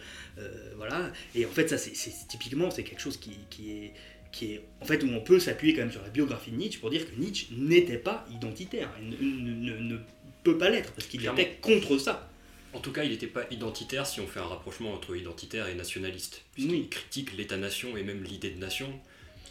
voilà. 0.75 1.13
Et 1.35 1.45
en 1.45 1.49
fait, 1.49 1.69
ça, 1.69 1.77
c'est 1.77 2.27
typiquement, 2.27 2.69
c'est 2.69 2.83
quelque 2.83 3.01
chose 3.01 3.15
qui, 3.15 3.31
qui 3.49 3.71
est 3.71 3.93
qui 4.37 4.53
est 4.53 4.61
en 4.81 4.85
fait 4.85 5.03
où 5.03 5.07
on 5.07 5.19
peut 5.19 5.39
s'appuyer 5.39 5.73
quand 5.73 5.81
même 5.81 5.91
sur 5.91 6.01
la 6.01 6.09
biographie 6.09 6.51
de 6.51 6.57
Nietzsche 6.57 6.79
pour 6.79 6.89
dire 6.89 7.09
que 7.09 7.19
Nietzsche 7.19 7.47
n'était 7.51 7.97
pas 7.97 8.25
identitaire, 8.31 8.89
il 9.01 9.63
ne, 9.63 9.97
peut 10.43 10.57
pas 10.57 10.69
l'être 10.69 10.91
parce 10.93 11.07
qu'il 11.07 11.25
était 11.25 11.57
contre 11.61 11.97
ça. 11.97 12.29
En 12.73 12.79
tout 12.79 12.91
cas, 12.91 13.03
il 13.03 13.11
n'était 13.11 13.27
pas 13.27 13.45
identitaire 13.49 14.05
si 14.05 14.19
on 14.19 14.27
fait 14.27 14.39
un 14.39 14.45
rapprochement 14.45 14.93
entre 14.93 15.15
identitaire 15.15 15.67
et 15.67 15.73
nationaliste, 15.73 16.43
puisqu'il 16.53 16.89
critique 16.89 17.35
l'État-nation 17.35 17.97
et 17.97 18.03
même 18.03 18.23
l'idée 18.23 18.51
de 18.51 18.59
nation, 18.59 18.87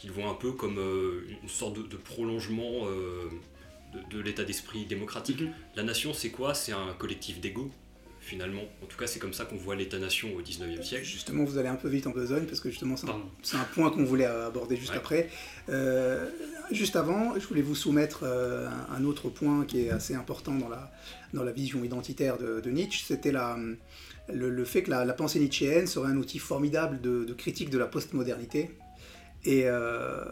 qu'il 0.00 0.12
voit 0.12 0.28
un 0.28 0.35
peu 0.35 0.52
comme 0.52 0.78
euh, 0.78 1.26
une 1.43 1.49
sorte 1.49 1.76
de, 1.88 1.97
prolongement 1.97 2.87
euh, 2.87 3.28
de, 4.11 4.21
l'état 4.21 4.45
d'esprit 4.45 4.85
démocratique. 4.85 5.40
Mhm. 5.40 5.52
La 5.75 5.83
nation, 5.83 6.14
c'est 6.14 6.31
quoi? 6.31 6.55
C'est 6.55 6.73
un 6.73 6.93
collectif 6.99 7.40
d'ego 7.40 7.73
finalement. 8.26 8.62
En 8.83 8.87
tout 8.87 8.99
cas, 8.99 9.06
c'est 9.06 9.18
comme 9.21 9.33
ça 9.33 9.45
qu'on 9.45 9.56
voit 9.56 9.76
l'État-nation 9.76 10.35
au 10.35 10.42
19e 10.42 10.83
siècle. 10.83 11.04
Justement, 11.04 11.45
vous 11.45 11.59
allez 11.59 11.68
un 11.68 11.76
peu 11.76 11.88
vite 11.88 12.06
en 12.06 12.11
besogne, 12.11 12.45
parce 12.45 12.61
que 12.61 12.68
justement, 12.68 12.97
c'est 12.97 13.56
un, 13.56 13.64
point 13.75 13.90
qu'on 13.90 14.04
voulait 14.04 14.26
aborder 14.26 14.76
juste 14.76 14.95
après. 14.95 15.30
Euh, 15.68 16.28
juste 16.73 16.97
avant, 16.97 17.38
je 17.38 17.47
voulais 17.47 17.62
vous 17.62 17.76
soumettre 17.76 18.21
euh, 18.25 18.68
un, 18.90 19.04
autre 19.04 19.28
point 19.28 19.64
qui 19.64 19.87
est 19.87 19.90
assez 19.90 20.14
important 20.14 20.54
dans 20.54 20.68
la, 20.68 20.90
dans 21.33 21.45
la 21.45 21.52
vision 21.52 21.85
identitaire 21.85 22.37
de, 22.38 22.68
Nietzsche, 22.68 23.04
c'était 23.06 23.33
le, 23.33 24.50
le, 24.50 24.64
fait 24.64 24.83
que 24.83 24.90
la, 24.90 25.12
pensée 25.12 25.38
nietzschéenne 25.38 25.87
serait 25.87 26.11
un 26.11 26.16
outil 26.16 26.40
formidable 26.40 27.00
de, 27.00 27.33
critique 27.33 27.71
de 27.71 27.78
la 27.78 27.87
postmodernité. 27.87 28.71
Et, 29.47 29.62
euh, 29.67 30.25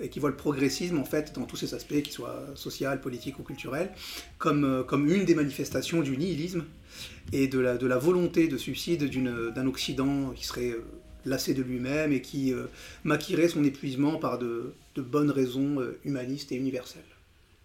et, 0.00 0.08
qui 0.08 0.20
voit 0.20 0.30
le 0.30 0.36
progressisme 0.36 0.98
en 0.98 1.04
fait 1.04 1.34
dans 1.34 1.44
tous 1.44 1.56
ses 1.56 1.74
aspects, 1.74 2.00
qu'ils 2.02 2.12
soient 2.12 2.46
social, 2.54 3.00
politique 3.00 3.38
ou 3.38 3.42
culturel, 3.42 3.90
comme, 4.38 4.84
comme 4.86 5.10
une 5.10 5.24
des 5.24 5.34
manifestations 5.34 6.00
du 6.00 6.16
nihilisme 6.16 6.64
et 7.32 7.48
de 7.48 7.58
la, 7.58 7.76
de 7.76 7.86
la 7.86 7.98
volonté 7.98 8.48
de 8.48 8.56
suicide 8.56 9.04
d'un 9.54 9.66
Occident 9.66 10.30
qui 10.30 10.44
serait 10.44 10.70
euh, 10.70 10.84
lassé 11.24 11.54
de 11.54 11.62
lui-même 11.62 12.12
et 12.12 12.22
qui 12.22 12.52
euh, 12.52 12.66
maquillerait 13.04 13.48
son 13.48 13.64
épuisement 13.64 14.16
par 14.16 14.38
de, 14.38 14.74
de, 14.94 15.02
bonnes 15.02 15.30
raisons 15.30 15.80
euh, 15.80 15.98
humanistes 16.04 16.52
et 16.52 16.56
universelles. 16.56 17.02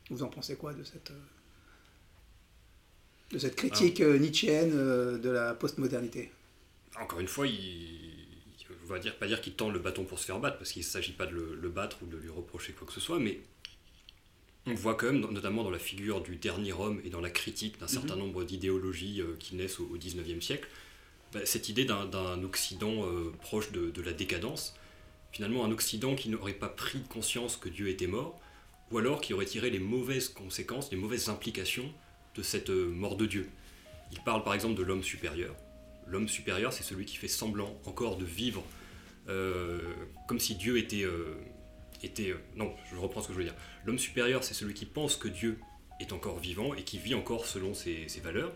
Vous 0.09 0.23
en 0.23 0.27
pensez 0.27 0.55
quoi 0.55 0.73
de 0.73 0.83
cette, 0.83 1.11
de 3.31 3.39
cette 3.39 3.55
critique 3.55 4.01
ah. 4.01 4.17
nietzschéenne 4.17 4.71
de 5.19 5.29
la 5.29 5.55
postmodernité? 5.55 6.31
Encore 7.01 7.19
une 7.19 7.27
fois, 7.27 7.47
il 7.47 8.14
ne 8.85 8.89
va 8.89 8.99
dire, 8.99 9.17
pas 9.17 9.27
dire 9.27 9.41
qu'il 9.41 9.53
tend 9.53 9.69
le 9.69 9.79
bâton 9.79 10.03
pour 10.03 10.19
se 10.19 10.25
faire 10.25 10.39
battre, 10.39 10.57
parce 10.57 10.71
qu'il 10.71 10.81
ne 10.81 10.87
s'agit 10.87 11.11
pas 11.11 11.25
de 11.25 11.33
le, 11.33 11.55
le, 11.55 11.69
battre 11.69 11.97
ou 12.03 12.05
de 12.07 12.17
lui 12.17 12.29
reprocher 12.29 12.73
quoi 12.73 12.87
que 12.87 12.93
ce 12.93 12.99
soit, 12.99 13.19
mais 13.19 13.39
on 14.67 14.73
voit 14.73 14.95
quand 14.95 15.07
même, 15.07 15.19
notamment 15.19 15.63
dans 15.63 15.69
la 15.69 15.79
figure 15.79 16.21
du 16.21 16.37
dernier 16.37 16.73
homme 16.73 16.99
et 17.03 17.09
dans 17.09 17.21
la 17.21 17.29
critique 17.29 17.79
d'un 17.79 17.87
certain 17.87 18.15
mhm. 18.15 18.21
nombre 18.21 18.43
d'idéologies 18.43 19.21
euh, 19.21 19.35
qui 19.39 19.55
naissent 19.55 19.79
au 19.79 19.95
XIXe 19.95 20.43
siècle, 20.43 20.67
bah, 21.33 21.45
cette 21.45 21.69
idée 21.69 21.85
d'un 21.85 22.43
Occident 22.43 23.05
euh, 23.05 23.31
proche 23.41 23.71
de, 23.71 24.01
la 24.01 24.13
décadence, 24.13 24.75
finalement 25.31 25.65
un 25.65 25.71
Occident 25.71 26.15
qui 26.15 26.29
n'aurait 26.29 26.53
pas 26.53 26.69
pris 26.69 27.03
conscience 27.03 27.57
que 27.57 27.69
Dieu 27.69 27.89
était 27.89 28.07
mort, 28.07 28.39
ou 28.91 28.97
alors 28.97 29.21
qui 29.21 29.33
aurait 29.33 29.45
tiré 29.45 29.69
les 29.69 29.79
mauvaises 29.79 30.29
conséquences, 30.29 30.91
les 30.91 30.97
mauvaises 30.97 31.29
implications 31.29 31.91
de 32.35 32.41
cette 32.41 32.69
euh, 32.69 32.87
mort 32.87 33.17
de 33.17 33.25
Dieu. 33.25 33.49
Il 34.11 34.19
parle 34.21 34.43
par 34.43 34.53
exemple 34.53 34.75
de 34.75 34.83
l'homme 34.83 35.03
supérieur. 35.03 35.55
L'homme 36.07 36.27
supérieur, 36.27 36.73
c'est 36.73 36.83
celui 36.83 37.05
qui 37.05 37.17
fait 37.17 37.27
semblant 37.27 37.79
encore 37.85 38.17
de 38.17 38.25
vivre 38.25 38.63
comme 40.27 40.39
si 40.39 40.53
Dieu 40.53 40.77
était 40.77 41.03
était... 42.05 42.31
Euh, 42.31 42.39
non, 42.55 42.73
je 42.91 42.97
reprends 42.97 43.21
ce 43.21 43.27
que 43.27 43.33
je 43.33 43.39
veux 43.39 43.43
dire. 43.43 43.55
L'homme 43.85 43.99
supérieur, 43.99 44.43
c'est 44.43 44.53
celui 44.53 44.73
qui 44.73 44.85
pense 44.85 45.15
que 45.15 45.27
Dieu 45.27 45.59
est 45.99 46.13
encore 46.13 46.39
vivant 46.39 46.73
et 46.73 46.83
qui 46.83 46.97
vit 46.97 47.15
encore 47.15 47.45
selon 47.45 47.73
ses, 47.73 48.07
valeurs. 48.23 48.53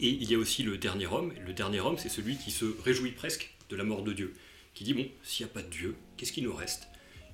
Et 0.00 0.08
il 0.08 0.30
y 0.30 0.34
a 0.34 0.38
aussi 0.38 0.62
le 0.62 0.78
dernier 0.78 1.06
homme. 1.06 1.32
Le 1.44 1.52
dernier 1.52 1.80
homme, 1.80 1.98
c'est 1.98 2.08
celui 2.08 2.36
qui 2.36 2.50
se 2.50 2.64
réjouit 2.84 3.12
presque 3.12 3.54
de 3.68 3.76
la 3.76 3.84
mort 3.84 4.02
de 4.02 4.12
Dieu. 4.12 4.34
Qui 4.74 4.84
dit, 4.84 4.94
bon, 4.94 5.06
s'il 5.22 5.46
n'y 5.46 5.50
a 5.50 5.54
pas 5.54 5.62
de 5.62 5.68
Dieu, 5.68 5.96
qu'est-ce 6.16 6.32
qui 6.32 6.42
nous 6.42 6.54
reste? 6.54 6.88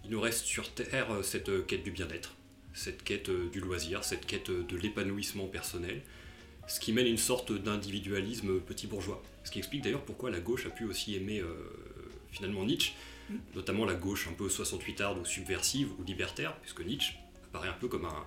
Il 0.05 0.11
nous 0.11 0.21
reste 0.21 0.44
sur 0.44 0.73
Terre 0.73 1.12
euh, 1.12 1.23
cette 1.23 1.49
euh, 1.49 1.62
quête 1.62 1.83
du 1.83 1.90
bien-être, 1.90 2.35
cette 2.73 3.05
quête 3.05 3.31
du 3.31 3.61
loisir, 3.61 4.05
cette 4.05 4.27
quête 4.27 4.51
de 4.51 4.77
l'épanouissement 4.77 5.47
personnel, 5.47 6.03
ce 6.68 6.81
qui 6.81 6.92
mène 6.92 7.07
une 7.07 7.18
sorte 7.18 7.52
d'individualisme 7.52 8.61
petit 8.61 8.87
bourgeois. 8.87 9.22
Ce 9.44 9.50
qui 9.50 9.59
explique 9.59 9.83
d'ailleurs 9.83 10.04
pourquoi 10.04 10.31
la 10.31 10.40
gauche 10.40 10.66
a 10.66 10.70
pu 10.70 10.85
aussi 10.85 11.16
aimer 11.16 11.42
finalement 12.31 12.64
Nietzsche, 12.64 12.92
notamment 13.54 13.85
la 13.85 13.94
gauche 13.94 14.28
un 14.28 14.35
peu 14.35 14.48
68arde 14.48 15.18
ou 15.20 15.24
subversive 15.24 15.88
ou 15.98 16.04
libertaire, 16.04 16.54
puisque 16.57 16.85
Nietzsche 16.85 17.14
apparaît 17.50 17.68
un 17.68 17.78
peu 17.81 17.88
comme 17.88 18.04
un, 18.04 18.26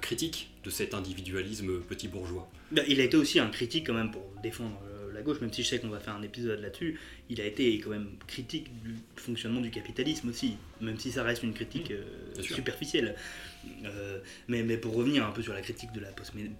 critique 0.00 0.48
de 0.64 0.70
cet 0.70 0.94
individualisme 0.94 1.80
petit 1.80 2.08
bourgeois. 2.08 2.50
Bah, 2.70 2.80
il 2.88 2.98
a 2.98 3.04
été 3.04 3.18
aussi 3.18 3.38
un 3.38 3.48
critique 3.48 3.88
quand 3.88 3.92
même 3.92 4.10
pour 4.10 4.22
défendre 4.42 4.80
euh, 4.86 5.12
la 5.12 5.20
gauche, 5.20 5.42
même 5.42 5.52
si 5.52 5.62
je 5.62 5.68
sais 5.68 5.80
qu'on 5.80 5.90
va 5.90 6.00
faire 6.00 6.14
un 6.14 6.22
épisode 6.22 6.60
là-dessus, 6.60 6.98
il 7.28 7.42
a 7.42 7.44
été 7.44 7.78
quand 7.78 7.90
même 7.90 8.08
critique 8.26 8.68
du 8.82 8.94
fonctionnement 9.16 9.60
du 9.60 9.70
capitalisme 9.70 10.30
aussi, 10.30 10.56
même 10.80 10.98
si 10.98 11.12
ça 11.12 11.22
reste 11.22 11.42
une 11.42 11.52
critique 11.52 11.90
euh, 11.90 12.40
superficielle. 12.40 13.16
Euh, 13.84 14.20
mais, 14.48 14.62
mais, 14.62 14.76
pour 14.76 14.94
revenir 14.94 15.26
un 15.26 15.30
peu 15.30 15.42
sur 15.42 15.52
la 15.52 15.60
critique 15.60 15.92
de 15.92 16.00
la 16.00 16.10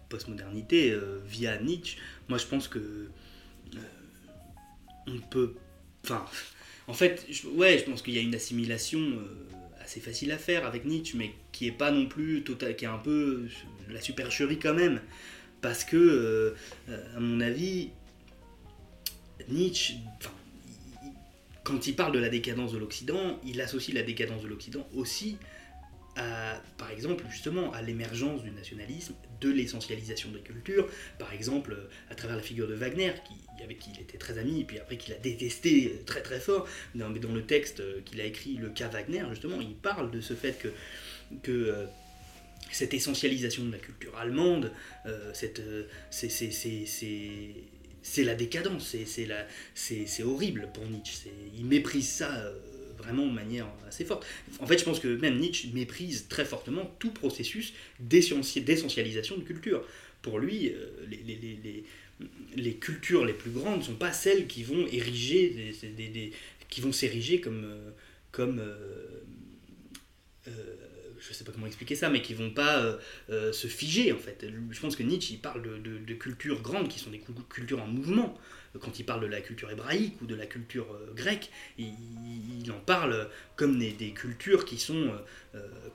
postmodernité 0.09 0.97
via 1.27 1.61
Nietzsche, 1.61 1.99
moi 2.29 2.39
je 2.39 2.47
pense 2.47 2.69
que 2.69 3.09
on 5.07 5.19
peut... 5.19 5.55
Enfin, 6.05 6.25
en 6.89 6.95
fait, 6.95 7.27
je, 7.31 7.47
ouais, 7.49 7.79
je 7.79 7.85
pense 7.85 8.03
qu'il 8.03 8.15
y 8.15 8.19
a 8.19 8.23
une 8.23 8.35
assimilation 8.35 9.01
euh, 9.01 9.47
assez 9.81 10.01
facile 10.01 10.33
à 10.33 10.39
faire 10.39 10.67
avec 10.67 10.85
Nietzsche, 10.85 11.17
mais 11.17 11.33
qui 11.53 11.67
est 11.67 11.73
pas 11.73 11.91
non 11.91 12.07
plus 12.07 12.43
total, 12.43 12.77
qui 12.77 12.85
est 12.85 12.89
un 12.89 12.99
peu 12.99 13.47
la 13.91 14.01
supercherie 14.01 14.59
quand 14.59 14.75
même, 14.75 15.01
parce 15.61 15.85
que, 15.85 15.97
euh, 15.97 16.55
à 17.17 17.21
mon 17.21 17.41
avis, 17.41 17.91
Nietzsche, 19.49 19.95
quand 21.65 21.87
il 21.87 21.95
parle 21.95 22.13
de 22.13 22.19
la 22.19 22.29
décadence 22.29 22.73
de 22.73 22.79
l'Occident, 22.79 23.41
il 23.47 23.61
associe 23.61 23.95
la 23.95 24.03
décadence 24.03 24.43
de 24.43 24.49
l'Occident 24.49 24.87
aussi 24.95 25.37
par 26.15 26.91
exemple, 26.91 27.25
justement, 27.31 27.73
à 27.73 27.83
l'émergence 27.83 28.43
du 28.43 28.51
nationalisme, 28.51 29.15
de 29.41 29.51
l'essentialisation 29.51 30.31
des 30.31 30.41
cultures, 30.41 30.89
par 31.19 31.33
exemple, 31.33 31.77
à 32.11 32.15
travers 32.15 32.37
la 32.37 32.43
figure 32.43 32.69
de 32.69 32.75
Wagner, 32.75 33.13
avec 33.63 33.79
qui 33.79 33.91
il 33.95 34.01
était 34.01 34.19
très 34.19 34.39
ami, 34.39 34.61
et 34.61 34.65
puis 34.65 34.79
après 34.79 34.97
qu'il 34.97 35.13
a 35.15 35.19
détesté 35.19 36.03
très 36.07 36.23
très 36.23 36.41
fort, 36.41 36.69
dans, 36.95 37.11
dans 37.11 37.33
le 37.33 37.45
texte 37.45 37.83
qu'il 38.05 38.21
a 38.21 38.25
écrit, 38.25 38.55
Le 38.57 38.71
cas 38.71 38.89
Wagner, 38.89 39.25
justement, 39.31 39.61
il 39.61 39.75
parle 39.75 40.11
de 40.11 40.21
ce 40.21 40.35
fait 40.35 40.59
que, 41.43 41.51
euh, 41.51 41.87
cette 42.71 42.95
essentialisation 42.95 43.65
de 43.65 43.73
la 43.73 43.79
culture 43.79 44.17
allemande, 44.17 44.73
euh, 45.07 45.33
euh, 45.59 45.85
c'est 48.03 48.25
la 48.25 48.35
décadence, 48.35 48.97
c'est 49.75 50.23
horrible 50.23 50.69
pour 50.73 50.87
Nietzsche, 50.87 51.31
il 51.55 51.67
méprise 51.67 52.09
ça 52.09 52.53
vraiment 53.03 53.27
de 53.27 53.33
manière 53.33 53.67
assez 53.89 54.05
forte. 54.05 54.27
En 54.61 54.67
fait, 54.67 54.79
je 54.79 54.85
pense 54.85 55.01
que 55.01 55.09
même 55.09 55.39
Nietzsche 55.39 55.69
méprise 55.73 56.29
très 56.29 56.45
fortement 56.45 56.95
tout 56.99 57.11
processus 57.11 57.75
d'essentialisation 58.01 59.37
de 59.37 59.43
culture. 59.43 59.85
Pour 60.23 60.39
lui, 60.39 60.73
les, 61.09 61.85
les, 62.55 62.75
cultures 62.75 63.25
les 63.25 63.33
plus 63.33 63.51
grandes 63.51 63.81
ne 63.81 63.85
sont 63.85 63.97
pas 63.97 64.13
celles 64.13 64.47
qui 64.47 64.63
vont 64.63 64.87
s'ériger 66.93 67.41
comme, 67.41 67.67
comme 68.31 68.63
je 71.23 71.33
sais 71.33 71.45
pas 71.45 71.53
comment 71.53 71.67
expliquer 71.67 71.95
ça, 71.95 72.11
mais 72.11 72.21
qui 72.21 72.35
vont 72.35 72.51
pas 72.51 72.83
euh, 72.83 72.97
euh, 73.31 73.53
se 73.53 73.67
figer 73.67 74.13
en 74.13 74.19
fait. 74.19 74.45
Je 74.71 74.81
pense 74.81 74.97
que 74.97 75.03
Nietzsche 75.03 75.37
parle 75.37 75.63
de, 75.63 76.15
cultures 76.15 76.61
grandes 76.63 76.89
qui 76.89 76.99
sont 76.99 77.11
des 77.11 77.23
cultures 77.49 77.83
en 77.83 77.87
mouvement. 77.87 78.39
Quand 78.81 78.99
il 78.99 79.05
parle 79.05 79.21
de 79.23 79.27
la 79.27 79.41
culture 79.41 79.71
hébraïque 79.71 80.21
ou 80.23 80.27
de 80.27 80.35
la 80.35 80.47
culture 80.47 80.87
euh, 80.93 81.13
grecque, 81.15 81.51
il, 81.79 82.71
en 82.71 82.79
parle 82.79 83.29
comme 83.57 83.79
des, 83.79 84.11
cultures 84.11 84.65
qui 84.65 84.79
sont 84.79 85.13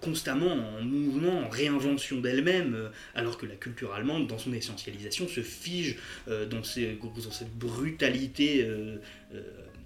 constamment 0.01 0.51
en 0.51 0.81
mouvement, 0.81 1.45
en 1.45 1.49
réinvention 1.49 2.19
d'elles-mêmes, 2.19 2.91
alors 3.15 3.37
que 3.37 3.45
la 3.45 3.55
culture 3.55 3.93
allemande, 3.93 4.27
dans 4.27 4.37
son 4.37 4.53
essentialisation, 4.53 5.27
se 5.27 5.41
fige 5.41 5.95
dans 6.27 6.61
cette 6.63 7.57
brutalité 7.57 8.67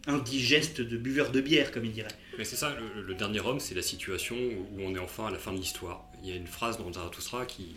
indigeste 0.08 0.82
de 0.82 0.98
buveur 0.98 1.32
de 1.32 1.42
bière, 1.42 1.72
comme 1.72 1.86
il 1.86 1.92
dirait. 1.92 2.10
Mais 2.38 2.46
c'est 2.46 2.56
ça, 2.56 2.76
le, 2.96 3.14
dernier 3.14 3.40
homme, 3.40 3.60
c'est 3.60 3.76
la 3.76 3.82
situation 3.82 4.36
où 4.36 4.82
on 4.82 4.96
est 4.96 5.00
enfin 5.00 5.28
à 5.28 5.32
la 5.32 5.38
fin 5.38 5.54
de 5.54 5.58
l'histoire. 5.58 6.06
Il 6.24 6.30
y 6.30 6.34
a 6.34 6.36
une 6.36 6.48
phrase 6.48 6.78
dans 6.78 6.92
Zarathustra 6.92 7.46
qui 7.46 7.76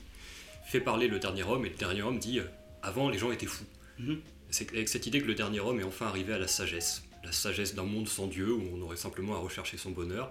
fait 0.67 0.81
parler 0.81 1.09
le 1.09 1.19
dernier 1.19 1.43
homme, 1.43 1.67
et 1.67 1.71
le 1.71 1.77
dernier 1.77 2.03
homme 2.03 2.19
dit 2.19 2.41
Avant, 2.83 3.11
les 3.11 3.19
gens 3.19 3.33
étaient 3.33 3.47
fous. 3.47 3.67
Mhm. 3.99 4.21
C'est 4.55 4.71
avec 4.73 4.89
cette 4.89 5.07
idée 5.07 5.21
que 5.21 5.27
le 5.27 5.35
dernier 5.35 5.59
homme 5.59 5.81
est 5.81 5.85
enfin 5.85 6.07
arrivé 6.07 6.33
à 6.33 6.39
la 6.39 6.47
sagesse. 6.47 7.03
La 7.25 7.33
sagesse 7.33 7.75
d'un 7.75 7.83
monde 7.83 8.07
sans 8.07 8.29
Dieu, 8.29 8.53
où 8.53 8.63
on 8.73 8.81
aurait 8.83 8.97
simplement 8.97 9.35
à 9.35 9.39
rechercher 9.39 9.77
son 9.77 9.91
bonheur, 9.91 10.31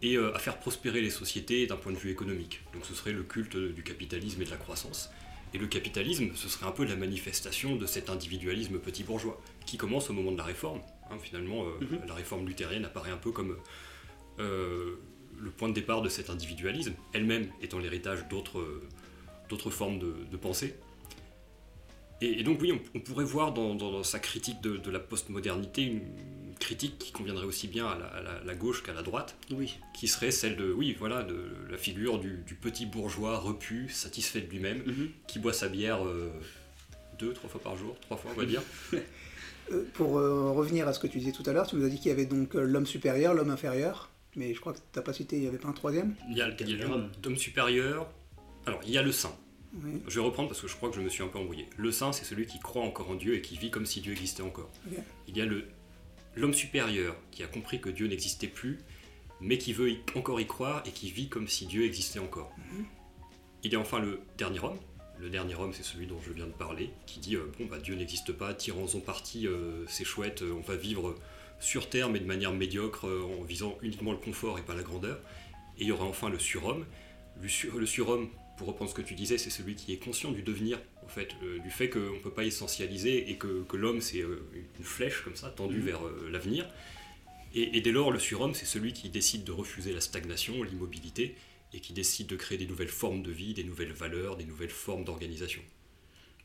et 0.00 0.16
euh, 0.16 0.34
à 0.34 0.38
faire 0.38 0.58
prospérer 0.58 1.02
les 1.02 1.10
sociétés 1.10 1.66
d'un 1.66 1.76
point 1.76 1.92
de 1.92 1.98
vue 1.98 2.10
économique. 2.10 2.62
Donc 2.72 2.86
ce 2.86 2.94
serait 2.94 3.12
le 3.12 3.22
culte 3.22 3.58
du 3.58 3.82
capitalisme 3.82 4.40
et 4.40 4.46
de 4.46 4.50
la 4.50 4.56
croissance. 4.56 5.10
Et 5.52 5.58
le 5.58 5.66
capitalisme, 5.66 6.30
ce 6.34 6.48
serait 6.48 6.64
un 6.64 6.70
peu 6.70 6.86
la 6.86 6.96
manifestation 6.96 7.76
de 7.76 7.84
cet 7.84 8.08
individualisme 8.08 8.78
petit 8.78 9.04
bourgeois, 9.04 9.38
qui 9.66 9.76
commence 9.76 10.08
au 10.08 10.14
moment 10.14 10.32
de 10.32 10.38
la 10.38 10.44
réforme, 10.44 10.80
Hein, 11.10 11.18
finalement, 11.20 11.64
euh, 11.64 11.84
mhm. 11.84 12.00
la 12.06 12.14
réforme 12.14 12.46
luthérienne 12.46 12.84
apparaît 12.84 13.10
un 13.10 13.16
peu 13.16 13.32
comme 13.32 13.56
euh, 14.38 14.94
le 15.38 15.50
point 15.50 15.68
de 15.68 15.74
départ 15.74 16.02
de 16.02 16.08
cet 16.08 16.30
individualisme, 16.30 16.94
elle-même 17.12 17.48
étant 17.60 17.78
l'héritage 17.78 18.28
d'autres 18.28 18.64
d'autres 19.48 19.70
formes 19.70 19.98
de, 19.98 20.36
pensée. 20.36 20.76
Et, 22.20 22.42
donc 22.42 22.60
oui, 22.60 22.78
on, 22.94 23.00
pourrait 23.00 23.24
voir 23.24 23.52
dans, 23.52 24.02
sa 24.02 24.18
critique 24.18 24.60
de, 24.60 24.90
la 24.90 25.00
postmodernité 25.00 25.82
une 25.82 26.02
critique 26.58 26.98
qui 26.98 27.12
conviendrait 27.12 27.46
aussi 27.46 27.68
bien 27.68 27.86
à 27.86 28.42
la, 28.44 28.54
gauche 28.54 28.82
qu'à 28.82 28.92
la 28.92 29.02
droite, 29.02 29.36
oui. 29.50 29.78
qui 29.94 30.08
serait 30.08 30.30
celle 30.30 30.56
de, 30.56 30.70
oui, 30.70 30.94
voilà, 30.98 31.22
de 31.22 31.50
la 31.70 31.78
figure 31.78 32.18
du, 32.18 32.58
petit 32.60 32.84
bourgeois 32.84 33.38
repu, 33.38 33.88
satisfait 33.88 34.42
de 34.42 34.50
lui-même, 34.50 34.82
mhm. 34.84 35.08
qui 35.26 35.38
boit 35.38 35.54
sa 35.54 35.68
bière 35.68 36.04
euh, 36.04 36.30
deux, 37.18 37.32
trois 37.32 37.48
fois 37.48 37.62
par 37.62 37.76
jour, 37.76 37.96
trois 38.00 38.18
fois 38.18 38.32
on 38.34 38.38
va 38.38 38.44
dire, 38.44 38.62
Euh, 39.72 39.84
pour 39.94 40.18
euh, 40.18 40.50
revenir 40.50 40.88
à 40.88 40.92
ce 40.92 40.98
que 40.98 41.06
tu 41.06 41.18
disais 41.18 41.32
tout 41.32 41.42
à 41.46 41.52
l'heure, 41.52 41.66
tu 41.66 41.76
nous 41.76 41.84
as 41.84 41.88
dit 41.88 41.98
qu'il 41.98 42.08
y 42.08 42.12
avait 42.12 42.26
donc 42.26 42.54
euh, 42.56 42.62
l'homme 42.62 42.86
supérieur, 42.86 43.34
l'homme 43.34 43.50
inférieur, 43.50 44.10
mais 44.36 44.52
je 44.54 44.60
crois 44.60 44.72
que 44.72 44.78
tu 44.78 44.84
n'as 44.96 45.02
pas 45.02 45.12
cité, 45.12 45.36
il 45.36 45.42
n'y 45.42 45.48
avait 45.48 45.58
pas 45.58 45.68
un 45.68 45.72
troisième? 45.72 46.14
Il 46.28 46.36
y 46.36 46.42
a, 46.42 46.48
l'homme 46.48 47.36
supérieur, 47.36 48.08
alors 48.66 48.80
il 48.84 48.90
y 48.90 48.98
a 48.98 49.02
le 49.02 49.12
saint. 49.12 49.34
Je 50.08 50.18
vais 50.18 50.24
reprendre 50.24 50.48
parce 50.48 50.60
que 50.60 50.68
je 50.68 50.74
crois 50.74 50.90
que 50.90 50.96
je 50.96 51.00
me 51.00 51.08
suis 51.08 51.22
un 51.22 51.28
peu 51.28 51.38
embrouillé. 51.38 51.68
Le 51.76 51.92
saint, 51.92 52.12
c'est 52.12 52.24
celui 52.24 52.46
qui 52.46 52.58
croit 52.58 52.82
encore 52.82 53.10
en 53.10 53.14
Dieu 53.14 53.34
et 53.34 53.42
qui 53.42 53.56
vit 53.56 53.70
comme 53.70 53.86
si 53.86 54.00
Dieu 54.00 54.12
existait 54.12 54.42
encore. 54.42 54.70
Il 55.28 55.36
y 55.36 55.40
a 55.40 55.46
le, 55.46 55.68
l'homme 56.34 56.54
supérieur 56.54 57.16
qui 57.30 57.42
a 57.42 57.46
compris 57.46 57.80
que 57.80 57.88
Dieu 57.88 58.08
n'existait 58.08 58.48
plus, 58.48 58.80
mais 59.40 59.58
qui 59.58 59.72
veut 59.72 59.92
encore 60.16 60.40
y 60.40 60.46
croire 60.46 60.82
et 60.86 60.90
qui 60.90 61.10
vit 61.10 61.28
comme 61.28 61.48
si 61.48 61.66
Dieu 61.66 61.84
existait 61.84 62.18
encore. 62.18 62.52
Mhm. 62.58 62.84
Il 63.62 63.72
y 63.72 63.76
a 63.76 63.80
enfin 63.80 64.00
le 64.00 64.20
dernier 64.38 64.60
homme, 64.60 64.78
le 65.20 65.28
dernier 65.28 65.54
homme, 65.54 65.72
c'est 65.74 65.82
celui 65.82 66.06
dont 66.06 66.20
je 66.20 66.32
viens 66.32 66.46
de 66.46 66.52
parler, 66.52 66.90
qui 67.06 67.20
dit 67.20 67.36
euh, 67.36 67.52
bon 67.58 67.66
bah 67.66 67.78
Dieu 67.78 67.94
n'existe 67.94 68.32
pas, 68.32 68.54
tirons-en 68.54 69.00
parti, 69.00 69.46
euh, 69.46 69.84
c'est 69.86 70.04
chouette, 70.04 70.42
euh, 70.42 70.54
on 70.56 70.60
va 70.62 70.76
vivre 70.76 71.14
sur 71.60 71.90
Terre 71.90 72.08
mais 72.08 72.20
de 72.20 72.24
manière 72.24 72.52
médiocre, 72.52 73.04
en 73.04 73.42
visant 73.42 73.76
uniquement 73.82 74.12
le 74.12 74.18
confort 74.18 74.58
et 74.58 74.62
pas 74.62 74.74
la 74.74 74.82
grandeur. 74.82 75.20
Et 75.78 75.82
il 75.82 75.88
y 75.88 75.92
aura 75.92 76.06
enfin 76.06 76.30
le 76.30 76.38
surhomme. 76.38 76.86
Le, 77.42 77.86
surhomme, 77.86 78.28
pour 78.60 78.68
reprendre 78.68 78.90
ce 78.90 78.94
que 78.94 79.00
tu 79.00 79.14
disais, 79.14 79.38
c'est 79.38 79.48
celui 79.48 79.74
qui 79.74 79.94
est 79.94 79.96
conscient 79.96 80.32
du 80.32 80.42
devenir, 80.42 80.78
en 81.02 81.08
fait, 81.08 81.34
du 81.62 81.70
fait 81.70 81.88
qu'on 81.88 81.98
ne 81.98 82.18
peut 82.18 82.30
pas 82.30 82.44
essentialiser 82.44 83.30
et 83.30 83.38
que, 83.38 83.64
l'homme 83.72 84.02
c'est 84.02 84.18
une 84.18 84.84
flèche 84.84 85.22
comme 85.22 85.34
ça, 85.34 85.48
tendue 85.48 85.78
mmh. 85.78 85.86
vers 85.86 86.00
l'avenir. 86.30 86.68
Et, 87.54 87.78
et 87.78 87.80
dès 87.80 87.90
lors, 87.90 88.12
le 88.12 88.18
surhomme, 88.18 88.52
c'est 88.52 88.66
celui 88.66 88.92
qui 88.92 89.08
décide 89.08 89.44
de 89.44 89.52
refuser 89.52 89.94
la 89.94 90.02
stagnation, 90.02 90.62
l'immobilité, 90.62 91.36
et 91.72 91.80
qui 91.80 91.94
décide 91.94 92.26
de 92.26 92.36
créer 92.36 92.58
des 92.58 92.66
nouvelles 92.66 92.88
formes 92.88 93.22
de 93.22 93.30
vie, 93.30 93.54
des 93.54 93.64
nouvelles 93.64 93.92
valeurs, 93.92 94.36
des 94.36 94.44
nouvelles 94.44 94.68
formes 94.68 95.04
d'organisation. 95.04 95.62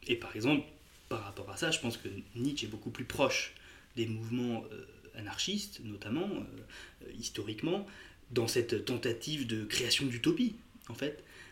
Et 0.08 0.16
par 0.16 0.38
exemple, 0.38 0.66
par 1.10 1.22
rapport 1.22 1.50
à 1.50 1.58
ça, 1.58 1.70
je 1.70 1.82
pense 1.82 1.98
que 1.98 2.08
Nietzsche 2.38 2.66
est 2.66 2.70
beaucoup 2.70 2.92
plus 2.92 3.04
proche 3.04 3.56
des 3.98 4.08
mouvements 4.08 4.64
euh, 4.72 4.86
anarchistes, 5.16 5.82
notamment, 5.84 6.30
euh, 6.32 7.12
historiquement, 7.20 7.86
dans 8.32 8.48
cette 8.48 8.86
tentative 8.86 9.48
de 9.48 9.66
création 9.66 10.06
d'utopie, 10.06 10.56
en 10.88 10.96
fait, 10.96 11.22
euh, 11.22 11.45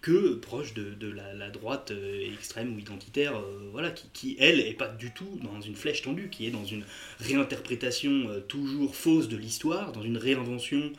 que 0.00 0.34
proche 0.34 0.74
de, 0.74 1.08
la, 1.08 1.50
droite 1.50 1.92
extrême 2.32 2.74
ou 2.74 2.78
identitaire, 2.78 3.40
voilà, 3.70 3.90
qui, 3.90 4.08
qui, 4.12 4.36
elle, 4.40 4.60
est 4.60 4.74
pas 4.74 4.88
du 4.88 5.12
tout 5.12 5.38
dans 5.42 5.60
une 5.60 5.76
flèche 5.76 6.02
tendue, 6.02 6.30
qui 6.30 6.46
est 6.46 6.50
dans 6.50 6.64
une 6.64 6.84
réinterprétation 7.20 8.42
toujours 8.48 8.96
fausse 8.96 9.28
de 9.28 9.36
l'histoire, 9.36 9.92
dans 9.92 10.02
une 10.02 10.16
réinvention 10.16 10.92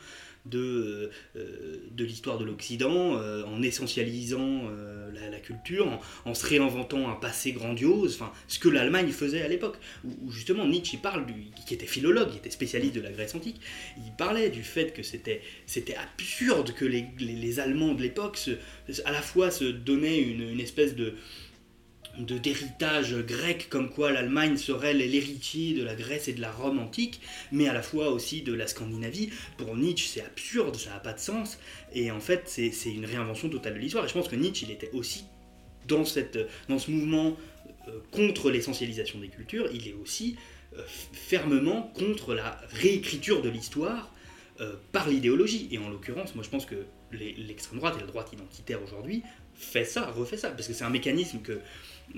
de, 0.50 1.10
euh, 1.36 1.76
de 1.90 2.04
l'histoire 2.04 2.38
de 2.38 2.44
l'Occident, 2.44 3.16
euh, 3.16 3.44
en 3.44 3.62
essentialisant 3.62 4.62
euh, 4.70 5.10
la, 5.30 5.38
culture, 5.38 6.00
en, 6.24 6.34
se 6.34 6.46
réinventant 6.46 7.08
un 7.08 7.14
passé 7.14 7.52
grandiose, 7.52 8.14
enfin, 8.14 8.32
ce 8.48 8.58
que 8.58 8.68
l'Allemagne 8.68 9.10
faisait 9.10 9.42
à 9.42 9.48
l'époque, 9.48 9.76
où, 10.04 10.30
justement 10.30 10.66
Nietzsche 10.66 10.98
parle, 10.98 11.26
qui 11.66 11.74
était 11.74 11.86
philologue, 11.86 12.30
qui 12.30 12.38
était 12.38 12.50
spécialiste 12.50 12.94
de 12.94 13.00
la 13.00 13.10
Grèce 13.10 13.34
antique, 13.34 13.60
il 13.96 14.12
parlait 14.16 14.50
du 14.50 14.62
fait 14.62 14.92
que 14.92 15.02
c'était, 15.02 15.42
absurde 15.96 16.72
que 16.74 16.84
les, 16.84 17.06
les, 17.18 17.60
Allemands 17.60 17.94
de 17.94 18.02
l'époque 18.02 18.38
à 19.04 19.10
la 19.10 19.22
fois 19.22 19.50
se 19.50 19.64
donnaient 19.64 20.20
une, 20.20 20.42
une 20.42 20.60
espèce 20.60 20.94
de 20.94 21.14
d'héritage 22.18 23.14
grec 23.14 23.68
comme 23.68 23.90
quoi 23.90 24.12
l'Allemagne 24.12 24.56
serait 24.56 24.94
l'héritier 24.94 25.74
de 25.74 25.84
la 25.84 25.94
Grèce 25.94 26.28
et 26.28 26.32
de 26.32 26.40
la 26.40 26.50
Rome 26.50 26.78
antique, 26.78 27.20
mais 27.52 27.68
à 27.68 27.72
la 27.72 27.82
fois 27.82 28.10
aussi 28.10 28.42
de 28.42 28.52
la 28.52 28.66
Scandinavie. 28.66 29.30
Pour 29.56 29.76
Nietzsche, 29.76 30.08
c'est 30.08 30.22
absurde, 30.22 30.76
ça 30.76 30.90
n'a 30.90 31.00
pas 31.00 31.12
de 31.12 31.20
sens, 31.20 31.58
et 31.92 32.10
en 32.10 32.20
fait, 32.20 32.42
c'est 32.46 32.90
une 32.90 33.04
réinvention 33.04 33.48
totale 33.48 33.74
de 33.74 33.78
l'histoire. 33.78 34.04
Et 34.04 34.08
je 34.08 34.14
pense 34.14 34.28
que 34.28 34.36
Nietzsche, 34.36 34.66
il 34.66 34.72
était 34.72 34.90
aussi 34.92 35.24
dans, 35.88 36.04
ce 36.04 36.90
mouvement 36.90 37.36
euh, 37.88 38.00
contre 38.12 38.50
l'essentialisation 38.50 39.18
des 39.18 39.28
cultures, 39.28 39.68
il 39.72 39.88
est 39.88 39.94
aussi 39.94 40.36
euh, 40.76 40.82
fermement 40.86 41.82
contre 41.94 42.34
la 42.34 42.60
réécriture 42.70 43.42
de 43.42 43.48
l'histoire 43.48 44.12
euh, 44.60 44.74
par 44.92 45.08
l'idéologie. 45.08 45.68
Et 45.70 45.78
en 45.78 45.88
l'occurrence, 45.88 46.34
moi 46.34 46.44
je 46.44 46.50
pense 46.50 46.66
que 46.66 46.86
l'extrême 47.10 47.78
droite 47.78 47.94
et 47.96 48.00
la 48.00 48.06
droite 48.06 48.32
identitaire 48.32 48.82
aujourd'hui 48.82 49.22
fait 49.58 49.84
ça, 49.84 50.06
refait 50.10 50.36
ça, 50.36 50.50
parce 50.50 50.68
que 50.68 50.72
c'est 50.72 50.84
un 50.84 50.90
mécanisme 50.90 51.40
que 51.40 51.60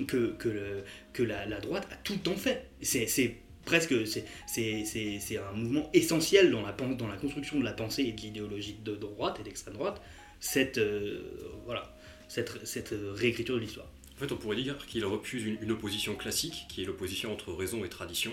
que, 0.06 0.32
que, 0.38 0.48
le, 0.48 0.84
que 1.12 1.22
la, 1.22 1.46
la, 1.46 1.60
droite 1.60 1.86
a 1.90 1.96
tout 1.96 2.14
le 2.14 2.20
temps 2.20 2.36
fait. 2.36 2.70
C'est 2.82 3.36
presque 3.64 3.94
c'est 4.06 5.36
un 5.36 5.52
mouvement 5.52 5.90
essentiel 5.92 6.50
dans 6.50 6.62
la, 6.62 6.72
dans 6.72 7.08
la 7.08 7.16
construction 7.16 7.58
de 7.58 7.64
la 7.64 7.72
pensée 7.72 8.02
et 8.02 8.12
de 8.12 8.20
l'idéologie 8.20 8.78
de 8.84 8.94
droite 8.94 9.38
et 9.40 9.42
d'extrême 9.42 9.74
droite, 9.74 10.00
cette, 10.38 10.78
euh, 10.78 11.22
voilà, 11.64 11.96
cette, 12.28 12.66
cette 12.66 12.94
réécriture 13.14 13.56
de 13.56 13.60
l'histoire. 13.60 13.90
En 14.16 14.20
fait, 14.20 14.32
on 14.32 14.36
pourrait 14.36 14.56
dire 14.56 14.86
qu'il 14.86 15.04
refuse 15.04 15.44
une, 15.44 15.58
une, 15.62 15.72
opposition 15.72 16.14
classique, 16.14 16.66
qui 16.68 16.82
est 16.82 16.84
l'opposition 16.84 17.32
entre 17.32 17.52
raison 17.52 17.84
et 17.84 17.88
tradition, 17.88 18.32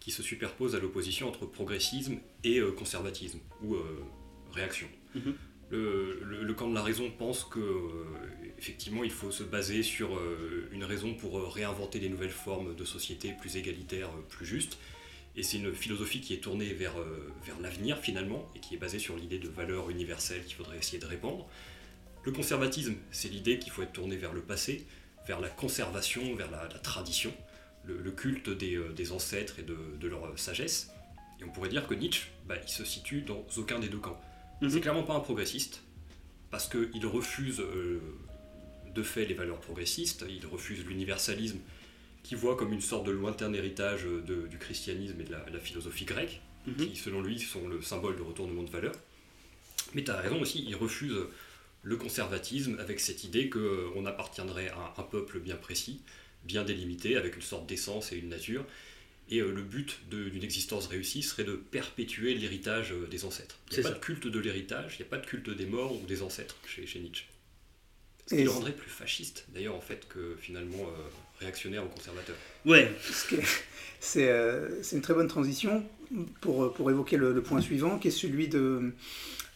qui 0.00 0.10
se 0.10 0.22
superpose 0.22 0.74
à 0.74 0.80
l'opposition 0.80 1.28
entre 1.28 1.46
progressisme 1.46 2.18
et 2.44 2.58
euh, 2.58 2.72
conservatisme, 2.72 3.38
ou 3.62 3.74
euh, 3.74 4.04
réaction. 4.52 4.86
Mm-hmm 5.16 5.32
le, 5.74 6.54
camp 6.54 6.68
de 6.68 6.74
la 6.74 6.82
raison 6.82 7.10
pense 7.10 7.44
que 7.44 7.58
euh, 7.58 8.04
effectivement 8.58 9.04
il 9.04 9.10
faut 9.10 9.30
se 9.30 9.42
baser 9.42 9.82
sur 9.82 10.16
euh, 10.16 10.68
une 10.72 10.84
raison 10.84 11.14
pour 11.14 11.38
euh, 11.38 11.48
réinventer 11.48 11.98
des 12.00 12.08
nouvelles 12.08 12.30
formes 12.30 12.74
de 12.74 12.84
société 12.84 13.34
plus 13.38 13.56
égalitaires, 13.56 14.10
plus 14.28 14.46
justes. 14.46 14.78
Et 15.36 15.42
c'est 15.42 15.56
une 15.56 15.74
philosophie 15.74 16.20
qui 16.20 16.32
est 16.32 16.38
tournée 16.38 16.72
vers, 16.72 16.94
l'avenir 17.60 17.98
finalement, 17.98 18.48
et 18.54 18.60
qui 18.60 18.76
est 18.76 18.78
basée 18.78 19.00
sur 19.00 19.16
l'idée 19.16 19.40
de 19.40 19.48
valeurs 19.48 19.90
universelles 19.90 20.44
qu'il 20.44 20.54
faudrait 20.54 20.78
essayer 20.78 21.00
de 21.00 21.06
répandre. 21.06 21.48
Le 22.22 22.30
conservatisme, 22.30 22.94
c'est 23.10 23.26
l'idée 23.26 23.58
qu'il 23.58 23.72
faut 23.72 23.82
être 23.82 23.92
tourné 23.92 24.16
vers 24.16 24.32
le 24.32 24.42
passé, 24.42 24.86
vers 25.26 25.40
la 25.40 25.48
conservation, 25.48 26.36
vers 26.36 26.52
la, 26.52 26.68
tradition, 26.78 27.34
le, 27.84 28.12
culte 28.12 28.48
des, 28.48 29.10
ancêtres 29.10 29.58
et 29.58 29.64
de, 29.64 29.76
de, 30.00 30.06
leur 30.06 30.38
sagesse. 30.38 30.92
Et 31.40 31.44
on 31.44 31.48
pourrait 31.48 31.68
dire 31.68 31.88
que 31.88 31.94
Nietzsche, 31.94 32.28
bah, 32.46 32.54
il 32.62 32.70
se 32.70 32.84
situe 32.84 33.22
dans 33.22 33.44
aucun 33.56 33.80
des 33.80 33.88
deux 33.88 33.98
camps. 33.98 34.20
Mhm. 34.64 34.70
C'est 34.70 34.80
clairement 34.80 35.02
pas 35.02 35.14
un 35.14 35.20
progressiste, 35.20 35.82
parce 36.50 36.68
qu'il 36.68 37.06
refuse 37.06 37.60
euh, 37.60 38.00
de 38.94 39.02
fait 39.02 39.26
les 39.26 39.34
valeurs 39.34 39.60
progressistes, 39.60 40.24
il 40.28 40.46
refuse 40.46 40.84
l'universalisme, 40.84 41.58
qui 42.22 42.34
voit 42.34 42.56
comme 42.56 42.72
une 42.72 42.80
sorte 42.80 43.06
de 43.06 43.10
lointain 43.10 43.52
héritage 43.52 44.06
du 44.06 44.58
christianisme 44.58 45.20
et 45.20 45.24
de 45.24 45.32
la, 45.32 45.60
philosophie 45.60 46.06
grecque. 46.06 46.40
mhm. 46.66 46.74
qui 46.76 46.96
selon 46.96 47.20
lui 47.20 47.38
sont 47.38 47.68
le 47.68 47.82
symbole 47.82 48.16
de 48.16 48.22
retournement 48.22 48.62
de 48.62 48.70
valeur. 48.70 48.94
Mais 49.94 50.02
tu 50.02 50.10
as 50.10 50.16
raison 50.16 50.40
aussi, 50.40 50.64
il 50.66 50.74
refuse 50.74 51.14
le 51.82 51.96
conservatisme 51.96 52.78
avec 52.80 52.98
cette 52.98 53.24
idée 53.24 53.50
qu'on 53.50 54.06
appartiendrait 54.06 54.68
à 54.70 54.94
un 54.96 55.02
peuple 55.02 55.38
bien 55.38 55.56
précis, 55.56 56.00
bien 56.44 56.64
délimité, 56.64 57.16
avec 57.16 57.36
une 57.36 57.42
sorte 57.42 57.66
d'essence 57.66 58.12
et 58.12 58.16
une 58.16 58.30
nature. 58.30 58.64
Et 59.30 59.40
euh, 59.40 59.52
le 59.52 59.62
but 59.62 60.00
d'une 60.10 60.42
existence 60.42 60.86
réussie 60.86 61.22
serait 61.22 61.44
de 61.44 61.54
perpétuer 61.54 62.34
l'héritage 62.34 62.92
euh, 62.92 63.06
des 63.10 63.24
ancêtres. 63.24 63.58
Il 63.70 63.80
n'y 63.80 63.86
a 63.86 63.90
pas 63.90 63.94
de 63.94 64.00
culte 64.00 64.26
de 64.26 64.38
l'héritage, 64.38 64.96
il 64.98 65.02
n'y 65.02 65.08
a 65.08 65.10
pas 65.10 65.18
de 65.18 65.26
culte 65.26 65.50
des 65.50 65.66
morts 65.66 66.00
ou 66.00 66.04
des 66.06 66.22
ancêtres 66.22 66.56
chez, 66.66 66.86
chez 66.86 67.00
Nietzsche. 67.00 67.24
Ce 68.26 68.34
qui 68.34 68.42
le 68.42 68.50
rendrait 68.50 68.72
plus 68.72 68.90
fasciste, 68.90 69.46
d'ailleurs, 69.52 69.74
en 69.74 69.80
fait, 69.80 70.08
que 70.08 70.36
finalement 70.40 70.82
euh, 70.82 71.40
réactionnaire 71.40 71.84
ou 71.84 71.88
conservateur. 71.88 72.36
Ouais. 72.64 72.90
C'est 74.00 74.30
une 74.92 75.00
très 75.00 75.14
bonne 75.14 75.28
transition 75.28 75.82
pour, 76.42 76.74
pour 76.74 76.90
évoquer 76.90 77.16
le, 77.16 77.42
point 77.42 77.62
suivant, 77.62 77.98
qui 77.98 78.08
est 78.08 78.10
celui 78.10 78.48
de, 78.48 78.92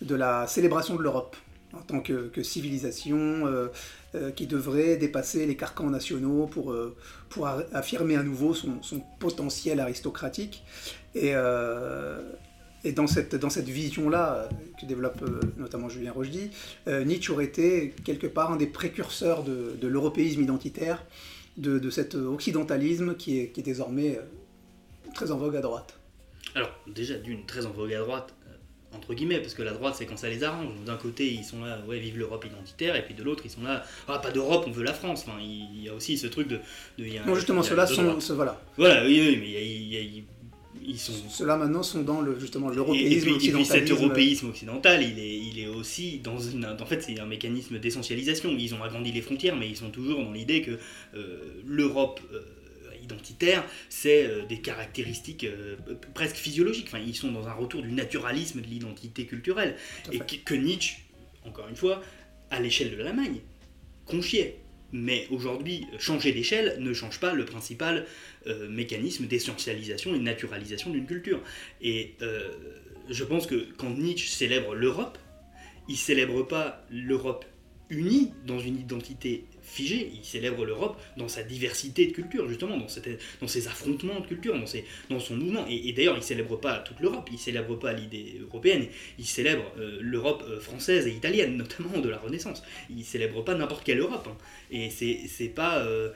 de 0.00 0.14
la 0.14 0.46
célébration 0.46 0.96
de 0.96 1.02
l'Europe 1.02 1.36
en 1.74 1.82
tant 1.82 2.00
que, 2.00 2.42
civilisation 2.42 3.46
euh, 3.46 3.68
euh, 4.14 4.30
qui 4.30 4.46
devrait 4.46 4.96
dépasser 4.96 5.46
les 5.46 5.56
carcans 5.56 5.90
nationaux 5.90 6.46
pour, 6.46 6.72
euh, 6.72 6.96
affirmer 7.72 8.16
à 8.16 8.22
nouveau 8.22 8.54
son, 8.54 8.80
potentiel 9.18 9.80
aristocratique. 9.80 10.64
Et, 11.14 11.32
dans 12.94 13.06
cette, 13.06 13.68
vision-là, 13.68 14.48
que 14.80 14.86
développe 14.86 15.22
notamment 15.58 15.88
Julien 15.88 16.12
Rochdy, 16.12 16.50
Nietzsche 16.86 17.32
aurait 17.32 17.44
été 17.44 17.94
quelque 18.04 18.26
part 18.26 18.52
un 18.52 18.56
des 18.56 18.66
précurseurs 18.66 19.42
de, 19.42 19.86
l'européisme 19.86 20.42
identitaire, 20.42 21.04
de, 21.56 21.90
cet 21.90 22.14
occidentalisme 22.14 23.14
qui 23.14 23.38
est 23.40 23.62
désormais 23.62 24.18
très 25.14 25.32
en 25.32 25.36
vogue 25.36 25.56
à 25.56 25.60
droite. 25.60 25.98
Alors, 26.54 26.70
déjà, 26.86 27.14
d'une 27.18 27.44
très 27.46 27.66
en 27.66 27.70
vogue 27.70 27.92
à 27.92 27.98
droite, 27.98 28.34
entre 28.98 29.14
guillemets, 29.14 29.40
parce 29.40 29.54
que 29.54 29.62
la 29.62 29.72
droite, 29.72 29.94
c'est 29.96 30.06
quand 30.06 30.16
ça 30.16 30.28
les 30.28 30.44
arrange. 30.44 30.68
D'un 30.84 30.96
côté, 30.96 31.26
ils 31.26 31.44
sont 31.44 31.64
là, 31.64 31.78
ouais, 31.88 31.98
vive 31.98 32.18
l'Europe 32.18 32.44
identitaire, 32.44 32.96
et 32.96 33.02
puis 33.02 33.14
de 33.14 33.22
l'autre, 33.22 33.42
ils 33.46 33.50
sont 33.50 33.62
là, 33.62 33.84
ah, 34.06 34.18
pas 34.18 34.30
d'Europe, 34.30 34.64
on 34.66 34.70
veut 34.70 34.84
la 34.84 34.92
France. 34.92 35.24
Enfin, 35.26 35.38
il 35.40 35.82
y 35.82 35.88
a 35.88 35.94
aussi 35.94 36.18
ce 36.18 36.26
truc 36.26 36.48
de. 36.48 36.58
non, 37.26 37.34
justement, 37.34 37.62
ceux-là 37.62 37.86
sont. 37.86 38.20
Ce, 38.20 38.32
voilà. 38.32 38.60
Voilà, 38.76 39.04
oui, 39.04 39.20
oui, 39.20 39.36
mais 39.40 39.66
il 39.66 39.92
y 39.92 39.96
a, 39.96 40.22
ils 40.88 40.98
sont... 40.98 41.12
Ceux-là 41.28 41.56
maintenant 41.56 41.82
sont 41.82 42.02
dans 42.02 42.20
le, 42.20 42.38
justement 42.38 42.68
l'européisme 42.68 43.30
occidental. 43.30 43.60
Et 43.60 43.64
cet 43.64 43.90
européisme 43.90 44.48
occidental, 44.48 45.02
il 45.02 45.18
est, 45.18 45.38
il 45.38 45.58
est 45.60 45.66
aussi 45.66 46.18
dans 46.18 46.38
une... 46.38 46.64
En 46.64 46.86
fait, 46.86 47.02
c'est 47.02 47.18
un 47.20 47.26
mécanisme 47.26 47.78
d'essentialisation. 47.78 48.50
Ils 48.56 48.74
ont 48.74 48.82
agrandi 48.82 49.12
les 49.12 49.20
frontières, 49.20 49.56
mais 49.56 49.68
ils 49.68 49.76
sont 49.76 49.90
toujours 49.90 50.22
dans 50.22 50.32
l'idée 50.32 50.62
que 50.62 50.78
euh, 51.14 51.38
l'Europe... 51.66 52.20
Euh, 52.32 52.40
identitaire, 53.08 53.64
c'est 53.88 54.24
euh, 54.24 54.44
des 54.44 54.60
caractéristiques 54.60 55.44
euh, 55.44 55.76
presque 56.14 56.36
physiologiques. 56.36 56.86
Enfin, 56.88 57.02
ils 57.04 57.14
sont 57.14 57.32
dans 57.32 57.48
un 57.48 57.52
retour 57.52 57.82
du 57.82 57.92
naturalisme 57.92 58.60
de 58.60 58.66
l'identité 58.66 59.26
culturelle. 59.26 59.76
Et 60.12 60.18
que, 60.18 60.54
Nietzsche, 60.54 60.98
encore 61.44 61.68
une 61.68 61.76
fois, 61.76 62.02
à 62.50 62.60
l'échelle 62.60 62.90
de 62.90 62.96
l'Allemagne, 62.96 63.40
conchiait. 64.04 64.58
Mais 64.92 65.26
aujourd'hui, 65.30 65.86
changer 65.98 66.32
d'échelle 66.32 66.76
ne 66.80 66.94
change 66.94 67.20
pas 67.20 67.34
le 67.34 67.44
principal 67.44 68.06
euh, 68.46 68.68
mécanisme 68.70 69.26
d'essentialisation 69.26 70.14
et 70.14 70.18
de 70.18 70.24
naturalisation 70.24 70.90
d'une 70.90 71.06
culture. 71.06 71.42
Et 71.82 72.14
je 73.10 73.24
pense 73.24 73.46
que 73.46 73.68
quand 73.76 73.90
Nietzsche 73.90 74.28
célèbre 74.28 74.74
l'Europe, 74.74 75.18
il 75.88 75.96
célèbre 75.96 76.42
pas 76.42 76.84
l'Europe 76.90 77.44
unie 77.90 78.32
dans 78.46 78.58
une 78.58 78.78
identité 78.78 79.44
figé. 79.68 80.10
Il 80.14 80.24
célèbre 80.24 80.64
l'Europe 80.64 81.00
dans 81.16 81.28
sa 81.28 81.42
diversité 81.42 82.06
de 82.06 82.12
cultures, 82.12 82.48
justement, 82.48 82.76
dans, 82.76 82.88
ses 83.48 83.68
affrontements 83.68 84.20
de 84.20 84.26
cultures, 84.26 84.56
dans, 85.10 85.20
son 85.20 85.36
mouvement. 85.36 85.66
Et, 85.68 85.92
d'ailleurs, 85.92 86.16
il 86.16 86.22
célèbre 86.22 86.56
pas 86.56 86.78
toute 86.78 87.00
l'Europe, 87.00 87.28
il 87.32 87.38
célèbre 87.38 87.78
pas 87.78 87.92
l'idée 87.92 88.40
européenne, 88.42 88.86
il 89.18 89.26
célèbre 89.26 89.72
euh, 89.78 89.98
l'Europe 90.00 90.44
euh, 90.48 90.60
française 90.60 91.06
et 91.06 91.12
italienne, 91.12 91.56
notamment 91.58 91.98
de 91.98 92.08
la 92.08 92.18
Renaissance. 92.18 92.62
Il 92.90 93.04
célèbre 93.04 93.44
pas 93.44 93.54
n'importe 93.54 93.84
quelle 93.84 94.00
Europe. 94.00 94.26
Hein. 94.28 94.36
Et 94.70 94.90
c'est 94.90 95.48
pas. 95.48 95.78
Euh, 95.80 96.10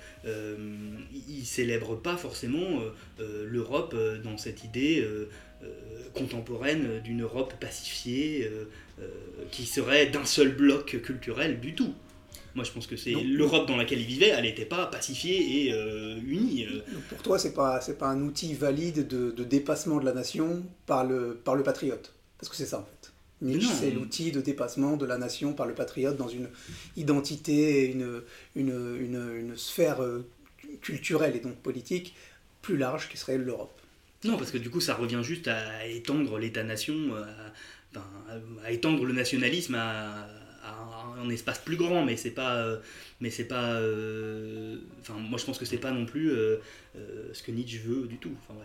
célèbre 1.44 1.96
pas 1.96 2.16
forcément 2.16 2.80
l'Europe 3.18 3.94
dans 4.24 4.38
cette 4.38 4.64
idée. 4.64 5.06
contemporaine 6.14 7.00
d'une 7.02 7.22
Europe 7.22 7.54
pacifiée 7.60 8.48
qui 9.50 9.66
serait 9.66 10.06
d'un 10.06 10.24
seul 10.24 10.54
bloc 10.54 11.00
culturel 11.02 11.60
du 11.60 11.74
tout. 11.74 11.94
Moi, 12.54 12.64
je 12.64 12.70
pense 12.70 12.86
que 12.86 12.96
c'est 12.96 13.12
l'Europe 13.12 13.66
dans 13.66 13.76
laquelle 13.76 14.00
il 14.00 14.06
vivait, 14.06 14.28
elle 14.28 14.42
n'était 14.42 14.66
pas 14.66 14.86
pacifiée 14.86 15.66
et 15.66 15.72
euh, 15.72 16.18
unie. 16.26 16.66
Euh. 16.66 16.80
pour 17.08 17.22
toi, 17.22 17.38
c'est 17.38 17.54
pas 17.54 17.80
c'est 17.80 17.98
pas 17.98 18.08
un 18.08 18.20
outil 18.22 18.54
valide 18.54 19.06
de, 19.08 19.30
de, 19.30 19.44
dépassement 19.44 19.98
de 19.98 20.04
la 20.04 20.12
nation 20.12 20.62
par 20.86 21.04
le 21.04 21.40
par 21.44 21.54
le 21.54 21.62
patriote, 21.62 22.12
parce 22.38 22.50
que 22.50 22.56
c'est 22.56 22.66
ça 22.66 22.78
en 22.78 22.84
fait. 22.84 23.12
Nietzsche, 23.40 23.68
c'est 23.68 23.90
l'outil 23.90 24.30
de 24.30 24.40
dépassement 24.40 24.96
de 24.96 25.04
la 25.04 25.18
nation 25.18 25.52
par 25.52 25.66
le 25.66 25.74
patriote 25.74 26.16
dans 26.16 26.28
une 26.28 26.48
identité, 26.96 27.86
une, 27.86 28.22
une, 28.54 28.96
une, 29.00 29.34
une 29.36 29.56
sphère 29.56 30.00
euh, 30.00 30.24
culturelle 30.80 31.34
et 31.34 31.40
donc 31.40 31.56
politique 31.56 32.14
plus 32.60 32.76
large 32.76 33.08
qui 33.08 33.16
serait 33.16 33.38
l'Europe. 33.38 33.76
Non, 34.24 34.36
parce 34.36 34.52
que 34.52 34.58
du 34.58 34.70
coup, 34.70 34.80
ça 34.80 34.94
revient 34.94 35.22
juste 35.24 35.48
à 35.48 35.84
étendre 35.88 36.38
l'État-nation, 36.38 36.94
à, 37.94 38.00
à, 38.64 38.70
étendre 38.70 39.04
le 39.04 39.12
nationalisme 39.12 39.74
à, 39.74 40.28
un, 41.18 41.30
espace 41.30 41.58
plus 41.58 41.76
grand, 41.76 42.04
mais 42.04 42.16
c'est 42.16 42.30
pas, 42.30 42.56
euh, 42.56 42.78
mais 43.20 43.30
c'est 43.30 43.46
pas, 43.46 43.74
euh, 43.74 44.78
enfin 45.00 45.14
moi 45.14 45.38
je 45.38 45.44
pense 45.44 45.58
que 45.58 45.64
c'est 45.64 45.78
pas 45.78 45.90
non 45.90 46.06
plus 46.06 46.30
euh, 46.30 46.58
ce 47.32 47.42
que 47.42 47.50
Nietzsche 47.50 47.78
veut 47.78 48.06
du 48.06 48.18
tout. 48.18 48.32
Enfin, 48.48 48.58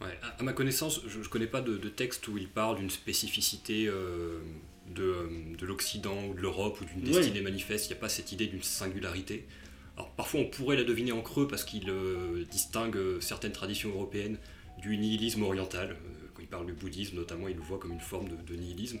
Ouais, 0.00 0.18
à, 0.38 0.42
ma 0.42 0.52
connaissance, 0.52 1.00
je, 1.06 1.18
ne 1.18 1.24
connais 1.24 1.46
pas 1.46 1.60
de, 1.60 1.76
texte 1.88 2.28
où 2.28 2.36
il 2.36 2.48
parle 2.48 2.78
d'une 2.78 2.90
spécificité 2.90 3.86
de, 3.86 5.28
de 5.56 5.66
l'Occident 5.66 6.26
ou 6.26 6.34
de 6.34 6.40
l'Europe 6.40 6.78
ou 6.80 6.84
d'une 6.84 7.00
destinée 7.00 7.40
manifeste. 7.40 7.86
Il 7.86 7.92
n'y 7.92 7.98
a 7.98 8.00
pas 8.00 8.08
cette 8.08 8.32
idée 8.32 8.46
d'une 8.46 8.62
singularité. 8.62 9.46
Alors 9.96 10.10
parfois 10.10 10.40
on 10.40 10.46
pourrait 10.46 10.76
la 10.76 10.84
deviner 10.84 11.12
en 11.12 11.22
creux 11.22 11.48
parce 11.48 11.64
qu'il 11.64 11.90
distingue 12.50 12.98
certaines 13.20 13.52
traditions 13.52 13.90
européennes 13.90 14.36
du 14.78 14.98
nihilisme 14.98 15.42
oriental. 15.42 15.96
quand 16.34 16.42
il 16.42 16.48
parle 16.48 16.66
du 16.66 16.74
bouddhisme 16.74 17.16
notamment, 17.16 17.48
il 17.48 17.56
le 17.56 17.62
voit 17.62 17.78
comme 17.78 17.92
une 17.92 18.00
forme 18.00 18.28
de, 18.28 18.36
de 18.36 18.56
nihilisme. 18.56 18.98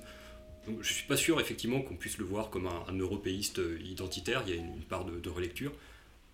Donc, 0.66 0.76
je 0.80 0.88
ne 0.88 0.94
suis 0.94 1.06
pas 1.06 1.16
sûr 1.16 1.40
effectivement 1.40 1.80
qu'on 1.82 1.96
puisse 1.96 2.18
le 2.18 2.24
voir 2.24 2.50
comme 2.50 2.66
un, 2.66 2.98
européiste 2.98 3.58
euh, 3.58 3.78
identitaire, 3.84 4.42
il 4.46 4.54
y 4.54 4.58
a 4.58 4.60
une, 4.60 4.82
part 4.82 5.04
de, 5.04 5.28
relecture. 5.28 5.72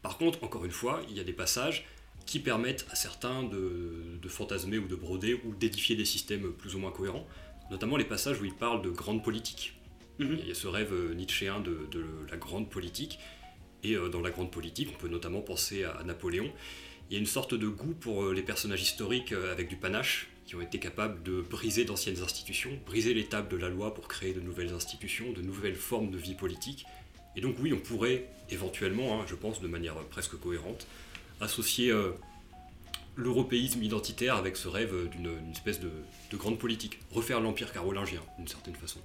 Par 0.03 0.19
contre, 0.19 0.45
encore 0.45 0.65
une 0.65 0.71
fois, 0.71 1.03
il 1.09 1.17
y 1.17 1.21
a 1.21 1.25
des 1.25 1.33
passages 1.33 1.87
qui 2.27 2.39
permettent 2.39 2.87
à 2.91 2.95
certains 2.95 3.43
de, 3.43 4.29
fantasmer 4.29 4.79
ou 4.79 4.87
de 4.87 4.95
broder 4.95 5.41
ou 5.45 5.55
d'édifier 5.55 5.97
des 5.97 6.05
systèmes 6.05 6.53
plus 6.53 6.75
ou 6.77 6.79
moins 6.79 6.93
cohérents, 6.93 7.27
notamment 7.71 7.97
les 7.97 8.05
passages 8.05 8.41
où 8.41 8.45
il 8.45 8.55
parle 8.55 8.83
de 8.83 8.91
grande 8.91 9.25
politique. 9.25 9.75
Mhm. 10.19 10.39
Il 10.41 10.49
y 10.49 10.51
a 10.51 10.55
ce 10.55 10.69
rêve 10.69 10.93
euh, 10.93 11.15
nietzschéen 11.15 11.61
de, 11.61 11.89
la 12.31 12.37
grande 12.37 12.71
politique, 12.71 13.19
et 13.83 13.95
euh, 13.97 14.09
dans 14.09 14.21
la 14.21 14.31
grande 14.31 14.51
politique, 14.51 14.91
on 14.95 14.99
peut 14.99 15.09
notamment 15.09 15.41
penser 15.41 15.85
à 15.85 16.03
Napoléon. 16.05 16.53
Il 17.09 17.15
y 17.15 17.17
a 17.17 17.19
une 17.19 17.27
sorte 17.27 17.55
de 17.55 17.67
goût 17.67 17.95
pour 17.95 18.31
les 18.31 18.43
personnages 18.43 18.83
historiques 18.83 19.33
avec 19.33 19.69
du 19.69 19.75
panache, 19.75 20.29
qui 20.51 20.57
ont 20.57 20.61
été 20.61 20.81
capables 20.81 21.23
de 21.23 21.43
briser 21.43 21.85
d'anciennes 21.85 22.21
institutions, 22.25 22.77
briser 22.85 23.15
l'étape 23.15 23.49
de 23.49 23.57
la 23.57 23.69
loi 23.69 23.95
pour 23.95 24.09
créer 24.09 24.35
de 24.35 24.41
nouvelles 24.41 24.75
institutions, 24.75 25.31
de 25.31 25.43
nouvelles 25.43 25.77
formes 25.77 26.11
de 26.11 26.19
vie 26.19 26.35
politique. 26.35 26.87
Et 27.37 27.41
donc 27.41 27.55
oui, 27.61 27.73
on 27.73 27.79
pourrait 27.79 28.29
éventuellement, 28.51 29.21
hein, 29.21 29.25
je 29.29 29.37
pense 29.37 29.61
de 29.61 29.69
manière 29.69 29.95
presque 30.07 30.37
cohérente, 30.41 30.89
associer 31.41 31.93
euh, 31.93 32.11
l'européisme 33.15 33.81
identitaire 33.81 34.35
avec 34.35 34.57
ce 34.57 34.67
rêve 34.67 35.09
d'une 35.11 35.53
espèce 35.53 35.79
de, 35.79 35.93
grande 36.33 36.59
politique, 36.59 36.99
refaire 37.13 37.41
l'empire 37.41 37.73
carolingien 37.73 38.21
d'une 38.37 38.49
certaine 38.49 38.75
façon, 38.75 38.99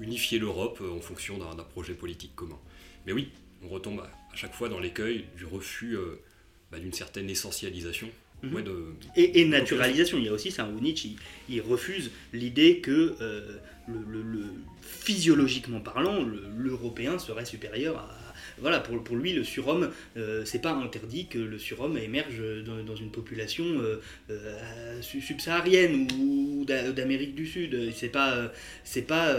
unifier 0.00 0.40
l'Europe 0.40 0.80
euh, 0.80 0.96
en 0.96 1.00
fonction 1.00 1.38
d'un 1.38 1.62
projet 1.62 1.94
politique 1.94 2.34
commun. 2.34 2.58
Mais 3.06 3.12
oui, 3.12 3.30
on 3.62 3.68
retombe 3.68 4.00
à, 4.00 4.10
chaque 4.34 4.52
fois 4.52 4.68
dans 4.68 4.80
l'écueil 4.80 5.26
du 5.36 5.44
refus 5.44 5.96
euh, 5.96 6.20
bah, 6.72 6.80
d'une 6.80 6.92
certaine 6.92 7.30
essentialisation 7.30 8.10
Mhm. 8.42 8.64
et, 9.16 9.44
naturalisation, 9.46 10.18
il 10.18 10.24
y 10.24 10.28
a 10.28 10.32
aussi 10.32 10.50
ça 10.52 10.68
où 10.68 10.80
Nietzsche 10.80 11.16
il, 11.48 11.60
refuse 11.60 12.10
l'idée 12.32 12.78
que 12.78 13.16
euh, 13.20 13.58
le, 13.88 14.44
physiologiquement 14.80 15.80
parlant, 15.80 16.24
l'Européen 16.56 17.18
serait 17.18 17.44
supérieur 17.44 17.96
à, 17.98 18.17
voilà, 18.60 18.80
pour, 18.80 19.02
pour 19.02 19.16
lui, 19.16 19.32
le 19.32 19.44
surhomme, 19.44 19.90
euh, 20.16 20.44
c'est 20.44 20.60
pas 20.60 20.72
interdit 20.72 21.26
que 21.26 21.38
le 21.38 21.58
surhomme 21.58 21.96
émerge 21.96 22.42
dans, 22.64 22.96
une 22.96 23.10
population 23.10 23.64
euh, 23.64 24.00
euh, 24.30 25.00
subsaharienne 25.02 26.08
ou 26.18 26.64
d'Amérique 26.64 27.34
du 27.34 27.46
Sud. 27.46 27.92
C'est 27.94 28.08
pas, 28.08 28.50
c'est 28.84 29.02
pas 29.02 29.36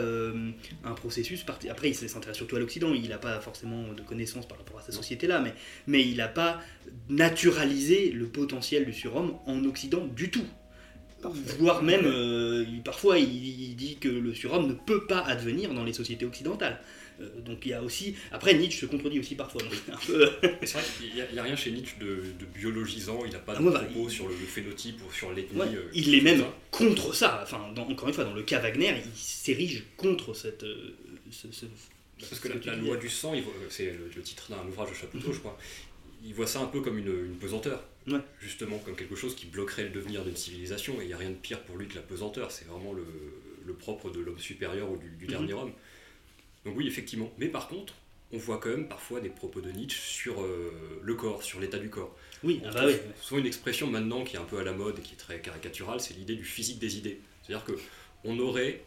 un 0.83 0.93
processus. 0.93 1.45
Après, 1.69 1.89
il 1.89 1.95
s'intéresse 1.95 2.37
surtout 2.37 2.55
à 2.55 2.59
l'Occident. 2.59 2.93
Il 2.93 3.09
n'a 3.09 3.17
pas 3.17 3.39
forcément 3.39 3.93
de 3.93 4.01
connaissances 4.01 4.47
par 4.47 4.57
rapport 4.57 4.79
à 4.79 4.81
sa 4.81 4.91
société-là, 4.91 5.39
mais, 5.39 5.53
mais 5.87 6.01
il 6.01 6.17
n'a 6.17 6.27
pas 6.27 6.61
naturalisé 7.09 8.11
le 8.11 8.27
potentiel 8.27 8.85
du 8.85 8.93
surhomme 8.93 9.35
en 9.45 9.63
Occident 9.65 10.07
du 10.07 10.31
tout. 10.31 10.45
Voire 11.59 11.83
même, 11.83 12.81
parfois, 12.83 13.19
il, 13.19 13.75
dit 13.75 13.97
que 13.97 14.07
le 14.07 14.33
surhomme 14.33 14.67
ne 14.67 14.73
peut 14.73 15.05
pas 15.05 15.19
advenir 15.19 15.73
dans 15.73 15.83
les 15.83 15.93
sociétés 15.93 16.25
occidentales. 16.25 16.79
Donc 17.45 17.65
il 17.65 17.69
y 17.69 17.73
a 17.73 17.81
aussi. 17.81 18.15
Après, 18.31 18.53
Nietzsche 18.53 18.79
se 18.79 18.85
contredit 18.85 19.19
aussi 19.19 19.35
parfois. 19.35 19.61
C'est 20.05 20.73
vrai 20.73 20.83
qu'il 20.97 21.13
n'y 21.13 21.39
a, 21.39 21.43
rien 21.43 21.55
chez 21.55 21.71
Nietzsche 21.71 21.95
de, 21.99 22.21
biologisant, 22.53 23.23
il 23.25 23.31
n'a 23.31 23.39
pas 23.39 23.55
de 23.55 23.67
ah, 23.67 23.79
propos 23.79 24.09
sur 24.09 24.27
le, 24.27 24.35
phénotype 24.35 24.99
ou 25.07 25.13
sur 25.13 25.31
l'ethnie. 25.33 25.59
il 25.93 26.15
est 26.15 26.21
même 26.21 26.43
contre 26.71 27.13
ça. 27.13 27.41
Enfin, 27.43 27.61
encore 27.77 28.07
une 28.07 28.13
fois, 28.13 28.23
dans 28.23 28.33
le 28.33 28.43
cas 28.43 28.59
Wagner, 28.59 28.95
il 29.05 29.19
s'érige 29.19 29.83
contre 29.97 30.33
cette. 30.33 30.65
Parce 32.19 32.39
que 32.41 32.49
la, 32.65 32.75
loi 32.75 32.97
du 32.97 33.09
sang, 33.09 33.33
c'est 33.69 33.93
le, 33.93 34.21
titre 34.21 34.49
d'un 34.49 34.67
ouvrage 34.67 34.89
de 34.89 34.95
Chapoutot, 34.95 35.31
je 35.31 35.39
crois, 35.39 35.57
il 36.23 36.33
voit 36.33 36.47
ça 36.47 36.59
un 36.59 36.65
peu 36.65 36.81
comme 36.81 36.97
une, 36.97 37.35
pesanteur. 37.39 37.83
Justement, 38.41 38.79
comme 38.79 38.95
quelque 38.95 39.15
chose 39.15 39.35
qui 39.35 39.45
bloquerait 39.45 39.83
le 39.83 39.89
devenir 39.89 40.23
d'une 40.23 40.35
civilisation. 40.35 40.99
Et 40.99 41.03
il 41.03 41.07
n'y 41.07 41.13
a 41.13 41.17
rien 41.17 41.29
de 41.29 41.35
pire 41.35 41.61
pour 41.61 41.77
lui 41.77 41.87
que 41.87 41.95
la 41.95 42.01
pesanteur. 42.01 42.51
C'est 42.51 42.65
vraiment 42.67 42.93
le, 42.93 43.73
propre 43.73 44.09
de 44.09 44.19
l'homme 44.19 44.39
supérieur 44.39 44.91
ou 44.91 44.97
du, 44.97 45.25
mhm. 45.25 45.27
dernier 45.27 45.53
homme. 45.53 45.71
Donc 46.65 46.75
oui, 46.77 46.87
effectivement. 46.87 47.31
Mais 47.37 47.47
par 47.47 47.67
contre, 47.67 47.93
on 48.31 48.37
voit 48.37 48.59
quand 48.59 48.69
même 48.69 48.87
parfois 48.87 49.21
des 49.21 49.29
propos 49.29 49.61
de 49.61 49.71
Nietzsche 49.71 49.99
sur 49.99 50.41
euh, 50.41 50.99
le 51.01 51.15
corps, 51.15 51.43
sur 51.43 51.59
l'état 51.59 51.79
du 51.79 51.89
corps. 51.89 52.15
Oui, 52.43 52.61
ah 52.65 52.71
bah 52.71 52.83
oui. 52.85 52.93
Souvent 53.21 53.39
une 53.39 53.47
expression 53.47 53.87
maintenant 53.87 54.23
qui 54.23 54.35
est 54.35 54.39
un 54.39 54.43
peu 54.43 54.59
à 54.59 54.63
la 54.63 54.73
mode 54.73 54.99
et 54.99 55.01
qui 55.01 55.13
est 55.13 55.17
très 55.17 55.41
caricaturale, 55.41 55.99
c'est 55.99 56.13
l'idée 56.13 56.35
du 56.35 56.43
physique 56.43 56.79
des 56.79 56.97
idées. 56.97 57.19
C'est-à-dire 57.41 57.65
que 57.65 57.73
on 58.23 58.37
aurait 58.39 58.81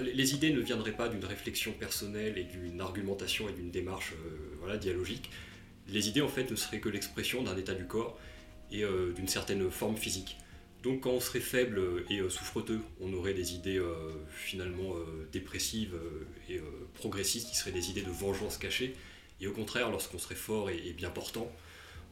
les 0.00 0.34
idées 0.34 0.52
ne 0.52 0.60
viendraient 0.60 0.92
pas 0.92 1.08
d'une 1.08 1.24
réflexion 1.24 1.72
personnelle 1.72 2.38
et 2.38 2.44
d'une 2.44 2.80
argumentation 2.80 3.48
et 3.48 3.52
d'une 3.52 3.70
démarche 3.70 4.12
euh, 4.12 4.56
voilà, 4.58 4.76
dialogique. 4.76 5.30
Les 5.88 6.08
idées, 6.08 6.20
en 6.20 6.28
fait, 6.28 6.50
ne 6.50 6.56
seraient 6.56 6.80
que 6.80 6.88
l'expression 6.88 7.42
d'un 7.42 7.56
état 7.56 7.74
du 7.74 7.86
corps 7.86 8.18
et 8.70 8.84
euh, 8.84 9.12
d'une 9.12 9.28
certaine 9.28 9.70
forme 9.70 9.96
physique. 9.96 10.36
Donc, 10.82 11.00
quand 11.00 11.10
on 11.10 11.20
serait 11.20 11.40
faible 11.40 11.80
et 12.08 12.20
euh, 12.20 12.30
souffreteux, 12.30 12.80
on 13.00 13.12
aurait 13.12 13.34
des 13.34 13.54
idées 13.54 13.80
finalement 14.34 14.94
dépressives 15.32 15.94
et 16.48 16.60
progressistes 16.94 17.48
qui 17.48 17.56
seraient 17.56 17.72
des 17.72 17.90
idées 17.90 18.02
de 18.02 18.10
vengeance 18.10 18.56
cachée. 18.58 18.94
Et 19.40 19.46
au 19.46 19.52
contraire, 19.52 19.90
lorsqu'on 19.90 20.18
serait 20.18 20.34
fort 20.34 20.70
et, 20.70 20.92
bien 20.92 21.10
portant, 21.10 21.50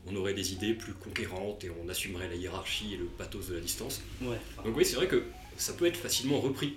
on 0.07 0.17
aurait 0.17 0.35
des 0.35 0.53
idées 0.53 0.75
plus 0.75 0.93
conquérantes 0.95 1.65
et 1.65 1.71
on 1.83 1.89
assumerait 1.89 2.29
la 2.29 2.37
hiérarchie 2.37 2.95
et 2.95 2.97
le 2.97 3.05
pathos 3.05 3.49
de 3.49 3.55
la 3.55 3.61
distance. 3.61 4.03
Donc, 4.21 4.77
oui, 4.77 4.85
c'est 4.85 4.97
vrai 4.97 5.09
que 5.09 5.23
ça 5.57 5.73
peut 5.73 5.87
être 5.87 5.97
facilement 5.97 6.41
repris. 6.41 6.77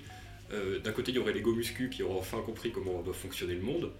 Euh, 0.53 0.79
d'un 0.79 0.91
côté, 0.91 1.11
il 1.11 1.15
y 1.15 1.19
aurait 1.19 1.33
les 1.33 1.41
gomuscus 1.41 1.89
qui 1.89 2.03
auraient 2.03 2.19
enfin 2.19 2.41
compris 2.41 2.71
comment 2.71 3.01
doit 3.01 3.13
fonctionner 3.13 3.53
le 3.55 3.61
monde. 3.61 3.91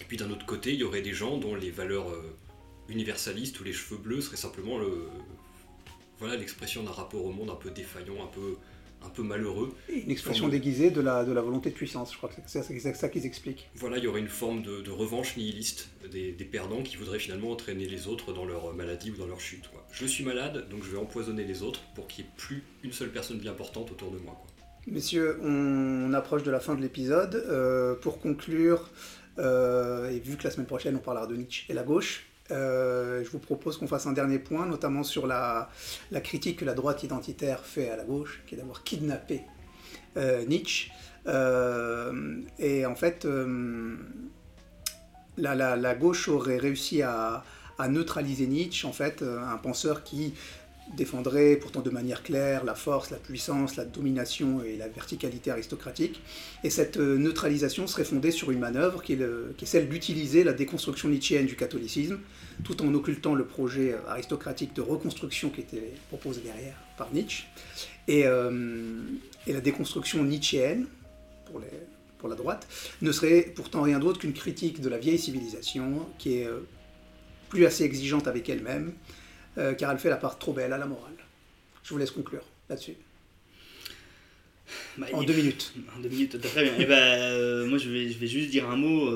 Et 0.00 0.04
puis 0.04 0.16
d'un 0.16 0.30
autre 0.30 0.46
côté, 0.46 0.72
il 0.72 0.80
y 0.80 0.84
aurait 0.84 1.02
des 1.02 1.12
gens 1.12 1.36
dont 1.36 1.54
les 1.54 1.70
valeurs 1.70 2.08
euh, 2.08 2.34
universalistes 2.88 3.60
ou 3.60 3.64
les 3.64 3.72
cheveux 3.72 4.00
bleus 4.00 4.22
seraient 4.22 4.38
simplement 4.38 4.78
le, 4.78 5.08
voilà 6.20 6.36
l'expression 6.36 6.82
d'un 6.82 6.92
rapport 6.92 7.24
au 7.24 7.32
monde 7.32 7.50
un 7.50 7.56
peu 7.56 7.70
défaillant, 7.70 8.22
un 8.22 8.26
peu, 8.26 8.56
un 9.02 9.08
peu 9.08 9.22
malheureux. 9.22 9.74
Une 9.88 10.10
expression 10.10 10.48
déguisée 10.48 10.90
de 10.90 11.00
la, 11.00 11.24
de 11.24 11.32
la 11.32 11.40
volonté 11.40 11.70
de 11.70 11.74
puissance, 11.74 12.12
je 12.12 12.16
crois 12.18 12.28
que 12.28 12.36
c'est 12.46 12.94
ça 12.94 13.08
qu'ils 13.08 13.26
expliquent. 13.26 13.70
Voilà, 13.74 13.98
il 13.98 14.04
y 14.04 14.06
aurait 14.06 14.20
une 14.20 14.28
forme 14.28 14.62
de, 14.62 14.90
revanche 14.90 15.36
nihiliste 15.36 15.88
des, 16.12 16.32
perdants 16.44 16.82
qui 16.82 16.96
voudraient 16.96 17.18
finalement 17.18 17.50
entraîner 17.50 17.86
les 17.86 18.06
autres 18.06 18.32
dans 18.32 18.44
leur 18.44 18.74
maladie 18.74 19.10
ou 19.10 19.16
dans 19.16 19.26
leur 19.26 19.40
chute. 19.40 19.70
Je 19.92 20.06
suis 20.06 20.24
malade, 20.24 20.68
donc 20.68 20.84
je 20.84 20.90
vais 20.90 20.98
empoisonner 20.98 21.44
les 21.44 21.62
autres 21.62 21.80
pour 21.94 22.06
qu'il 22.06 22.24
n'y 22.24 22.30
ait 22.30 22.34
plus 22.36 22.62
une 22.82 22.92
seule 22.92 23.10
personne 23.10 23.38
bien 23.38 23.54
portante 23.54 23.90
autour 23.90 24.10
de 24.10 24.18
moi. 24.18 24.34
Quoi. 24.38 24.50
Messieurs, 24.86 25.38
on 25.42 26.12
approche 26.14 26.42
de 26.42 26.50
la 26.50 26.60
fin 26.60 26.74
de 26.74 26.80
l'épisode. 26.80 27.34
Euh, 27.34 27.94
pour 27.94 28.18
conclure, 28.18 28.90
euh, 29.38 30.10
et 30.10 30.18
vu 30.18 30.36
que 30.36 30.44
la 30.44 30.50
semaine 30.50 30.66
prochaine 30.66 30.96
on 30.96 31.00
parlera 31.00 31.26
de 31.26 31.36
Nietzsche 31.36 31.64
et 31.68 31.74
la 31.74 31.82
gauche, 31.82 32.29
euh, 32.50 33.24
je 33.24 33.30
vous 33.30 33.38
propose 33.38 33.76
qu'on 33.76 33.86
fasse 33.86 34.06
un 34.06 34.12
dernier 34.12 34.38
point, 34.38 34.66
notamment 34.66 35.02
sur 35.02 35.26
la, 35.26 35.70
critique 36.22 36.60
que 36.60 36.64
la 36.64 36.74
droite 36.74 37.02
identitaire 37.02 37.60
fait 37.60 37.90
à 37.90 37.96
la 37.96 38.04
gauche, 38.04 38.42
qui 38.46 38.54
est 38.54 38.58
d'avoir 38.58 38.82
kidnappé 38.82 39.42
Nietzsche. 40.48 40.90
et 41.26 42.86
en 42.86 42.94
fait, 42.96 43.26
la, 45.36 45.94
gauche 45.94 46.28
aurait 46.28 46.58
réussi 46.58 47.02
à, 47.02 47.44
à, 47.78 47.88
neutraliser 47.88 48.46
Nietzsche, 48.46 48.86
en 48.86 48.92
fait, 48.92 49.22
un 49.22 49.56
penseur 49.56 50.02
qui 50.02 50.34
défendrait 50.96 51.56
pourtant 51.56 51.80
de 51.80 51.90
manière 51.90 52.22
claire 52.22 52.64
la 52.64 52.74
force, 52.74 53.10
la 53.10 53.16
puissance, 53.16 53.76
la 53.76 53.84
domination 53.84 54.62
et 54.62 54.76
la 54.76 54.88
verticalité 54.88 55.50
aristocratique. 55.50 56.22
Et 56.64 56.70
cette 56.70 56.96
euh, 56.96 57.16
neutralisation 57.16 57.86
serait 57.86 58.04
fondée 58.04 58.30
sur 58.30 58.50
une 58.50 58.58
manœuvre 58.58 59.02
qui 59.02 59.14
est, 59.14 59.64
celle 59.64 59.88
d'utiliser 59.88 60.44
la 60.44 60.52
déconstruction 60.52 61.08
nietzschéenne 61.08 61.46
du 61.46 61.56
catholicisme, 61.56 62.18
tout 62.64 62.82
en 62.82 62.92
occultant 62.94 63.34
le 63.34 63.44
projet 63.44 63.92
euh, 63.92 64.08
aristocratique 64.08 64.74
de 64.74 64.82
reconstruction 64.82 65.50
qui 65.50 65.60
était 65.60 65.92
proposé 66.08 66.40
derrière 66.40 66.76
par 66.96 67.12
Nietzsche. 67.12 67.44
Et, 68.08 68.26
euh, 68.26 69.00
la 69.46 69.60
déconstruction 69.60 70.22
nietzschéenne, 70.24 70.86
pour, 71.46 71.60
pour 72.18 72.28
la 72.28 72.36
droite, 72.36 72.68
ne 73.02 73.10
serait 73.10 73.52
pourtant 73.54 73.82
rien 73.82 73.98
d'autre 73.98 74.20
qu'une 74.20 74.32
critique 74.32 74.80
de 74.80 74.88
la 74.88 74.98
vieille 74.98 75.18
civilisation 75.18 76.06
qui 76.18 76.34
est 76.34 76.48
plus 77.48 77.66
assez 77.66 77.82
exigeante 77.82 78.28
avec 78.28 78.48
elle-même, 78.48 78.92
euh, 79.58 79.74
car 79.74 79.90
elle 79.90 79.98
fait 79.98 80.10
la 80.10 80.16
part 80.16 80.38
trop 80.38 80.52
belle 80.52 80.72
à 80.72 80.78
la 80.78 80.86
morale. 80.86 81.12
Je 81.82 81.90
vous 81.90 81.98
laisse 81.98 82.10
conclure 82.10 82.44
là-dessus. 82.68 82.94
Bah, 84.96 85.06
en 85.12 85.22
deux 85.22 85.34
minutes. 85.34 85.74
En 85.96 86.00
deux 86.00 86.08
minutes, 86.08 86.40
très 86.40 86.62
bien. 86.62 86.72
Et 86.74 86.82
eh 86.82 86.86
ben, 86.86 86.96
euh, 86.96 87.66
moi, 87.66 87.78
je 87.78 87.90
vais, 87.90 88.08
je 88.08 88.18
vais 88.18 88.26
juste 88.28 88.50
dire 88.50 88.68
un 88.68 88.76
mot 88.76 89.08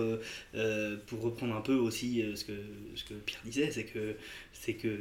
euh, 0.55 0.97
pour 1.07 1.21
reprendre 1.21 1.55
un 1.55 1.61
peu 1.61 1.75
aussi 1.75 2.25
ce, 2.35 2.45
que, 2.45 2.53
ce 2.97 3.05
que 3.05 3.15
Pierre 3.15 3.41
disait, 3.45 3.71
c'est 3.71 3.85
que, 3.85 4.17
c'est 4.53 4.75
que, 4.75 4.99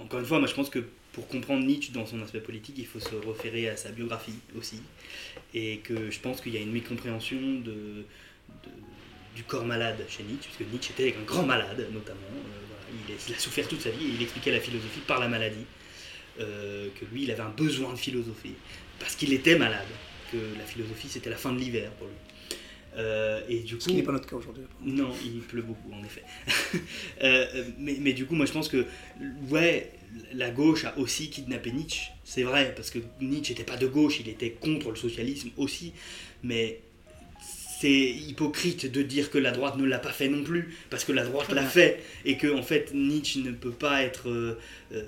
encore 0.00 0.20
une 0.20 0.26
fois, 0.26 0.40
moi 0.40 0.48
je 0.48 0.54
pense 0.54 0.70
que 0.70 0.80
pour 1.12 1.28
comprendre 1.28 1.64
Nietzsche 1.64 1.92
dans 1.92 2.06
son 2.06 2.20
aspect 2.22 2.40
politique, 2.40 2.76
il 2.78 2.86
faut 2.86 2.98
se 2.98 3.14
référer 3.14 3.68
à 3.68 3.76
sa 3.76 3.90
biographie 3.90 4.34
aussi. 4.58 4.80
Et 5.54 5.78
que 5.78 6.10
je 6.10 6.18
pense 6.18 6.40
qu'il 6.40 6.54
y 6.54 6.56
a 6.56 6.60
une 6.60 6.72
mécompréhension 6.72 7.38
de, 7.60 8.04
du 9.36 9.44
corps 9.44 9.64
malade 9.64 10.04
chez 10.08 10.22
Nietzsche, 10.22 10.48
puisque 10.48 10.72
Nietzsche 10.72 10.92
était 10.92 11.16
un 11.16 11.22
grand 11.22 11.44
malade 11.44 11.86
notamment 11.92 12.18
il, 13.08 13.34
a 13.34 13.38
souffert 13.38 13.68
toute 13.68 13.80
sa 13.80 13.90
vie 13.90 14.06
et 14.06 14.10
il 14.14 14.22
expliquait 14.22 14.52
la 14.52 14.60
philosophie 14.60 15.00
par 15.06 15.20
la 15.20 15.28
maladie. 15.28 15.66
Euh, 16.40 16.88
que 16.98 17.04
lui, 17.12 17.24
il 17.24 17.30
avait 17.30 17.42
un 17.42 17.50
besoin 17.50 17.92
de 17.92 17.98
philosophie 17.98 18.54
parce 18.98 19.16
qu'il 19.16 19.34
était 19.34 19.58
malade, 19.58 19.86
que 20.30 20.38
la 20.56 20.64
philosophie 20.64 21.08
c'était 21.08 21.28
la 21.28 21.36
fin 21.36 21.52
de 21.52 21.58
l'hiver 21.58 21.90
pour 21.92 22.06
lui. 22.06 22.14
Euh, 22.96 23.40
et 23.48 23.60
du 23.60 23.74
coup, 23.74 23.80
Ce 23.80 23.88
qui 23.88 23.94
n'est 23.94 24.02
pas 24.02 24.12
notre 24.12 24.26
cas 24.26 24.36
aujourd'hui. 24.36 24.64
Non, 24.82 25.12
il 25.24 25.40
pleut 25.40 25.62
beaucoup 25.62 25.92
en 25.92 26.02
effet. 26.04 26.22
Euh, 27.22 27.64
mais, 27.78 27.98
mais, 28.00 28.14
du 28.14 28.26
coup, 28.26 28.34
moi 28.34 28.46
je 28.46 28.52
pense 28.52 28.68
que 28.68 28.84
ouais, 29.48 29.92
la 30.32 30.50
gauche 30.50 30.84
a 30.84 30.98
aussi 30.98 31.30
kidnappé 31.30 31.70
Nietzsche. 31.70 32.10
C'est 32.24 32.42
vrai, 32.42 32.72
parce 32.74 32.90
que 32.90 32.98
Nietzsche 33.20 33.52
n'était 33.52 33.64
pas 33.64 33.76
de 33.76 33.86
gauche, 33.86 34.18
il 34.18 34.28
était 34.28 34.50
contre 34.50 34.90
le 34.90 34.96
socialisme 34.96 35.50
aussi. 35.56 35.92
Mais 36.42 36.80
c'est 37.82 37.90
hypocrite 37.90 38.90
de 38.90 39.02
dire 39.02 39.28
que 39.28 39.38
la 39.38 39.50
droite 39.50 39.76
ne 39.76 39.84
l'a 39.84 39.98
pas 39.98 40.12
fait 40.12 40.28
non 40.28 40.44
plus, 40.44 40.72
parce 40.88 41.04
que 41.04 41.10
la 41.10 41.24
droite 41.24 41.50
l'a 41.50 41.64
fait, 41.64 42.00
et 42.24 42.36
que 42.36 42.46
en 42.46 42.62
fait 42.62 42.94
Nietzsche 42.94 43.40
ne 43.40 43.50
peut 43.50 43.72
pas 43.72 44.02
être... 44.02 44.28
Euh, 44.28 44.56
euh, 44.92 45.02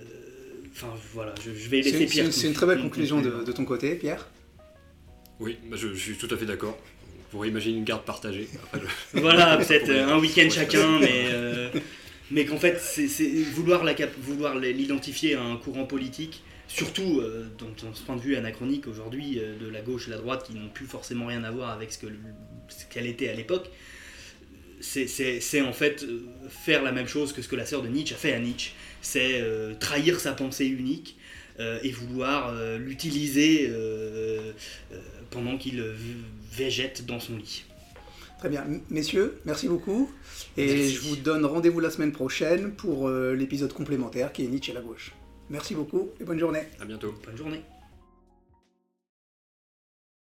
enfin 0.72 0.88
voilà, 1.12 1.32
je, 1.44 1.50
vais 1.68 1.82
laisser 1.82 2.06
Pierre. 2.06 2.32
C'est 2.32 2.48
une 2.48 2.52
très 2.52 2.66
belle 2.66 2.80
conclusion 2.80 3.20
de, 3.20 3.52
ton 3.52 3.64
côté, 3.64 3.94
Pierre. 3.94 4.26
Oui, 5.38 5.56
bah, 5.70 5.76
je, 5.78 5.94
suis 5.94 6.16
tout 6.16 6.28
à 6.32 6.37
fait 6.37 6.46
d'accord. 6.46 6.76
On 7.06 7.30
pourrait 7.30 7.48
imaginer 7.48 7.78
une 7.78 7.84
garde 7.84 8.04
partagée. 8.04 8.48
voilà, 9.12 9.56
peut-être 9.56 9.90
un 9.90 10.18
week-end 10.18 10.48
chacun, 10.50 10.98
mais, 11.00 11.26
euh, 11.28 11.70
mais 12.32 12.44
qu'en 12.44 12.58
fait, 12.58 12.80
c'est 12.80 13.06
vouloir 13.52 13.84
l'identifier 13.84 15.37
à 15.37 15.42
un 15.42 15.56
courant 15.58 15.84
politique 15.84 16.42
surtout 16.68 17.20
euh, 17.20 17.46
dans, 17.59 17.94
ce 17.94 18.03
point 18.03 18.16
de 18.16 18.20
vue 18.20 18.37
anachronique 18.37 18.87
aujourd'hui 18.87 19.38
euh, 19.38 19.59
de 19.59 19.68
la 19.68 19.81
gauche 19.81 20.09
et 20.09 20.11
la 20.11 20.18
droite 20.18 20.44
qui 20.46 20.55
n'ont 20.55 20.68
plus 20.68 20.87
forcément 20.87 21.27
rien 21.27 21.44
à 21.44 21.50
voir 21.50 21.70
avec 21.70 21.92
ce 21.92 21.98
qu'elle 22.90 23.07
était 23.07 23.29
à 23.29 23.35
l'époque, 23.35 23.70
c'est 24.81 25.62
en 25.62 25.72
fait 25.72 26.03
euh, 26.03 26.27
faire 26.48 26.83
la 26.83 26.92
même 26.92 27.07
chose 27.07 27.33
que 27.33 27.42
ce 27.42 27.48
que 27.48 27.57
la 27.57 27.66
sœur 27.66 27.83
de 27.83 27.88
Nietzsche 27.88 28.14
a 28.14 28.18
fait 28.18 28.33
à 28.33 28.38
Nietzsche, 28.38 28.72
c'est 29.00 29.42
trahir 29.81 30.18
sa 30.20 30.33
pensée 30.33 30.66
unique 30.66 31.18
et 31.59 31.90
vouloir 31.90 32.55
l'utiliser 32.79 33.70
pendant 35.31 35.59
qu'il 35.59 35.85
végète 36.50 37.05
dans 37.05 37.20
son 37.20 37.37
lit. 37.37 37.64
Très 38.38 38.48
bien. 38.48 38.64
Messieurs, 38.88 39.38
merci 39.44 39.68
beaucoup. 39.68 40.11
Et 40.57 40.88
je 40.88 41.00
vous 41.00 41.16
donne 41.16 41.44
rendez-vous 41.44 41.81
la 41.81 41.90
semaine 41.90 42.12
prochaine 42.12 42.72
pour 42.72 43.11
l'épisode 43.11 43.74
complémentaire 43.74 44.33
qui 44.33 44.44
est 44.44 44.48
Nietzsche 44.48 44.72
à 44.72 44.74
la 44.74 44.81
gauche. 44.81 45.12
Merci 45.50 45.74
beaucoup 45.74 46.11
et 46.20 46.24
bonne 46.24 46.38
journée. 46.38 46.62
À 46.80 46.85
bientôt. 46.85 47.14
Bonne 47.24 47.37
journée. 47.37 47.62